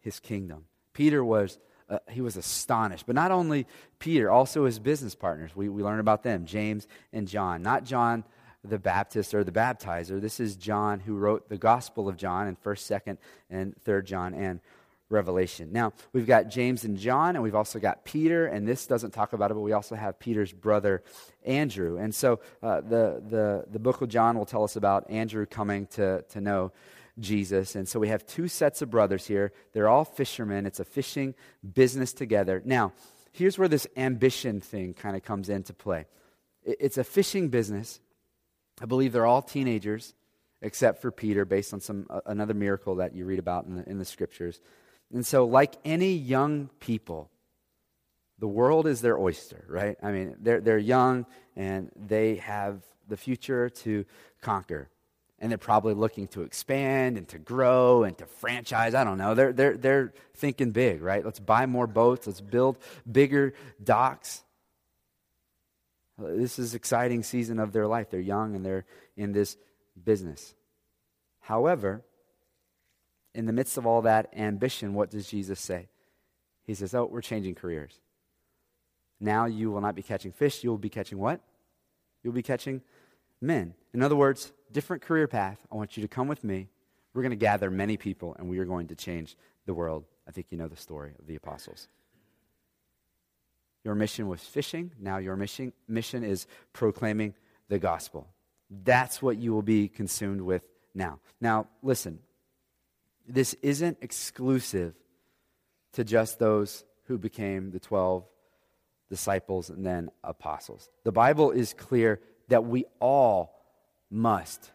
His 0.00 0.20
kingdom. 0.20 0.64
Peter 0.92 1.24
was. 1.24 1.58
Uh, 1.86 1.98
he 2.08 2.22
was 2.22 2.38
astonished. 2.38 3.04
But 3.04 3.14
not 3.14 3.30
only 3.30 3.66
Peter, 3.98 4.30
also 4.30 4.64
his 4.64 4.78
business 4.78 5.14
partners. 5.14 5.54
We, 5.54 5.68
we 5.68 5.82
learn 5.82 6.00
about 6.00 6.22
them, 6.22 6.46
James 6.46 6.88
and 7.12 7.28
John. 7.28 7.60
Not 7.60 7.84
John 7.84 8.24
the 8.64 8.78
Baptist 8.78 9.34
or 9.34 9.44
the 9.44 9.52
baptizer. 9.52 10.20
This 10.20 10.40
is 10.40 10.56
John 10.56 11.00
who 11.00 11.16
wrote 11.16 11.48
the 11.48 11.58
Gospel 11.58 12.08
of 12.08 12.16
John 12.16 12.48
in 12.48 12.56
1st, 12.56 13.00
2nd, 13.06 13.18
and 13.50 13.74
3rd 13.84 14.04
John 14.06 14.34
and 14.34 14.60
Revelation. 15.14 15.70
Now, 15.72 15.92
we've 16.12 16.26
got 16.26 16.48
James 16.48 16.84
and 16.84 16.98
John, 16.98 17.36
and 17.36 17.42
we've 17.42 17.54
also 17.54 17.78
got 17.78 18.04
Peter, 18.04 18.46
and 18.46 18.68
this 18.68 18.86
doesn't 18.86 19.12
talk 19.12 19.32
about 19.32 19.50
it, 19.50 19.54
but 19.54 19.60
we 19.60 19.72
also 19.72 19.94
have 19.94 20.18
Peter's 20.18 20.52
brother, 20.52 21.02
Andrew. 21.44 21.96
And 21.96 22.14
so 22.14 22.40
uh, 22.62 22.82
the, 22.82 23.22
the, 23.26 23.64
the 23.70 23.78
book 23.78 24.02
of 24.02 24.08
John 24.08 24.36
will 24.36 24.46
tell 24.46 24.64
us 24.64 24.76
about 24.76 25.10
Andrew 25.10 25.46
coming 25.46 25.86
to, 25.88 26.22
to 26.30 26.40
know 26.40 26.72
Jesus. 27.18 27.76
And 27.76 27.88
so 27.88 27.98
we 27.98 28.08
have 28.08 28.26
two 28.26 28.48
sets 28.48 28.82
of 28.82 28.90
brothers 28.90 29.26
here. 29.26 29.52
They're 29.72 29.88
all 29.88 30.04
fishermen, 30.04 30.66
it's 30.66 30.80
a 30.80 30.84
fishing 30.84 31.34
business 31.72 32.12
together. 32.12 32.60
Now, 32.64 32.92
here's 33.32 33.58
where 33.58 33.68
this 33.68 33.86
ambition 33.96 34.60
thing 34.60 34.94
kind 34.94 35.16
of 35.16 35.22
comes 35.22 35.48
into 35.48 35.72
play 35.72 36.06
it's 36.66 36.96
a 36.96 37.04
fishing 37.04 37.50
business 37.50 38.00
I 38.80 38.86
believe 38.86 39.12
they're 39.12 39.26
all 39.26 39.42
teenagers, 39.42 40.14
except 40.60 41.00
for 41.00 41.10
Peter, 41.10 41.44
based 41.44 41.72
on 41.72 41.80
some 41.80 42.06
uh, 42.10 42.20
another 42.26 42.54
miracle 42.54 42.96
that 42.96 43.14
you 43.14 43.24
read 43.24 43.38
about 43.38 43.66
in 43.66 43.76
the, 43.76 43.88
in 43.88 43.98
the 43.98 44.04
scriptures. 44.04 44.60
And 45.12 45.24
so, 45.24 45.44
like 45.44 45.74
any 45.84 46.14
young 46.14 46.70
people, 46.80 47.30
the 48.38 48.48
world 48.48 48.86
is 48.86 49.00
their 49.00 49.18
oyster, 49.18 49.64
right? 49.68 49.96
I 50.02 50.10
mean, 50.10 50.36
they're, 50.40 50.60
they're 50.60 50.78
young 50.78 51.26
and 51.56 51.90
they 51.94 52.36
have 52.36 52.82
the 53.08 53.16
future 53.16 53.68
to 53.70 54.04
conquer. 54.40 54.88
And 55.38 55.50
they're 55.50 55.58
probably 55.58 55.94
looking 55.94 56.28
to 56.28 56.42
expand 56.42 57.18
and 57.18 57.28
to 57.28 57.38
grow 57.38 58.04
and 58.04 58.16
to 58.18 58.26
franchise. 58.26 58.94
I 58.94 59.04
don't 59.04 59.18
know. 59.18 59.34
They're, 59.34 59.52
they're, 59.52 59.76
they're 59.76 60.12
thinking 60.34 60.70
big, 60.70 61.02
right? 61.02 61.24
Let's 61.24 61.40
buy 61.40 61.66
more 61.66 61.86
boats. 61.86 62.26
Let's 62.26 62.40
build 62.40 62.78
bigger 63.10 63.52
docks. 63.82 64.42
This 66.18 66.58
is 66.58 66.74
exciting 66.74 67.24
season 67.24 67.58
of 67.58 67.72
their 67.72 67.86
life. 67.86 68.10
They're 68.10 68.20
young 68.20 68.54
and 68.54 68.64
they're 68.64 68.84
in 69.16 69.32
this 69.32 69.56
business. 70.02 70.54
However, 71.40 72.02
in 73.34 73.46
the 73.46 73.52
midst 73.52 73.76
of 73.76 73.86
all 73.86 74.02
that 74.02 74.32
ambition, 74.36 74.94
what 74.94 75.10
does 75.10 75.28
Jesus 75.28 75.60
say? 75.60 75.88
He 76.64 76.74
says, 76.74 76.94
Oh, 76.94 77.06
we're 77.06 77.20
changing 77.20 77.54
careers. 77.54 77.98
Now 79.20 79.46
you 79.46 79.70
will 79.70 79.80
not 79.80 79.94
be 79.94 80.02
catching 80.02 80.32
fish, 80.32 80.62
you 80.62 80.70
will 80.70 80.78
be 80.78 80.88
catching 80.88 81.18
what? 81.18 81.40
You'll 82.22 82.32
be 82.32 82.42
catching 82.42 82.82
men. 83.40 83.74
In 83.92 84.02
other 84.02 84.16
words, 84.16 84.52
different 84.72 85.02
career 85.02 85.28
path. 85.28 85.58
I 85.70 85.76
want 85.76 85.96
you 85.96 86.02
to 86.02 86.08
come 86.08 86.28
with 86.28 86.42
me. 86.42 86.68
We're 87.12 87.22
going 87.22 87.30
to 87.30 87.36
gather 87.36 87.70
many 87.70 87.96
people 87.96 88.34
and 88.38 88.48
we 88.48 88.58
are 88.58 88.64
going 88.64 88.88
to 88.88 88.94
change 88.94 89.36
the 89.66 89.74
world. 89.74 90.04
I 90.26 90.32
think 90.32 90.46
you 90.50 90.58
know 90.58 90.68
the 90.68 90.76
story 90.76 91.12
of 91.18 91.26
the 91.26 91.36
apostles. 91.36 91.88
Your 93.84 93.94
mission 93.94 94.28
was 94.28 94.40
fishing. 94.40 94.92
Now 94.98 95.18
your 95.18 95.36
mission, 95.36 95.72
mission 95.86 96.24
is 96.24 96.46
proclaiming 96.72 97.34
the 97.68 97.78
gospel. 97.78 98.28
That's 98.70 99.22
what 99.22 99.36
you 99.36 99.52
will 99.52 99.62
be 99.62 99.88
consumed 99.88 100.40
with 100.40 100.66
now. 100.94 101.20
Now, 101.40 101.68
listen, 101.82 102.18
this 103.26 103.54
isn't 103.62 103.98
exclusive 104.00 104.94
to 105.92 106.04
just 106.04 106.38
those 106.38 106.84
who 107.06 107.18
became 107.18 107.70
the 107.70 107.80
12 107.80 108.24
disciples 109.08 109.70
and 109.70 109.84
then 109.84 110.10
apostles. 110.22 110.88
The 111.04 111.12
Bible 111.12 111.50
is 111.50 111.74
clear 111.74 112.20
that 112.48 112.64
we 112.64 112.84
all 113.00 113.54
must 114.10 114.70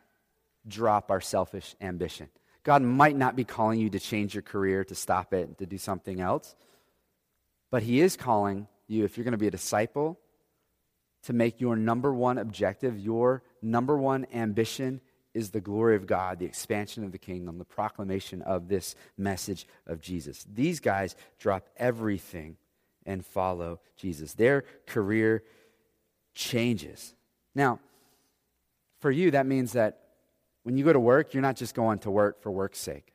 drop 0.68 1.12
our 1.12 1.22
selfish 1.22 1.76
ambition. 1.82 2.30
God 2.64 2.82
might 2.82 3.16
not 3.16 3.36
be 3.36 3.43
calling 3.43 3.80
you 3.80 3.89
to 3.91 4.00
change 4.00 4.34
your 4.34 4.43
career, 4.43 4.84
to 4.84 4.95
stop 4.95 5.34
it, 5.34 5.58
to 5.58 5.66
do 5.66 5.78
something 5.78 6.20
else, 6.20 6.56
but 7.72 7.84
He 7.84 8.02
is 8.02 8.16
calling 8.16 8.68
you, 8.88 9.06
if 9.06 9.18
you're 9.18 9.24
going 9.24 9.32
to 9.34 9.38
be 9.38 9.47
a 9.47 9.52
disciple, 9.52 10.20
to 11.24 11.34
make 11.34 11.60
your 11.60 11.76
number 11.76 12.14
one 12.14 12.38
objective, 12.38 12.97
your 12.97 13.43
number 13.62 13.97
one 13.97 14.26
ambition 14.34 15.02
is 15.34 15.52
the 15.52 15.62
glory 15.62 15.96
of 15.96 16.08
God, 16.08 16.40
the 16.40 16.46
expansion 16.46 17.04
of 17.04 17.12
the 17.12 17.18
kingdom, 17.18 17.58
the 17.58 17.66
proclamation 17.66 18.42
of 18.42 18.68
this 18.68 18.96
message 19.18 19.68
of 19.86 20.02
Jesus. 20.02 20.46
These 20.52 20.80
guys 20.80 21.16
drop 21.38 21.68
everything 21.78 22.58
and 23.06 23.26
follow 23.26 23.80
Jesus. 23.96 24.34
Their 24.34 24.64
career 24.88 25.44
changes. 26.34 27.14
Now, 27.56 27.80
for 29.00 29.12
you, 29.12 29.32
that 29.32 29.46
means 29.46 29.74
that 29.74 30.00
when 30.64 30.78
you 30.78 30.84
go 30.84 30.94
to 30.94 31.00
work, 31.00 31.34
you're 31.34 31.42
not 31.42 31.56
just 31.56 31.76
going 31.76 32.00
to 32.00 32.12
work 32.12 32.42
for 32.42 32.52
work's 32.52 32.80
sake. 32.80 33.14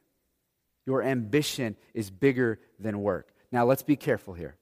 Your 0.87 1.03
ambition 1.03 1.77
is 1.95 2.11
bigger 2.11 2.59
than 2.79 3.03
work. 3.03 3.29
Now, 3.53 3.65
let's 3.65 3.83
be 3.83 3.97
careful 3.97 4.35
here 4.35 4.57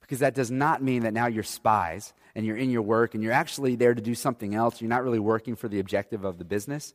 because 0.00 0.20
that 0.20 0.34
does 0.34 0.50
not 0.50 0.82
mean 0.82 1.02
that 1.02 1.12
now 1.12 1.26
you're 1.26 1.42
spies 1.42 2.12
and 2.40 2.46
you're 2.46 2.56
in 2.56 2.70
your 2.70 2.80
work 2.80 3.12
and 3.12 3.22
you're 3.22 3.34
actually 3.34 3.76
there 3.76 3.92
to 3.92 4.00
do 4.00 4.14
something 4.14 4.54
else. 4.54 4.80
You're 4.80 4.88
not 4.88 5.04
really 5.04 5.18
working 5.18 5.56
for 5.56 5.68
the 5.68 5.78
objective 5.78 6.24
of 6.24 6.38
the 6.38 6.44
business. 6.44 6.94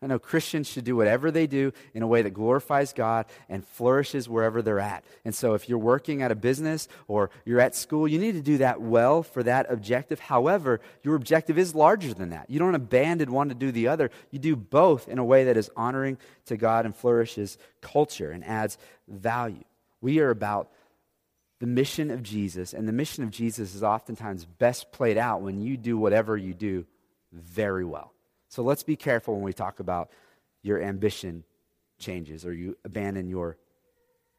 I 0.00 0.06
know 0.06 0.18
Christians 0.18 0.66
should 0.66 0.84
do 0.84 0.96
whatever 0.96 1.30
they 1.30 1.46
do 1.46 1.74
in 1.92 2.02
a 2.02 2.06
way 2.06 2.22
that 2.22 2.30
glorifies 2.30 2.94
God 2.94 3.26
and 3.50 3.62
flourishes 3.62 4.26
wherever 4.26 4.62
they're 4.62 4.80
at. 4.80 5.04
And 5.26 5.34
so, 5.34 5.52
if 5.52 5.68
you're 5.68 5.76
working 5.76 6.22
at 6.22 6.32
a 6.32 6.34
business 6.34 6.88
or 7.08 7.28
you're 7.44 7.60
at 7.60 7.74
school, 7.74 8.08
you 8.08 8.18
need 8.18 8.32
to 8.32 8.40
do 8.40 8.56
that 8.56 8.80
well 8.80 9.22
for 9.22 9.42
that 9.42 9.70
objective. 9.70 10.18
However, 10.18 10.80
your 11.02 11.14
objective 11.16 11.58
is 11.58 11.74
larger 11.74 12.14
than 12.14 12.30
that. 12.30 12.48
You 12.48 12.58
don't 12.58 12.74
abandon 12.74 13.30
one 13.30 13.50
to 13.50 13.54
do 13.54 13.70
the 13.70 13.88
other. 13.88 14.10
You 14.30 14.38
do 14.38 14.56
both 14.56 15.06
in 15.10 15.18
a 15.18 15.24
way 15.24 15.44
that 15.44 15.58
is 15.58 15.70
honoring 15.76 16.16
to 16.46 16.56
God 16.56 16.86
and 16.86 16.96
flourishes 16.96 17.58
culture 17.82 18.30
and 18.30 18.42
adds 18.46 18.78
value. 19.06 19.64
We 20.00 20.20
are 20.20 20.30
about 20.30 20.70
the 21.60 21.66
mission 21.66 22.10
of 22.10 22.22
Jesus, 22.22 22.72
and 22.72 22.88
the 22.88 22.92
mission 22.92 23.22
of 23.22 23.30
Jesus 23.30 23.74
is 23.74 23.82
oftentimes 23.82 24.44
best 24.44 24.90
played 24.92 25.18
out 25.18 25.42
when 25.42 25.60
you 25.60 25.76
do 25.76 25.96
whatever 25.98 26.36
you 26.36 26.54
do 26.54 26.86
very 27.32 27.84
well. 27.84 28.12
So 28.48 28.62
let's 28.62 28.82
be 28.82 28.96
careful 28.96 29.34
when 29.34 29.44
we 29.44 29.52
talk 29.52 29.78
about 29.78 30.10
your 30.62 30.82
ambition 30.82 31.44
changes 31.98 32.44
or 32.44 32.52
you 32.52 32.76
abandon 32.84 33.28
your 33.28 33.58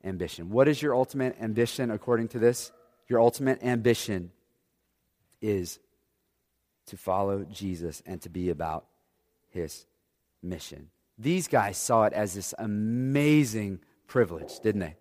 ambition. 0.03 0.49
What 0.49 0.67
is 0.67 0.81
your 0.81 0.95
ultimate 0.95 1.37
ambition 1.39 1.91
according 1.91 2.29
to 2.29 2.39
this? 2.39 2.71
Your 3.07 3.21
ultimate 3.21 3.63
ambition 3.63 4.31
is 5.41 5.79
to 6.87 6.97
follow 6.97 7.45
Jesus 7.45 8.01
and 8.05 8.19
to 8.21 8.29
be 8.29 8.49
about 8.49 8.85
his 9.49 9.85
mission. 10.41 10.89
These 11.17 11.47
guys 11.47 11.77
saw 11.77 12.05
it 12.05 12.13
as 12.13 12.33
this 12.33 12.53
amazing 12.57 13.79
privilege, 14.07 14.59
didn't 14.59 14.81
they? 14.81 14.95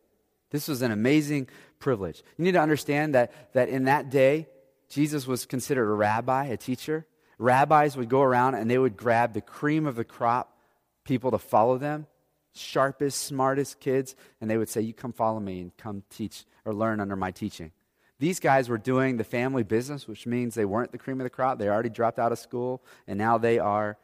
This 0.51 0.69
was 0.69 0.83
an 0.83 0.91
amazing 0.91 1.49
privilege. 1.81 2.23
You 2.37 2.45
need 2.45 2.53
to 2.53 2.61
understand 2.61 3.15
that, 3.15 3.53
that 3.55 3.69
in 3.69 3.85
that 3.85 4.11
day, 4.11 4.47
Jesus 4.89 5.27
was 5.27 5.47
considered 5.47 5.91
a 5.91 5.95
rabbi, 5.95 6.47
a 6.47 6.57
teacher. 6.57 7.07
Rabbis 7.39 7.97
would 7.97 8.09
go 8.09 8.23
around 8.23 8.55
and 8.55 8.71
they 8.71 8.79
would 8.79 8.97
grab 8.97 9.33
the 9.33 9.41
cream 9.41 9.87
of 9.87 9.97
the 9.97 10.05
crop 10.05 10.57
people 11.05 11.31
to 11.33 11.39
follow 11.39 11.79
them, 11.79 12.07
sharpest, 12.55 13.23
smartest 13.23 13.81
kids, 13.81 14.15
and 14.41 14.51
they 14.51 14.59
would 14.59 14.69
say, 14.69 14.81
You 14.83 14.93
come 14.93 15.13
follow 15.13 15.41
me 15.41 15.61
and 15.61 15.77
come 15.77 16.03
teach 16.11 16.45
or 16.65 16.75
learn 16.75 17.01
under 17.01 17.17
my 17.17 17.31
teaching. 17.31 17.73
These 18.19 18.39
guys 18.39 18.69
were 18.69 18.79
doing 18.79 19.17
the 19.17 19.25
family 19.25 19.63
business, 19.63 20.07
which 20.07 20.27
means 20.27 20.55
they 20.55 20.67
weren't 20.67 20.93
the 20.93 20.99
cream 20.99 21.21
of 21.21 21.25
the 21.25 21.31
crop. 21.31 21.59
They 21.59 21.69
already 21.69 21.89
dropped 21.89 22.19
out 22.19 22.33
of 22.33 22.39
school, 22.39 22.83
and 23.07 23.19
now 23.19 23.39
they 23.39 23.59
are 23.59 23.97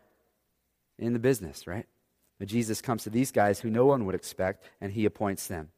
in 0.98 1.12
the 1.12 1.18
business, 1.18 1.66
right? 1.66 1.86
But 2.38 2.48
Jesus 2.48 2.80
comes 2.80 3.04
to 3.04 3.10
these 3.10 3.30
guys 3.30 3.60
who 3.60 3.68
no 3.68 3.84
one 3.84 4.06
would 4.06 4.14
expect, 4.14 4.64
and 4.80 4.90
he 4.90 5.04
appoints 5.04 5.46
them. 5.48 5.68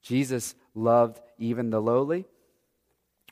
Jesus 0.00 0.54
loved 0.76 1.20
even 1.38 1.70
the 1.70 1.80
lowly, 1.80 2.26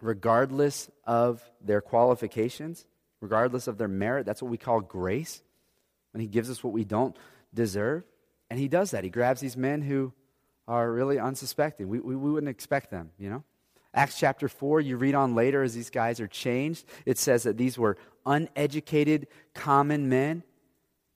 regardless 0.00 0.90
of 1.04 1.42
their 1.60 1.80
qualifications, 1.80 2.84
regardless 3.20 3.68
of 3.68 3.78
their 3.78 3.88
merit. 3.88 4.26
That's 4.26 4.42
what 4.42 4.50
we 4.50 4.58
call 4.58 4.80
grace, 4.80 5.42
when 6.12 6.20
He 6.20 6.26
gives 6.26 6.50
us 6.50 6.64
what 6.64 6.72
we 6.72 6.84
don't 6.84 7.16
deserve. 7.52 8.04
And 8.50 8.58
He 8.58 8.68
does 8.68 8.90
that. 8.90 9.04
He 9.04 9.10
grabs 9.10 9.40
these 9.40 9.56
men 9.56 9.82
who 9.82 10.12
are 10.66 10.90
really 10.90 11.18
unsuspecting. 11.18 11.88
We, 11.88 12.00
we, 12.00 12.16
we 12.16 12.30
wouldn't 12.30 12.50
expect 12.50 12.90
them, 12.90 13.10
you 13.18 13.30
know? 13.30 13.44
Acts 13.92 14.18
chapter 14.18 14.48
4, 14.48 14.80
you 14.80 14.96
read 14.96 15.14
on 15.14 15.36
later 15.36 15.62
as 15.62 15.72
these 15.72 15.90
guys 15.90 16.18
are 16.18 16.26
changed, 16.26 16.84
it 17.06 17.16
says 17.16 17.44
that 17.44 17.56
these 17.56 17.78
were 17.78 17.96
uneducated, 18.26 19.28
common 19.54 20.08
men, 20.08 20.42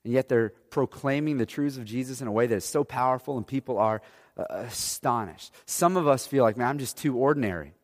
and 0.05 0.13
yet 0.13 0.29
they're 0.29 0.51
proclaiming 0.71 1.39
the 1.39 1.47
truths 1.47 1.77
of 1.77 1.85
Jesus 1.85 2.21
in 2.21 2.29
a 2.29 2.33
way 2.33 2.47
that 2.47 2.55
is 2.55 2.65
so 2.65 2.85
powerful, 2.85 3.37
and 3.37 3.47
people 3.47 3.79
are 3.79 4.01
astonished. 4.39 5.53
Some 5.67 5.97
of 5.97 6.07
us 6.07 6.27
feel 6.27 6.45
like, 6.45 6.57
man, 6.57 6.69
I'm 6.69 6.79
just 6.79 6.97
too 6.97 7.17
ordinary. 7.17 7.75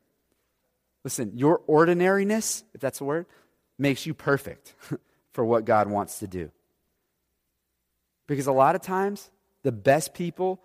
Listen, 1.03 1.33
your 1.35 1.61
ordinariness, 1.67 2.63
if 2.73 2.81
that's 2.81 3.01
a 3.01 3.03
word, 3.03 3.25
makes 3.77 4.05
you 4.05 4.13
perfect 4.13 4.73
for 5.33 5.45
what 5.45 5.65
God 5.65 5.87
wants 5.89 6.19
to 6.19 6.27
do. 6.27 6.51
Because 8.27 8.47
a 8.47 8.51
lot 8.51 8.75
of 8.75 8.81
times, 8.81 9.29
the 9.63 9.71
best 9.71 10.13
people 10.13 10.61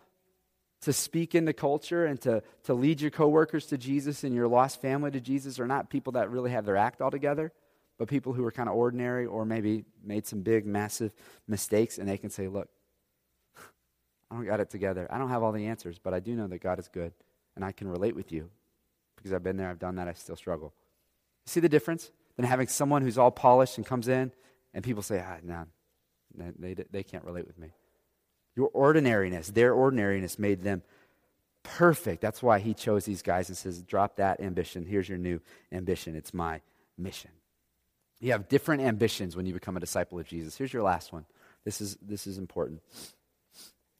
to 0.83 0.93
speak 0.93 1.35
into 1.35 1.53
culture 1.53 2.07
and 2.07 2.21
to, 2.23 2.43
to 2.65 2.75
lead 2.75 3.01
your 3.01 3.11
coworkers 3.11 3.67
to 3.67 3.77
Jesus 3.77 4.25
and 4.25 4.35
your 4.35 4.49
lost 4.49 4.81
family 4.81 5.11
to 5.11 5.21
Jesus 5.21 5.61
are 5.61 5.67
not 5.67 5.91
people 5.91 6.13
that 6.13 6.31
really 6.31 6.51
have 6.53 6.65
their 6.65 6.77
act 6.77 7.03
all 7.03 7.11
together, 7.11 7.53
but 7.99 8.09
people 8.09 8.33
who 8.33 8.45
are 8.47 8.51
kind 8.51 8.69
of 8.69 8.75
ordinary 8.75 9.27
or 9.27 9.45
maybe 9.45 9.85
made 10.03 10.27
some 10.27 10.41
big, 10.41 10.65
massive 10.65 11.13
mistakes, 11.47 11.99
and 11.99 12.09
they 12.09 12.17
can 12.17 12.31
say, 12.31 12.49
Look, 12.49 12.71
I 14.31 14.37
don't 14.37 14.47
got 14.47 14.61
it 14.61 14.71
together. 14.71 15.09
I 15.11 15.19
don't 15.19 15.29
have 15.29 15.43
all 15.43 15.53
the 15.53 15.67
answers, 15.67 15.99
but 15.99 16.15
I 16.15 16.21
do 16.21 16.35
know 16.35 16.47
that 16.47 16.61
God 16.61 16.79
is 16.79 16.89
good, 16.89 17.13
and 17.57 17.65
I 17.65 17.73
can 17.73 17.89
relate 17.89 18.15
with 18.15 18.31
you 18.31 18.51
because 19.17 19.33
I've 19.33 19.43
been 19.43 19.57
there, 19.57 19.69
I've 19.69 19.79
done 19.79 19.97
that, 19.97 20.09
I 20.09 20.13
still 20.15 20.37
struggle. 20.37 20.73
See 21.47 21.61
the 21.61 21.69
difference? 21.69 22.11
Than 22.37 22.47
having 22.47 22.69
someone 22.69 23.03
who's 23.03 23.19
all 23.19 23.31
polished 23.31 23.77
and 23.77 23.87
comes 23.87 24.09
in, 24.09 24.33
and 24.73 24.83
people 24.83 25.03
say, 25.03 25.23
ah, 25.27 25.39
no, 25.43 25.67
they, 26.59 26.75
they 26.91 27.03
can't 27.03 27.25
relate 27.25 27.47
with 27.47 27.59
me. 27.59 27.73
Your 28.57 28.71
ordinariness, 28.73 29.49
their 29.49 29.75
ordinariness 29.75 30.39
made 30.39 30.63
them 30.63 30.83
perfect. 31.63 32.23
That's 32.23 32.43
why 32.43 32.61
he 32.61 32.73
chose 32.73 33.05
these 33.05 33.21
guys 33.21 33.49
and 33.49 33.59
says, 33.59 33.83
drop 33.83 34.17
that 34.17 34.41
ambition. 34.41 34.87
Here's 34.87 35.09
your 35.09 35.19
new 35.19 35.41
ambition. 35.71 36.15
It's 36.15 36.33
my 36.33 36.63
mission. 36.97 37.31
You 38.21 38.33
have 38.33 38.49
different 38.49 38.83
ambitions 38.83 39.37
when 39.37 39.45
you 39.45 39.53
become 39.53 39.77
a 39.77 39.81
disciple 39.81 40.19
of 40.19 40.27
Jesus. 40.27 40.57
Here's 40.57 40.73
your 40.73 40.83
last 40.83 41.13
one. 41.13 41.27
This 41.65 41.81
is, 41.81 41.99
this 42.01 42.27
is 42.27 42.39
important. 42.39 42.81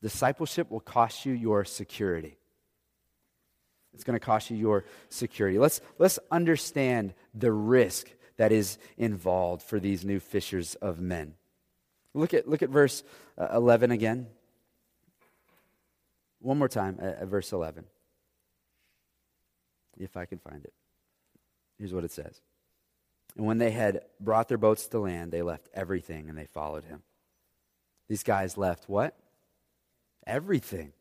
Discipleship 0.03 0.71
will 0.71 0.81
cost 0.81 1.27
you 1.27 1.33
your 1.33 1.65
security. 1.65 2.39
It's 3.93 4.05
going 4.05 4.19
to 4.19 4.25
cost 4.25 4.51
you 4.51 4.57
your 4.57 4.85
security. 5.09 5.59
Let's, 5.59 5.81
let's 5.99 6.19
understand 6.31 7.15
the 7.35 7.53
risk 7.53 8.09
that 8.37 8.53
is 8.53 8.79
involved 8.97 9.63
for 9.63 9.79
these 9.79 10.05
new 10.05 10.21
fishers 10.21 10.75
of 10.77 11.01
men. 11.01 11.35
Look 12.15 12.33
at, 12.33 12.49
look 12.49 12.63
at 12.63 12.71
verse 12.71 13.03
uh, 13.37 13.49
11 13.53 13.91
again. 13.91 14.27
One 16.41 16.59
more 16.59 16.69
time 16.69 16.99
at, 17.01 17.19
at 17.19 17.29
verse 17.29 17.53
11. 17.53 17.85
If 19.99 20.17
I 20.17 20.25
can 20.25 20.39
find 20.39 20.65
it. 20.65 20.73
Here's 21.79 21.93
what 21.93 22.05
it 22.05 22.13
says. 22.13 22.41
And 23.37 23.47
when 23.47 23.59
they 23.59 23.71
had 23.71 24.03
brought 24.19 24.49
their 24.49 24.59
boats 24.59 24.87
to 24.89 24.99
land, 24.99 25.31
they 25.33 25.43
left 25.43 25.69
everything 25.75 26.29
and 26.29 26.39
they 26.39 26.47
followed 26.47 26.85
him. 26.85 27.03
These 28.09 28.23
guys 28.23 28.57
left 28.57 28.89
what? 28.89 29.17
Everything. 30.31 30.93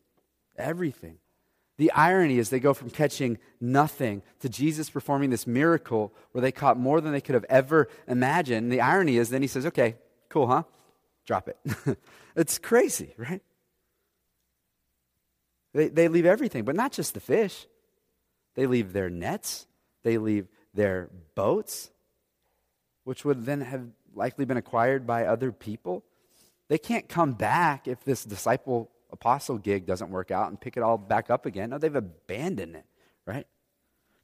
Everything. 0.58 1.20
The 1.78 1.92
irony 1.92 2.40
is 2.40 2.50
they 2.50 2.60
go 2.60 2.74
from 2.74 2.90
catching 2.90 3.38
nothing 3.62 4.24
to 4.40 4.50
Jesus 4.50 4.90
performing 4.90 5.30
this 5.30 5.46
miracle 5.46 6.14
where 6.32 6.42
they 6.42 6.52
caught 6.52 6.78
more 6.78 7.00
than 7.00 7.12
they 7.12 7.22
could 7.22 7.36
have 7.36 7.46
ever 7.48 7.88
imagined. 8.08 8.72
The 8.72 8.82
irony 8.82 9.18
is 9.18 9.30
then 9.30 9.44
he 9.44 9.48
says, 9.48 9.68
okay, 9.68 9.98
cool, 10.30 10.48
huh? 10.48 10.64
Drop 11.28 11.48
it. 11.48 11.58
it's 12.36 12.58
crazy, 12.58 13.14
right? 13.18 13.42
They, 15.74 15.90
they 15.90 16.08
leave 16.08 16.26
everything, 16.26 16.66
but 16.66 16.76
not 16.76 16.92
just 16.92 17.14
the 17.14 17.20
fish. 17.20 17.68
They 18.56 18.66
leave 18.66 18.94
their 18.94 19.12
nets, 19.12 19.68
they 20.04 20.18
leave 20.18 20.48
their 20.74 21.12
boats, 21.36 21.92
which 23.04 23.24
would 23.24 23.46
then 23.46 23.62
have 23.62 23.86
likely 24.16 24.46
been 24.46 24.58
acquired 24.58 25.06
by 25.06 25.26
other 25.26 25.52
people. 25.52 26.04
They 26.68 26.80
can't 26.80 27.08
come 27.08 27.34
back 27.34 27.88
if 27.88 28.04
this 28.04 28.26
disciple 28.26 28.90
apostle 29.12 29.58
gig 29.58 29.86
doesn't 29.86 30.10
work 30.10 30.32
out 30.32 30.50
and 30.50 30.60
pick 30.60 30.78
it 30.78 30.84
all 30.84 30.98
back 30.98 31.30
up 31.30 31.46
again. 31.46 31.72
No, 31.72 31.78
they've 31.78 31.96
abandoned 31.96 32.76
it, 32.76 32.86
right? 33.26 33.48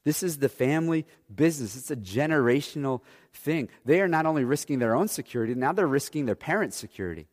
This 0.03 0.21
is 0.21 0.37
the 0.37 0.49
family 0.49 1.05
business. 1.33 1.75
It's 1.75 1.89
a 1.89 1.95
generational 1.95 3.01
thing. 3.33 3.69
They 3.85 4.01
are 4.01 4.07
not 4.07 4.27
only 4.27 4.43
risking 4.43 4.79
their 4.79 4.95
own 4.95 5.07
security, 5.07 5.55
now 5.55 5.73
they're 5.73 5.87
risking 5.87 6.27
their 6.27 6.35
parents' 6.35 6.77
security. 6.77 7.27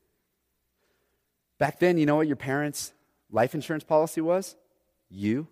Back 1.59 1.79
then, 1.79 1.99
you 1.99 2.07
know 2.07 2.17
what 2.17 2.27
your 2.27 2.37
parents' 2.37 2.93
life 3.31 3.55
insurance 3.55 3.85
policy 3.85 4.23
was? 4.23 4.57
You, 5.11 5.47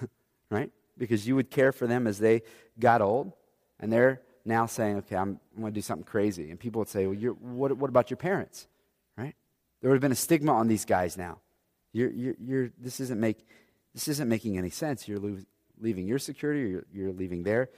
right? 0.50 0.70
Because 0.98 1.26
you 1.26 1.34
would 1.34 1.50
care 1.50 1.72
for 1.72 1.86
them 1.86 2.06
as 2.06 2.18
they 2.18 2.42
got 2.78 3.00
old. 3.00 3.32
And 3.80 3.90
they're 3.90 4.20
now 4.44 4.66
saying, 4.66 4.98
okay, 4.98 5.16
I'm, 5.16 5.40
I'm 5.54 5.62
going 5.62 5.72
to 5.72 5.78
do 5.78 5.82
something 5.82 6.04
crazy. 6.04 6.50
And 6.50 6.60
people 6.60 6.80
would 6.80 6.88
say, 6.88 7.06
well, 7.06 7.16
what, 7.40 7.76
what 7.76 7.88
about 7.88 8.10
your 8.10 8.18
parents? 8.18 8.68
Right? 9.16 9.34
There 9.80 9.90
would 9.90 9.96
have 9.96 10.02
been 10.02 10.12
a 10.12 10.14
stigma 10.14 10.52
on 10.52 10.68
these 10.68 10.84
guys 10.84 11.16
now. 11.16 11.40
You're, 11.96 12.10
you're, 12.10 12.34
you're, 12.38 12.70
this, 12.78 13.00
isn't 13.00 13.18
make, 13.18 13.46
this 13.94 14.06
isn't 14.06 14.28
making 14.28 14.58
any 14.58 14.68
sense. 14.68 15.08
You're 15.08 15.18
lo- 15.18 15.38
leaving 15.80 16.06
your 16.06 16.18
security, 16.18 16.68
you're, 16.68 16.84
you're 16.92 17.12
leaving 17.12 17.42
their 17.42 17.70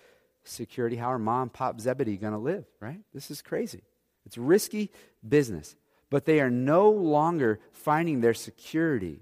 security. 0.42 0.96
How 0.96 1.12
are 1.12 1.20
mom, 1.20 1.50
pop, 1.50 1.80
Zebedee 1.80 2.16
going 2.16 2.32
to 2.32 2.38
live, 2.38 2.64
right? 2.80 2.98
This 3.14 3.30
is 3.30 3.42
crazy. 3.42 3.82
It's 4.26 4.36
risky 4.36 4.90
business. 5.26 5.76
But 6.10 6.24
they 6.24 6.40
are 6.40 6.50
no 6.50 6.90
longer 6.90 7.60
finding 7.70 8.20
their 8.20 8.34
security 8.34 9.20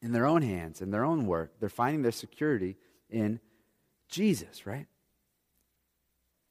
in 0.00 0.10
their 0.10 0.26
own 0.26 0.42
hands, 0.42 0.82
in 0.82 0.90
their 0.90 1.04
own 1.04 1.26
work. 1.26 1.52
They're 1.60 1.68
finding 1.68 2.02
their 2.02 2.10
security 2.10 2.76
in 3.08 3.38
Jesus, 4.08 4.66
right? 4.66 4.86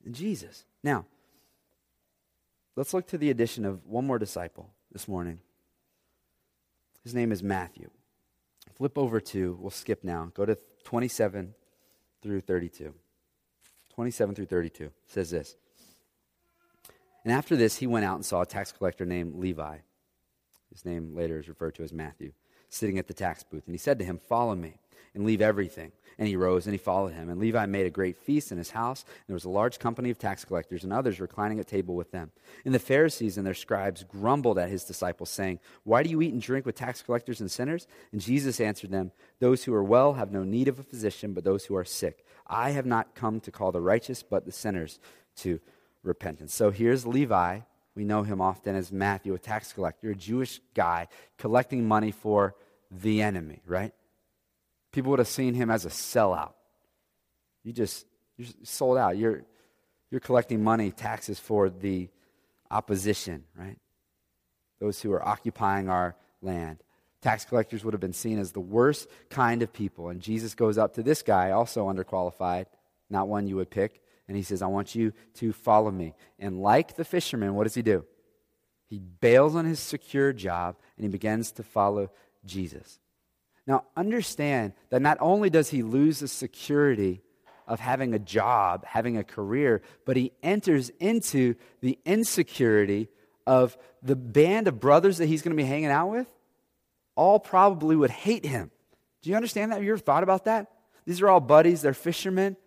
In 0.06 0.14
Jesus. 0.14 0.64
Now, 0.86 1.06
let's 2.78 2.94
look 2.94 3.08
to 3.08 3.18
the 3.18 3.30
addition 3.30 3.66
of 3.66 3.86
one 3.86 4.08
more 4.08 4.20
disciple 4.20 4.70
this 4.94 5.06
morning. 5.06 5.42
His 7.04 7.16
name 7.16 7.32
is 7.32 7.42
Matthew. 7.42 7.90
Flip 8.76 8.98
over 8.98 9.20
to, 9.20 9.58
we'll 9.60 9.72
skip 9.72 10.04
now, 10.04 10.32
go 10.34 10.46
to 10.46 10.58
27 10.84 11.54
through 12.22 12.42
32. 12.42 12.94
27 13.94 14.36
through 14.36 14.46
32 14.46 14.86
it 14.86 14.94
says 15.06 15.30
this. 15.32 15.56
And 17.24 17.34
after 17.34 17.56
this, 17.56 17.78
he 17.78 17.88
went 17.88 18.06
out 18.06 18.16
and 18.16 18.26
saw 18.26 18.42
a 18.42 18.46
tax 18.46 18.72
collector 18.72 19.06
named 19.06 19.36
Levi. 19.36 19.78
His 20.72 20.86
name 20.86 21.16
later 21.16 21.40
is 21.40 21.48
referred 21.48 21.76
to 21.76 21.84
as 21.84 21.94
Matthew, 21.94 22.32
sitting 22.70 22.98
at 22.98 23.08
the 23.08 23.14
tax 23.14 23.44
booth. 23.44 23.66
And 23.66 23.76
he 23.76 23.80
said 23.80 24.00
to 24.00 24.06
him, 24.06 24.18
Follow 24.18 24.56
me 24.56 24.80
and 25.14 25.26
leave 25.26 25.42
everything. 25.42 25.92
And 26.18 26.28
he 26.28 26.36
rose 26.36 26.68
and 26.68 26.74
he 26.74 26.78
followed 26.78 27.14
him. 27.14 27.30
And 27.30 27.40
Levi 27.40 27.66
made 27.66 27.86
a 27.86 27.92
great 27.92 28.18
feast 28.18 28.52
in 28.52 28.58
his 28.58 28.72
house. 28.72 29.04
And 29.08 29.24
there 29.28 29.34
was 29.34 29.46
a 29.46 29.50
large 29.50 29.80
company 29.80 30.10
of 30.10 30.20
tax 30.20 30.46
collectors 30.46 30.84
and 30.84 30.94
others 30.94 31.20
reclining 31.20 31.60
at 31.60 31.68
table 31.68 31.96
with 31.96 32.12
them. 32.12 32.32
And 32.64 32.76
the 32.76 32.80
Pharisees 32.80 33.38
and 33.38 33.48
their 33.48 33.54
scribes 33.54 34.04
grumbled 34.04 34.60
at 34.60 34.70
his 34.70 34.84
disciples, 34.84 35.30
saying, 35.30 35.60
Why 35.84 36.04
do 36.04 36.10
you 36.10 36.22
eat 36.22 36.34
and 36.34 36.42
drink 36.42 36.66
with 36.66 36.76
tax 36.76 37.02
collectors 37.02 37.42
and 37.42 37.50
sinners? 37.50 37.88
And 38.12 38.22
Jesus 38.22 38.60
answered 38.60 38.92
them, 38.92 39.12
Those 39.40 39.64
who 39.64 39.74
are 39.74 39.84
well 39.84 40.14
have 40.14 40.32
no 40.32 40.44
need 40.44 40.68
of 40.68 40.80
a 40.80 40.84
physician, 40.84 41.34
but 41.34 41.44
those 41.44 41.66
who 41.66 41.76
are 41.76 41.86
sick. 41.86 42.26
I 42.46 42.72
have 42.72 42.86
not 42.86 43.16
come 43.16 43.40
to 43.40 43.52
call 43.52 43.72
the 43.72 43.82
righteous, 43.82 44.22
but 44.22 44.46
the 44.46 44.52
sinners 44.52 45.00
to 45.38 45.60
repentance. 46.04 46.54
So 46.54 46.70
here's 46.70 47.08
Levi. 47.08 47.62
We 47.96 48.06
know 48.06 48.24
him 48.24 48.42
often 48.42 48.76
as 48.76 48.92
Matthew, 48.92 49.34
a 49.34 49.40
tax 49.40 49.74
collector, 49.74 50.12
a 50.12 50.16
Jewish 50.16 50.62
guy 50.74 51.08
collecting 51.38 51.88
money 51.88 52.12
for 52.12 52.56
the 52.90 53.22
enemy, 53.22 53.62
right? 53.66 53.94
People 54.92 55.12
would 55.12 55.20
have 55.20 55.28
seen 55.28 55.54
him 55.54 55.70
as 55.70 55.86
a 55.86 55.90
sellout. 55.90 56.54
You 57.64 57.74
just 57.74 58.06
you're 58.38 58.48
sold 58.64 58.98
out. 58.98 59.18
You're 59.18 59.44
you're 60.10 60.20
collecting 60.20 60.64
money, 60.64 60.92
taxes 60.92 61.40
for 61.40 61.70
the 61.70 62.10
opposition, 62.70 63.46
right? 63.56 63.78
Those 64.80 65.02
who 65.02 65.12
are 65.14 65.26
occupying 65.26 65.90
our 65.90 66.16
land. 66.42 66.84
Tax 67.22 67.46
collectors 67.46 67.86
would 67.86 67.94
have 67.94 68.02
been 68.02 68.14
seen 68.14 68.40
as 68.40 68.52
the 68.52 68.60
worst 68.60 69.08
kind 69.30 69.62
of 69.62 69.72
people. 69.72 70.10
And 70.10 70.20
Jesus 70.20 70.56
goes 70.56 70.78
up 70.78 70.96
to 70.96 71.04
this 71.04 71.22
guy, 71.22 71.52
also 71.52 71.88
underqualified, 71.88 72.66
not 73.10 73.28
one 73.28 73.48
you 73.48 73.58
would 73.58 73.70
pick, 73.70 74.02
and 74.28 74.36
he 74.36 74.44
says, 74.44 74.62
I 74.62 74.68
want 74.68 74.96
you 74.96 75.14
to 75.36 75.54
follow 75.54 75.92
me. 75.92 76.16
And 76.40 76.62
like 76.62 76.96
the 76.96 77.06
fisherman, 77.06 77.54
what 77.54 77.66
does 77.66 77.76
he 77.76 77.82
do? 77.82 78.06
He 78.88 78.98
bails 78.98 79.56
on 79.56 79.66
his 79.66 79.80
secure 79.80 80.34
job 80.34 80.78
and 80.98 81.04
he 81.04 81.10
begins 81.10 81.52
to 81.54 81.64
follow 81.64 82.12
Jesus. 82.46 83.00
Now, 83.72 83.86
understand 83.96 84.74
that 84.90 85.02
not 85.02 85.18
only 85.22 85.50
does 85.50 85.70
he 85.70 85.82
lose 85.82 86.20
the 86.20 86.28
security 86.28 87.22
of 87.66 87.80
having 87.80 88.14
a 88.14 88.20
job, 88.20 88.84
having 88.86 89.16
a 89.16 89.24
career, 89.24 89.82
but 90.06 90.18
he 90.18 90.34
enters 90.44 90.90
into 91.00 91.56
the 91.80 91.98
insecurity 92.04 93.08
of 93.48 93.78
the 94.04 94.18
band 94.18 94.68
of 94.68 94.82
brothers 94.82 95.20
that 95.20 95.28
he's 95.28 95.42
going 95.42 95.56
to 95.56 95.64
be 95.64 95.66
hanging 95.66 95.86
out 95.86 96.12
with. 96.12 96.28
All 97.16 97.40
probably 97.40 97.96
would 97.96 98.10
hate 98.10 98.46
him. 98.46 98.72
Do 99.22 99.30
you 99.30 99.38
understand 99.38 99.72
that? 99.72 99.76
Have 99.76 99.86
you 99.86 99.94
ever 99.94 100.00
thought 100.00 100.24
about 100.24 100.44
that? 100.44 100.70
These 101.06 101.22
are 101.22 101.30
all 101.30 101.40
buddies, 101.40 101.82
they're 101.82 101.94
fishermen. 101.94 102.58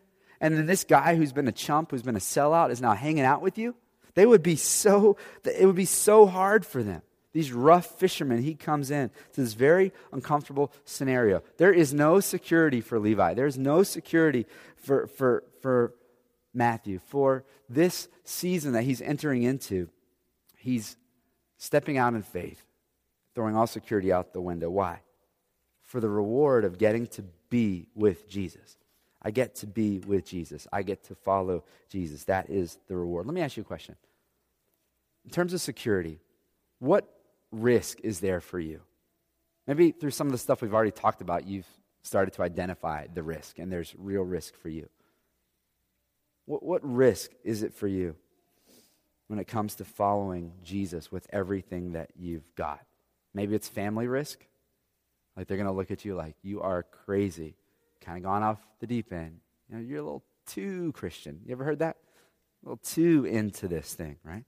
And 0.40 0.56
then 0.56 0.64
this 0.64 0.84
guy 0.84 1.16
who's 1.16 1.34
been 1.34 1.48
a 1.48 1.52
chump, 1.52 1.90
who's 1.90 2.02
been 2.02 2.16
a 2.16 2.18
sellout, 2.18 2.70
is 2.70 2.80
now 2.80 2.94
hanging 2.94 3.24
out 3.24 3.42
with 3.42 3.58
you. 3.58 3.74
They 4.14 4.24
would 4.24 4.42
be 4.42 4.56
so, 4.56 5.18
it 5.44 5.66
would 5.66 5.76
be 5.76 5.84
so 5.84 6.24
hard 6.24 6.64
for 6.64 6.82
them 6.82 7.02
these 7.34 7.52
rough 7.52 7.86
fishermen, 7.86 8.42
he 8.42 8.54
comes 8.54 8.92
in 8.92 9.10
to 9.32 9.40
this 9.40 9.54
very 9.54 9.92
uncomfortable 10.12 10.72
scenario. 10.84 11.42
There 11.58 11.72
is 11.72 11.92
no 11.92 12.20
security 12.20 12.80
for 12.80 13.00
Levi. 13.00 13.34
There's 13.34 13.58
no 13.58 13.82
security 13.82 14.46
for, 14.76 15.08
for, 15.08 15.42
for 15.60 15.94
Matthew. 16.54 17.00
For 17.00 17.44
this 17.68 18.06
season 18.22 18.72
that 18.74 18.84
he's 18.84 19.02
entering 19.02 19.42
into, 19.42 19.88
he's 20.56 20.96
stepping 21.58 21.98
out 21.98 22.14
in 22.14 22.22
faith, 22.22 22.62
throwing 23.34 23.56
all 23.56 23.66
security 23.66 24.12
out 24.12 24.32
the 24.32 24.40
window. 24.40 24.70
Why? 24.70 25.00
For 25.82 25.98
the 26.00 26.08
reward 26.08 26.64
of 26.64 26.78
getting 26.78 27.08
to 27.08 27.24
be 27.50 27.88
with 27.96 28.28
Jesus. 28.28 28.76
I 29.20 29.32
get 29.32 29.56
to 29.56 29.66
be 29.66 29.98
with 29.98 30.24
Jesus. 30.24 30.68
I 30.72 30.82
get 30.82 31.02
to 31.04 31.16
follow 31.16 31.64
Jesus. 31.88 32.24
That 32.24 32.48
is 32.48 32.78
the 32.86 32.96
reward. 32.96 33.26
Let 33.26 33.34
me 33.34 33.40
ask 33.40 33.56
you 33.56 33.62
a 33.62 33.66
question. 33.66 33.96
In 35.24 35.30
terms 35.32 35.52
of 35.52 35.60
security, 35.60 36.20
what 36.78 37.08
risk 37.54 38.00
is 38.02 38.20
there 38.20 38.40
for 38.40 38.58
you? 38.58 38.80
Maybe 39.66 39.92
through 39.92 40.10
some 40.10 40.26
of 40.26 40.32
the 40.32 40.38
stuff 40.38 40.60
we've 40.60 40.74
already 40.74 40.90
talked 40.90 41.22
about, 41.22 41.46
you've 41.46 41.68
started 42.02 42.34
to 42.34 42.42
identify 42.42 43.06
the 43.12 43.22
risk, 43.22 43.58
and 43.58 43.72
there's 43.72 43.94
real 43.96 44.22
risk 44.22 44.54
for 44.56 44.68
you. 44.68 44.88
What, 46.46 46.62
what 46.62 46.80
risk 46.84 47.30
is 47.42 47.62
it 47.62 47.72
for 47.72 47.86
you 47.86 48.16
when 49.28 49.38
it 49.38 49.46
comes 49.46 49.76
to 49.76 49.84
following 49.84 50.52
Jesus 50.62 51.10
with 51.10 51.26
everything 51.32 51.92
that 51.92 52.10
you've 52.14 52.54
got? 52.56 52.80
Maybe 53.32 53.54
it's 53.54 53.68
family 53.68 54.06
risk. 54.06 54.44
Like 55.36 55.48
they're 55.48 55.56
going 55.56 55.66
to 55.68 55.72
look 55.72 55.90
at 55.90 56.04
you 56.04 56.14
like 56.14 56.36
you 56.42 56.60
are 56.60 56.82
crazy, 56.82 57.56
kind 58.00 58.18
of 58.18 58.24
gone 58.24 58.42
off 58.42 58.58
the 58.80 58.86
deep 58.86 59.12
end. 59.12 59.40
You 59.68 59.76
know, 59.76 59.82
you're 59.82 60.00
a 60.00 60.04
little 60.04 60.24
too 60.46 60.92
Christian. 60.92 61.40
You 61.46 61.52
ever 61.52 61.64
heard 61.64 61.78
that? 61.78 61.96
A 62.62 62.68
little 62.68 62.76
too 62.84 63.24
into 63.24 63.66
this 63.66 63.94
thing, 63.94 64.16
right? 64.22 64.44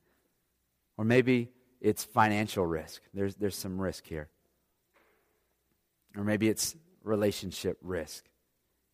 Or 0.99 1.05
maybe 1.05 1.51
it's 1.81 2.05
financial 2.05 2.67
risk. 2.67 3.03
There's, 3.15 3.35
there's 3.37 3.57
some 3.57 3.81
risk 3.81 4.07
here. 4.07 4.29
Or 6.17 6.25
maybe 6.25 6.49
it's 6.49 6.75
relationship 7.03 7.79
risk, 7.83 8.25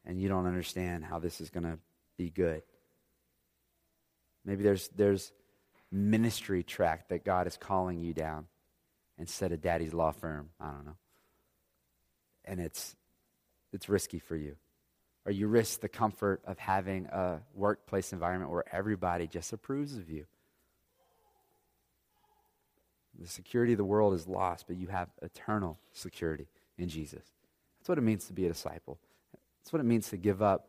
and 0.05 0.21
you 0.21 0.29
don't 0.29 0.47
understand 0.47 1.05
how 1.05 1.19
this 1.19 1.41
is 1.41 1.51
going 1.51 1.65
to 1.65 1.79
be 2.19 2.31
good. 2.31 2.63
Maybe 4.45 4.63
there's, 4.63 4.89
there's 4.89 5.33
ministry 5.91 6.63
track 6.63 7.09
that 7.09 7.25
God 7.25 7.47
is 7.47 7.57
calling 7.57 8.01
you 8.01 8.13
down 8.13 8.47
instead 9.19 9.53
of 9.53 9.61
daddy's 9.61 9.95
law 9.95 10.11
firm. 10.11 10.49
I 10.61 10.71
don't 10.71 10.85
know. 10.85 10.97
And 12.45 12.61
it's, 12.61 12.97
it's 13.73 13.89
risky 13.89 14.19
for 14.19 14.37
you. 14.37 14.57
Or 15.25 15.31
you 15.31 15.47
risk 15.47 15.81
the 15.81 15.89
comfort 15.89 16.43
of 16.45 16.59
having 16.59 17.07
a 17.07 17.41
workplace 17.55 18.13
environment 18.13 18.51
where 18.51 18.65
everybody 18.75 19.29
just 19.29 19.53
approves 19.53 19.97
of 19.97 20.11
you. 20.11 20.27
The 23.19 23.29
security 23.29 23.73
of 23.73 23.79
the 23.79 23.85
world 23.85 24.15
is 24.15 24.27
lost, 24.27 24.67
but 24.67 24.77
you 24.77 24.89
have 24.89 25.09
eternal 25.21 25.79
security 25.93 26.49
in 26.79 26.89
Jesus. 26.89 27.23
That's 27.79 27.89
what 27.89 27.99
it 27.99 28.03
means 28.03 28.27
to 28.27 28.33
be 28.33 28.47
a 28.47 28.49
disciple. 28.49 28.99
That's 29.61 29.73
what 29.73 29.81
it 29.81 29.87
means 29.87 30.09
to 30.11 30.17
give 30.17 30.43
up 30.43 30.69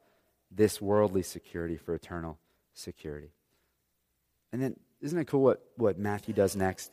this 0.52 0.82
worldly 0.82 1.24
security 1.24 1.78
for 1.78 1.96
eternal 1.96 2.38
security. 2.74 3.32
And 4.52 4.62
then, 4.62 4.76
isn't 5.02 5.18
it 5.18 5.28
cool 5.28 5.42
what, 5.42 5.64
what 5.78 5.98
Matthew 5.98 6.34
does 6.34 6.56
next? 6.56 6.92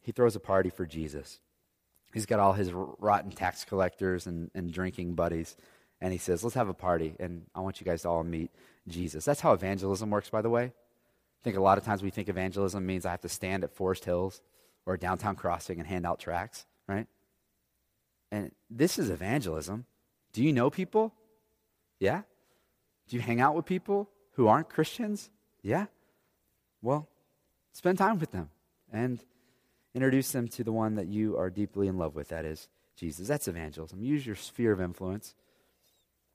He 0.00 0.12
throws 0.12 0.36
a 0.36 0.40
party 0.40 0.70
for 0.70 0.84
Jesus. 0.84 1.38
He's 2.12 2.26
got 2.26 2.40
all 2.40 2.52
his 2.52 2.72
rotten 2.72 3.30
tax 3.30 3.64
collectors 3.64 4.26
and, 4.26 4.50
and 4.54 4.72
drinking 4.72 5.14
buddies. 5.14 5.56
And 6.00 6.12
he 6.12 6.18
says, 6.18 6.42
Let's 6.42 6.56
have 6.56 6.68
a 6.68 6.74
party. 6.74 7.14
And 7.20 7.46
I 7.54 7.60
want 7.60 7.80
you 7.80 7.84
guys 7.84 8.02
to 8.02 8.08
all 8.08 8.24
meet 8.24 8.50
Jesus. 8.88 9.24
That's 9.24 9.40
how 9.40 9.52
evangelism 9.52 10.10
works, 10.10 10.28
by 10.28 10.42
the 10.42 10.50
way. 10.50 10.64
I 10.64 11.42
think 11.44 11.56
a 11.56 11.60
lot 11.60 11.78
of 11.78 11.84
times 11.84 12.02
we 12.02 12.10
think 12.10 12.28
evangelism 12.28 12.84
means 12.84 13.06
I 13.06 13.10
have 13.12 13.20
to 13.22 13.28
stand 13.28 13.64
at 13.64 13.72
Forest 13.72 14.04
Hills 14.04 14.42
or 14.86 14.96
downtown 14.96 15.36
crossing 15.36 15.78
and 15.78 15.86
hand 15.86 16.06
out 16.06 16.18
tracts, 16.18 16.66
right? 16.86 17.06
And 18.30 18.50
this 18.70 18.98
is 18.98 19.10
evangelism. 19.10 19.84
Do 20.32 20.42
you 20.42 20.52
know 20.52 20.70
people? 20.70 21.12
Yeah. 22.00 22.22
Do 23.08 23.16
you 23.16 23.22
hang 23.22 23.40
out 23.40 23.54
with 23.54 23.66
people 23.66 24.08
who 24.32 24.48
aren't 24.48 24.68
Christians? 24.68 25.30
Yeah. 25.62 25.86
Well, 26.80 27.08
spend 27.72 27.98
time 27.98 28.18
with 28.18 28.32
them 28.32 28.50
and 28.92 29.22
introduce 29.94 30.32
them 30.32 30.48
to 30.48 30.64
the 30.64 30.72
one 30.72 30.94
that 30.94 31.06
you 31.06 31.36
are 31.36 31.50
deeply 31.50 31.86
in 31.86 31.98
love 31.98 32.14
with. 32.14 32.28
That 32.28 32.44
is 32.44 32.68
Jesus. 32.96 33.28
That's 33.28 33.48
evangelism. 33.48 34.02
Use 34.02 34.26
your 34.26 34.36
sphere 34.36 34.72
of 34.72 34.80
influence 34.80 35.34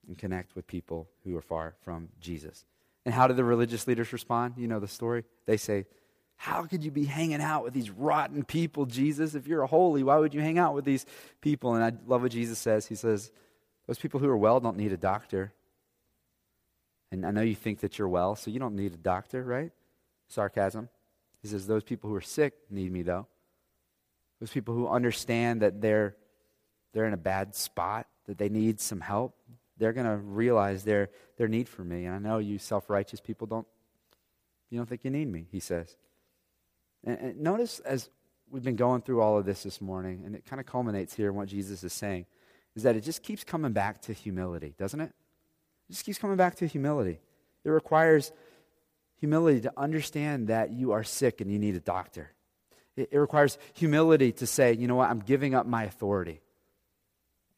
and 0.08 0.18
connect 0.18 0.56
with 0.56 0.68
people 0.68 1.10
who 1.24 1.36
are 1.36 1.42
far 1.42 1.76
from 1.84 2.10
Jesus. 2.22 2.66
And 3.06 3.14
how 3.14 3.28
did 3.28 3.38
the 3.38 3.44
religious 3.44 3.88
leaders 3.88 4.14
respond? 4.14 4.56
You 4.58 4.68
know 4.68 4.80
the 4.80 4.88
story. 4.88 5.24
They 5.46 5.58
say, 5.58 5.86
how 6.38 6.64
could 6.64 6.84
you 6.84 6.92
be 6.92 7.06
hanging 7.06 7.42
out 7.42 7.64
with 7.64 7.74
these 7.74 7.90
rotten 7.90 8.44
people, 8.44 8.86
Jesus? 8.86 9.34
If 9.34 9.48
you're 9.48 9.66
holy, 9.66 10.04
why 10.04 10.18
would 10.18 10.34
you 10.34 10.42
hang 10.42 10.60
out 10.60 10.76
with 10.76 10.86
these 10.86 11.06
people? 11.42 11.74
And 11.74 11.84
I 11.84 11.92
love 12.06 12.22
what 12.22 12.32
Jesus 12.32 12.60
says. 12.60 12.86
He 12.86 12.96
says, 12.96 13.32
Those 13.88 13.98
people 13.98 14.20
who 14.20 14.30
are 14.30 14.38
well 14.38 14.60
don't 14.60 14.78
need 14.78 14.94
a 14.94 14.98
doctor. 14.98 15.52
And 17.12 17.26
I 17.26 17.32
know 17.32 17.42
you 17.42 17.56
think 17.56 17.80
that 17.80 17.98
you're 17.98 18.08
well, 18.08 18.36
so 18.36 18.52
you 18.52 18.60
don't 18.60 18.76
need 18.76 18.94
a 18.94 18.98
doctor, 18.98 19.44
right? 19.44 19.72
Sarcasm. 20.28 20.90
He 21.42 21.48
says, 21.48 21.66
Those 21.66 21.84
people 21.84 22.10
who 22.10 22.16
are 22.16 22.22
sick 22.22 22.54
need 22.70 22.92
me, 22.92 23.02
though. 23.02 23.28
Those 24.40 24.52
people 24.52 24.76
who 24.76 24.88
understand 24.88 25.64
that 25.64 25.82
they're, 25.82 26.16
they're 26.94 27.06
in 27.06 27.14
a 27.14 27.18
bad 27.18 27.56
spot, 27.56 28.08
that 28.28 28.38
they 28.38 28.50
need 28.50 28.80
some 28.80 29.02
help, 29.02 29.36
they're 29.80 29.94
going 29.94 30.06
to 30.06 30.18
realize 30.18 30.84
their, 30.84 31.10
their 31.38 31.48
need 31.48 31.68
for 31.68 31.84
me. 31.84 32.06
And 32.06 32.14
I 32.14 32.20
know 32.20 32.38
you 32.38 32.60
self 32.60 32.92
righteous 32.92 33.20
people 33.20 33.48
don't, 33.48 33.68
you 34.70 34.78
don't 34.78 34.88
think 34.88 35.04
you 35.04 35.10
need 35.10 35.32
me, 35.32 35.48
he 35.52 35.60
says. 35.60 35.96
And, 37.04 37.20
and 37.20 37.40
notice 37.40 37.80
as 37.80 38.10
we've 38.50 38.64
been 38.64 38.76
going 38.76 39.02
through 39.02 39.22
all 39.22 39.38
of 39.38 39.46
this 39.46 39.64
this 39.64 39.82
morning, 39.82 40.24
and 40.26 40.36
it 40.36 40.46
kind 40.46 40.60
of 40.60 40.66
culminates 40.66 41.14
here 41.14 41.30
in 41.30 41.36
what 41.36 41.48
Jesus 41.48 41.84
is 41.84 41.94
saying, 41.94 42.26
is 42.76 42.84
that 42.84 42.96
it 42.96 43.02
just 43.02 43.24
keeps 43.24 43.44
coming 43.44 43.74
back 43.74 44.02
to 44.04 44.14
humility, 44.14 44.74
doesn't 44.78 45.00
it? 45.02 45.12
It 45.90 45.94
just 45.94 46.06
keeps 46.06 46.18
coming 46.18 46.38
back 46.38 46.56
to 46.56 46.68
humility. 46.68 47.20
It 47.64 47.70
requires 47.70 48.32
humility 49.20 49.62
to 49.62 49.74
understand 49.76 50.48
that 50.48 50.72
you 50.72 50.92
are 50.92 51.04
sick 51.04 51.42
and 51.42 51.52
you 51.52 51.60
need 51.60 51.76
a 51.76 51.80
doctor. 51.80 52.32
It, 52.96 53.10
it 53.12 53.18
requires 53.18 53.58
humility 53.74 54.32
to 54.34 54.48
say, 54.48 54.74
you 54.74 54.88
know 54.88 54.96
what, 54.96 55.10
I'm 55.10 55.20
giving 55.20 55.56
up 55.56 55.66
my 55.66 55.84
authority, 55.84 56.42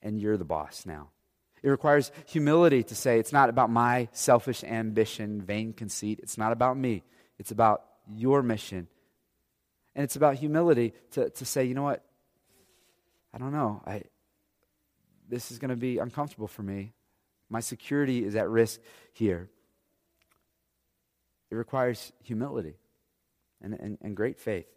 and 0.02 0.20
you're 0.20 0.38
the 0.38 0.46
boss 0.46 0.86
now. 0.86 1.10
It 1.62 1.70
requires 1.70 2.12
humility 2.26 2.84
to 2.84 2.96
say, 2.96 3.20
it's 3.20 3.34
not 3.34 3.50
about 3.50 3.70
my 3.70 4.08
selfish 4.14 4.64
ambition, 4.64 5.42
vain 5.42 5.74
conceit. 5.74 6.22
It's 6.24 6.38
not 6.38 6.54
about 6.54 6.78
me. 6.78 7.04
It's 7.38 7.52
about 7.52 7.84
your 8.16 8.42
mission 8.42 8.88
and 9.96 10.04
it's 10.04 10.16
about 10.16 10.36
humility 10.36 10.94
to, 11.12 11.30
to 11.30 11.46
say, 11.46 11.66
you 11.66 11.74
know 11.74 11.84
what? 11.84 12.04
I 13.34 13.38
don't 13.38 13.52
know. 13.52 13.82
I, 13.86 14.04
this 15.28 15.52
is 15.52 15.60
going 15.60 15.70
to 15.70 15.76
be 15.76 15.98
uncomfortable 15.98 16.48
for 16.48 16.64
me. 16.64 16.94
My 17.50 17.60
security 17.60 18.24
is 18.24 18.36
at 18.36 18.50
risk 18.50 18.80
here. 19.14 19.50
It 21.52 21.56
requires 21.56 22.12
humility 22.24 22.76
and, 23.62 23.74
and, 23.74 23.98
and 24.02 24.16
great 24.16 24.38
faith. 24.38 24.68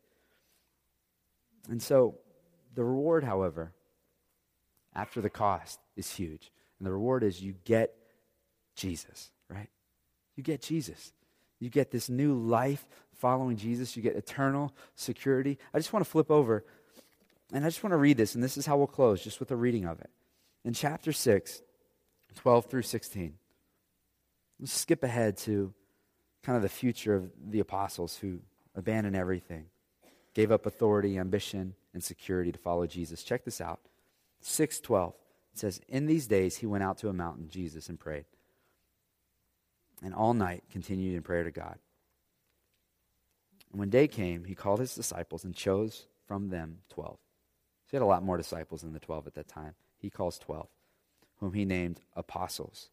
And 1.68 1.82
so, 1.82 2.16
the 2.74 2.82
reward, 2.82 3.24
however, 3.24 3.72
after 4.94 5.20
the 5.20 5.30
cost 5.30 5.78
is 5.96 6.10
huge. 6.10 6.50
And 6.78 6.86
the 6.86 6.92
reward 6.92 7.22
is 7.22 7.40
you 7.40 7.54
get 7.64 7.94
Jesus, 8.74 9.30
right? 9.48 9.68
You 10.36 10.42
get 10.42 10.62
Jesus. 10.62 11.12
You 11.60 11.70
get 11.70 11.90
this 11.90 12.08
new 12.08 12.34
life 12.34 12.86
following 13.22 13.56
Jesus. 13.56 13.96
You 13.96 14.02
get 14.02 14.16
eternal 14.16 14.74
security. 14.96 15.56
I 15.72 15.78
just 15.78 15.92
want 15.92 16.04
to 16.04 16.10
flip 16.10 16.28
over 16.28 16.64
and 17.52 17.64
I 17.64 17.68
just 17.68 17.84
want 17.84 17.92
to 17.92 17.98
read 17.98 18.16
this, 18.16 18.34
and 18.34 18.42
this 18.42 18.56
is 18.56 18.64
how 18.64 18.78
we'll 18.78 18.86
close, 18.86 19.22
just 19.22 19.38
with 19.38 19.50
a 19.50 19.56
reading 19.56 19.84
of 19.84 20.00
it. 20.00 20.08
In 20.64 20.72
chapter 20.72 21.12
6, 21.12 21.60
12 22.34 22.64
through 22.64 22.82
16, 22.82 23.34
let's 24.58 24.72
skip 24.72 25.02
ahead 25.02 25.36
to 25.38 25.74
kind 26.42 26.56
of 26.56 26.62
the 26.62 26.70
future 26.70 27.14
of 27.14 27.30
the 27.50 27.60
apostles 27.60 28.16
who 28.16 28.38
abandoned 28.74 29.14
everything, 29.14 29.66
gave 30.32 30.50
up 30.50 30.64
authority, 30.64 31.18
ambition, 31.18 31.74
and 31.92 32.02
security 32.02 32.52
to 32.52 32.58
follow 32.58 32.86
Jesus. 32.86 33.22
Check 33.22 33.44
this 33.44 33.60
out. 33.60 33.80
612. 34.40 35.12
It 35.52 35.58
says, 35.58 35.80
In 35.90 36.06
these 36.06 36.26
days 36.26 36.56
he 36.56 36.66
went 36.66 36.84
out 36.84 36.96
to 36.98 37.10
a 37.10 37.12
mountain, 37.12 37.50
Jesus, 37.50 37.90
and 37.90 38.00
prayed 38.00 38.24
and 40.02 40.14
all 40.14 40.34
night 40.34 40.64
continued 40.70 41.14
in 41.14 41.22
prayer 41.22 41.44
to 41.44 41.50
God. 41.50 41.78
And 43.72 43.80
when 43.80 43.90
day 43.90 44.06
came, 44.06 44.44
he 44.44 44.54
called 44.54 44.80
his 44.80 44.94
disciples 44.94 45.44
and 45.44 45.54
chose 45.54 46.06
from 46.28 46.50
them 46.50 46.78
twelve. 46.88 47.18
he 47.90 47.96
had 47.96 48.02
a 48.02 48.06
lot 48.06 48.22
more 48.22 48.36
disciples 48.36 48.82
than 48.82 48.92
the 48.92 49.00
twelve 49.00 49.26
at 49.26 49.34
that 49.34 49.48
time. 49.48 49.74
He 49.98 50.10
calls 50.10 50.38
twelve, 50.38 50.68
whom 51.40 51.54
he 51.54 51.64
named 51.64 52.00
apostles. 52.14 52.90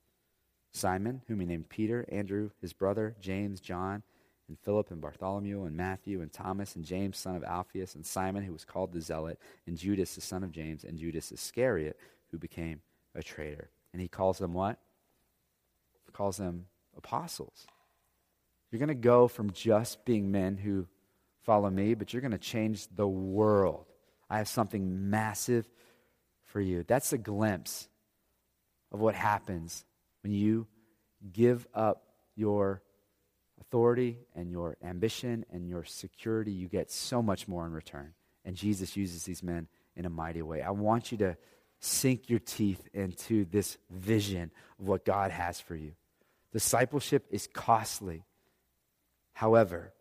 Simon, 0.71 1.21
whom 1.27 1.39
he 1.39 1.45
named 1.45 1.69
Peter, 1.69 2.05
Andrew, 2.09 2.51
his 2.61 2.73
brother, 2.73 3.15
James, 3.19 3.59
John, 3.59 4.03
and 4.47 4.59
Philip, 4.59 4.91
and 4.91 5.01
Bartholomew, 5.01 5.63
and 5.63 5.75
Matthew, 5.75 6.21
and 6.21 6.31
Thomas, 6.31 6.75
and 6.75 6.85
James, 6.85 7.17
son 7.17 7.35
of 7.35 7.43
Alphaeus, 7.43 7.95
and 7.95 8.05
Simon, 8.05 8.43
who 8.43 8.53
was 8.53 8.65
called 8.65 8.93
the 8.93 9.01
Zealot, 9.01 9.39
and 9.67 9.77
Judas, 9.77 10.15
the 10.15 10.21
son 10.21 10.43
of 10.43 10.51
James, 10.51 10.83
and 10.83 10.97
Judas 10.97 11.31
Iscariot, 11.31 11.97
who 12.31 12.37
became 12.37 12.81
a 13.15 13.23
traitor. 13.23 13.69
And 13.93 14.01
he 14.01 14.07
calls 14.07 14.37
them 14.37 14.53
what? 14.53 14.79
He 16.05 16.11
calls 16.11 16.37
them 16.37 16.67
apostles. 16.95 17.65
You're 18.71 18.79
going 18.79 18.89
to 18.89 18.95
go 18.95 19.27
from 19.27 19.51
just 19.51 20.05
being 20.05 20.31
men 20.31 20.57
who 20.57 20.87
follow 21.43 21.69
me, 21.69 21.95
but 21.95 22.13
you're 22.13 22.21
going 22.21 22.31
to 22.31 22.37
change 22.37 22.87
the 22.95 23.07
world. 23.07 23.85
I 24.29 24.37
have 24.37 24.47
something 24.47 25.09
massive 25.09 25.67
for 26.43 26.61
you. 26.61 26.83
That's 26.87 27.13
a 27.13 27.17
glimpse 27.17 27.87
of 28.91 28.99
what 28.99 29.15
happens 29.15 29.85
when 30.21 30.33
you 30.33 30.67
give 31.31 31.67
up 31.73 32.03
your 32.35 32.81
authority 33.59 34.17
and 34.35 34.51
your 34.51 34.77
ambition 34.83 35.45
and 35.51 35.67
your 35.67 35.83
security. 35.83 36.51
You 36.51 36.67
get 36.67 36.91
so 36.91 37.21
much 37.21 37.47
more 37.47 37.65
in 37.65 37.71
return. 37.71 38.13
And 38.45 38.55
Jesus 38.55 38.95
uses 38.95 39.23
these 39.23 39.43
men 39.43 39.67
in 39.95 40.05
a 40.05 40.09
mighty 40.09 40.41
way. 40.41 40.61
I 40.61 40.71
want 40.71 41.11
you 41.11 41.17
to 41.19 41.37
sink 41.79 42.29
your 42.29 42.39
teeth 42.39 42.87
into 42.93 43.45
this 43.45 43.77
vision 43.89 44.51
of 44.79 44.87
what 44.87 45.05
God 45.05 45.31
has 45.31 45.59
for 45.59 45.75
you. 45.75 45.93
Discipleship 46.51 47.25
is 47.29 47.47
costly. 47.47 48.23
However, 49.39 49.93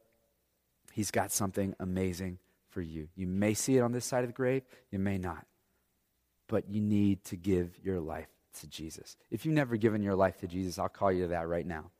He's 0.93 1.13
got 1.13 1.31
something 1.31 1.73
amazing 1.79 2.41
for 2.71 2.81
you. 2.81 3.07
You 3.15 3.29
may 3.29 3.55
see 3.55 3.77
it 3.77 3.83
on 3.83 3.93
this 3.93 4.05
side 4.05 4.25
of 4.25 4.31
the 4.31 4.35
grave, 4.35 4.65
you 4.91 4.99
may 4.99 5.17
not. 5.17 5.47
But 6.49 6.69
you 6.69 6.81
need 6.81 7.23
to 7.27 7.37
give 7.37 7.79
your 7.85 8.01
life 8.01 8.27
to 8.59 8.67
Jesus. 8.67 9.17
If 9.31 9.47
you've 9.47 9.55
never 9.55 9.77
given 9.77 10.03
your 10.03 10.17
life 10.17 10.39
to 10.39 10.49
Jesus, 10.49 10.77
I'll 10.77 10.89
call 10.89 11.13
you 11.13 11.23
to 11.23 11.29
that 11.29 11.47
right 11.47 11.65
now. 11.65 11.93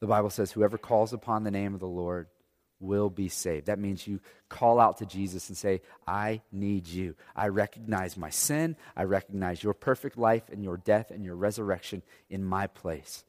The 0.00 0.08
Bible 0.08 0.30
says, 0.30 0.50
Whoever 0.50 0.78
calls 0.78 1.12
upon 1.12 1.44
the 1.44 1.52
name 1.52 1.74
of 1.74 1.80
the 1.80 1.86
Lord 1.86 2.26
will 2.80 3.08
be 3.08 3.28
saved. 3.28 3.66
That 3.66 3.78
means 3.78 4.08
you 4.08 4.18
call 4.48 4.80
out 4.80 4.98
to 4.98 5.06
Jesus 5.06 5.48
and 5.48 5.56
say, 5.56 5.82
I 6.08 6.42
need 6.50 6.88
you. 6.88 7.14
I 7.36 7.48
recognize 7.48 8.16
my 8.16 8.30
sin. 8.30 8.74
I 8.96 9.04
recognize 9.04 9.62
your 9.62 9.74
perfect 9.74 10.18
life 10.18 10.48
and 10.50 10.64
your 10.64 10.78
death 10.78 11.12
and 11.12 11.24
your 11.24 11.36
resurrection 11.36 12.02
in 12.28 12.42
my 12.42 12.66
place. 12.66 13.22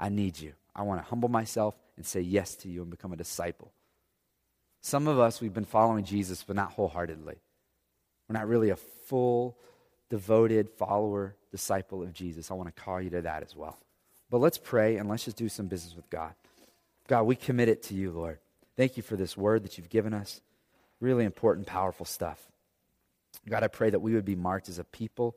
I 0.00 0.08
need 0.08 0.40
you. 0.40 0.54
I 0.74 0.82
want 0.82 1.00
to 1.00 1.08
humble 1.08 1.28
myself 1.28 1.76
and 1.96 2.04
say 2.04 2.20
yes 2.20 2.54
to 2.56 2.68
you 2.68 2.82
and 2.82 2.90
become 2.90 3.12
a 3.12 3.16
disciple. 3.16 3.72
Some 4.80 5.08
of 5.08 5.18
us, 5.18 5.40
we've 5.40 5.54
been 5.54 5.64
following 5.64 6.04
Jesus, 6.04 6.42
but 6.42 6.56
not 6.56 6.72
wholeheartedly. 6.72 7.36
We're 8.28 8.38
not 8.38 8.48
really 8.48 8.70
a 8.70 8.76
full, 8.76 9.56
devoted 10.10 10.68
follower, 10.70 11.36
disciple 11.50 12.02
of 12.02 12.12
Jesus. 12.12 12.50
I 12.50 12.54
want 12.54 12.74
to 12.74 12.82
call 12.82 13.00
you 13.00 13.10
to 13.10 13.22
that 13.22 13.42
as 13.42 13.54
well. 13.54 13.78
But 14.30 14.38
let's 14.38 14.58
pray 14.58 14.96
and 14.96 15.08
let's 15.08 15.24
just 15.24 15.36
do 15.36 15.48
some 15.48 15.68
business 15.68 15.94
with 15.94 16.10
God. 16.10 16.34
God, 17.06 17.22
we 17.22 17.36
commit 17.36 17.68
it 17.68 17.82
to 17.84 17.94
you, 17.94 18.10
Lord. 18.10 18.38
Thank 18.76 18.96
you 18.96 19.02
for 19.02 19.16
this 19.16 19.36
word 19.36 19.62
that 19.64 19.78
you've 19.78 19.90
given 19.90 20.12
us. 20.12 20.40
Really 21.00 21.24
important, 21.24 21.66
powerful 21.66 22.06
stuff. 22.06 22.40
God, 23.48 23.62
I 23.62 23.68
pray 23.68 23.90
that 23.90 24.00
we 24.00 24.14
would 24.14 24.24
be 24.24 24.36
marked 24.36 24.68
as 24.68 24.78
a 24.78 24.84
people 24.84 25.36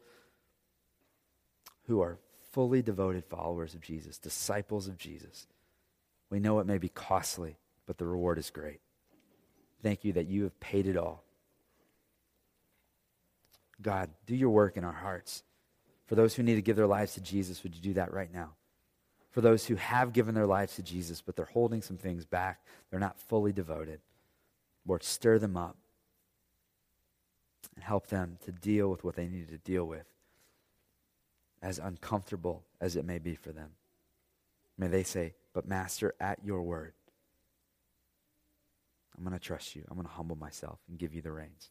who 1.87 2.01
are 2.01 2.17
fully 2.51 2.81
devoted 2.81 3.25
followers 3.25 3.73
of 3.73 3.81
Jesus, 3.81 4.17
disciples 4.17 4.87
of 4.87 4.97
Jesus. 4.97 5.47
We 6.29 6.39
know 6.39 6.59
it 6.59 6.67
may 6.67 6.77
be 6.77 6.89
costly, 6.89 7.57
but 7.85 7.97
the 7.97 8.05
reward 8.05 8.37
is 8.37 8.49
great. 8.49 8.81
Thank 9.81 10.03
you 10.03 10.13
that 10.13 10.27
you 10.27 10.43
have 10.43 10.59
paid 10.59 10.87
it 10.87 10.97
all. 10.97 11.23
God, 13.81 14.09
do 14.25 14.35
your 14.35 14.49
work 14.49 14.75
in 14.75 14.83
our 14.83 14.91
hearts. 14.91 15.43
For 16.07 16.15
those 16.15 16.33
who 16.33 16.43
need 16.43 16.55
to 16.55 16.61
give 16.61 16.75
their 16.75 16.87
lives 16.87 17.13
to 17.13 17.21
Jesus, 17.21 17.63
would 17.63 17.75
you 17.75 17.81
do 17.81 17.93
that 17.93 18.13
right 18.13 18.33
now? 18.33 18.53
for 19.37 19.41
those 19.41 19.67
who 19.67 19.75
have 19.75 20.13
given 20.13 20.33
their 20.33 20.47
lives 20.47 20.77
to 20.77 20.81
Jesus, 20.81 21.21
but 21.21 21.35
they're 21.35 21.45
holding 21.45 21.83
some 21.83 21.95
things 21.95 22.25
back. 22.25 22.59
They're 22.89 22.99
not 22.99 23.19
fully 23.19 23.53
devoted. 23.53 23.99
Lord, 24.83 25.03
stir 25.03 25.37
them 25.37 25.55
up 25.55 25.77
and 27.75 27.83
help 27.83 28.07
them 28.07 28.39
to 28.45 28.51
deal 28.51 28.89
with 28.89 29.03
what 29.03 29.15
they 29.15 29.27
need 29.27 29.49
to 29.49 29.59
deal 29.59 29.85
with, 29.85 30.07
as 31.61 31.79
uncomfortable 31.79 32.63
as 32.79 32.95
it 32.95 33.05
may 33.05 33.19
be 33.19 33.35
for 33.35 33.51
them. 33.51 33.71
May 34.77 34.87
they 34.87 35.03
say, 35.03 35.33
But, 35.53 35.67
Master, 35.67 36.13
at 36.19 36.39
your 36.43 36.61
word, 36.61 36.93
I'm 39.17 39.23
going 39.23 39.37
to 39.37 39.43
trust 39.43 39.75
you. 39.75 39.83
I'm 39.89 39.95
going 39.95 40.07
to 40.07 40.13
humble 40.13 40.35
myself 40.35 40.79
and 40.87 40.97
give 40.97 41.13
you 41.13 41.21
the 41.21 41.31
reins. 41.31 41.69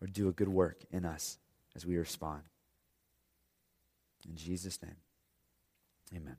Or 0.00 0.08
do 0.08 0.28
a 0.28 0.32
good 0.32 0.48
work 0.48 0.84
in 0.90 1.04
us 1.04 1.38
as 1.76 1.86
we 1.86 1.96
respond. 1.96 2.42
In 4.28 4.36
Jesus' 4.36 4.82
name. 4.82 4.96
Amen. 6.14 6.36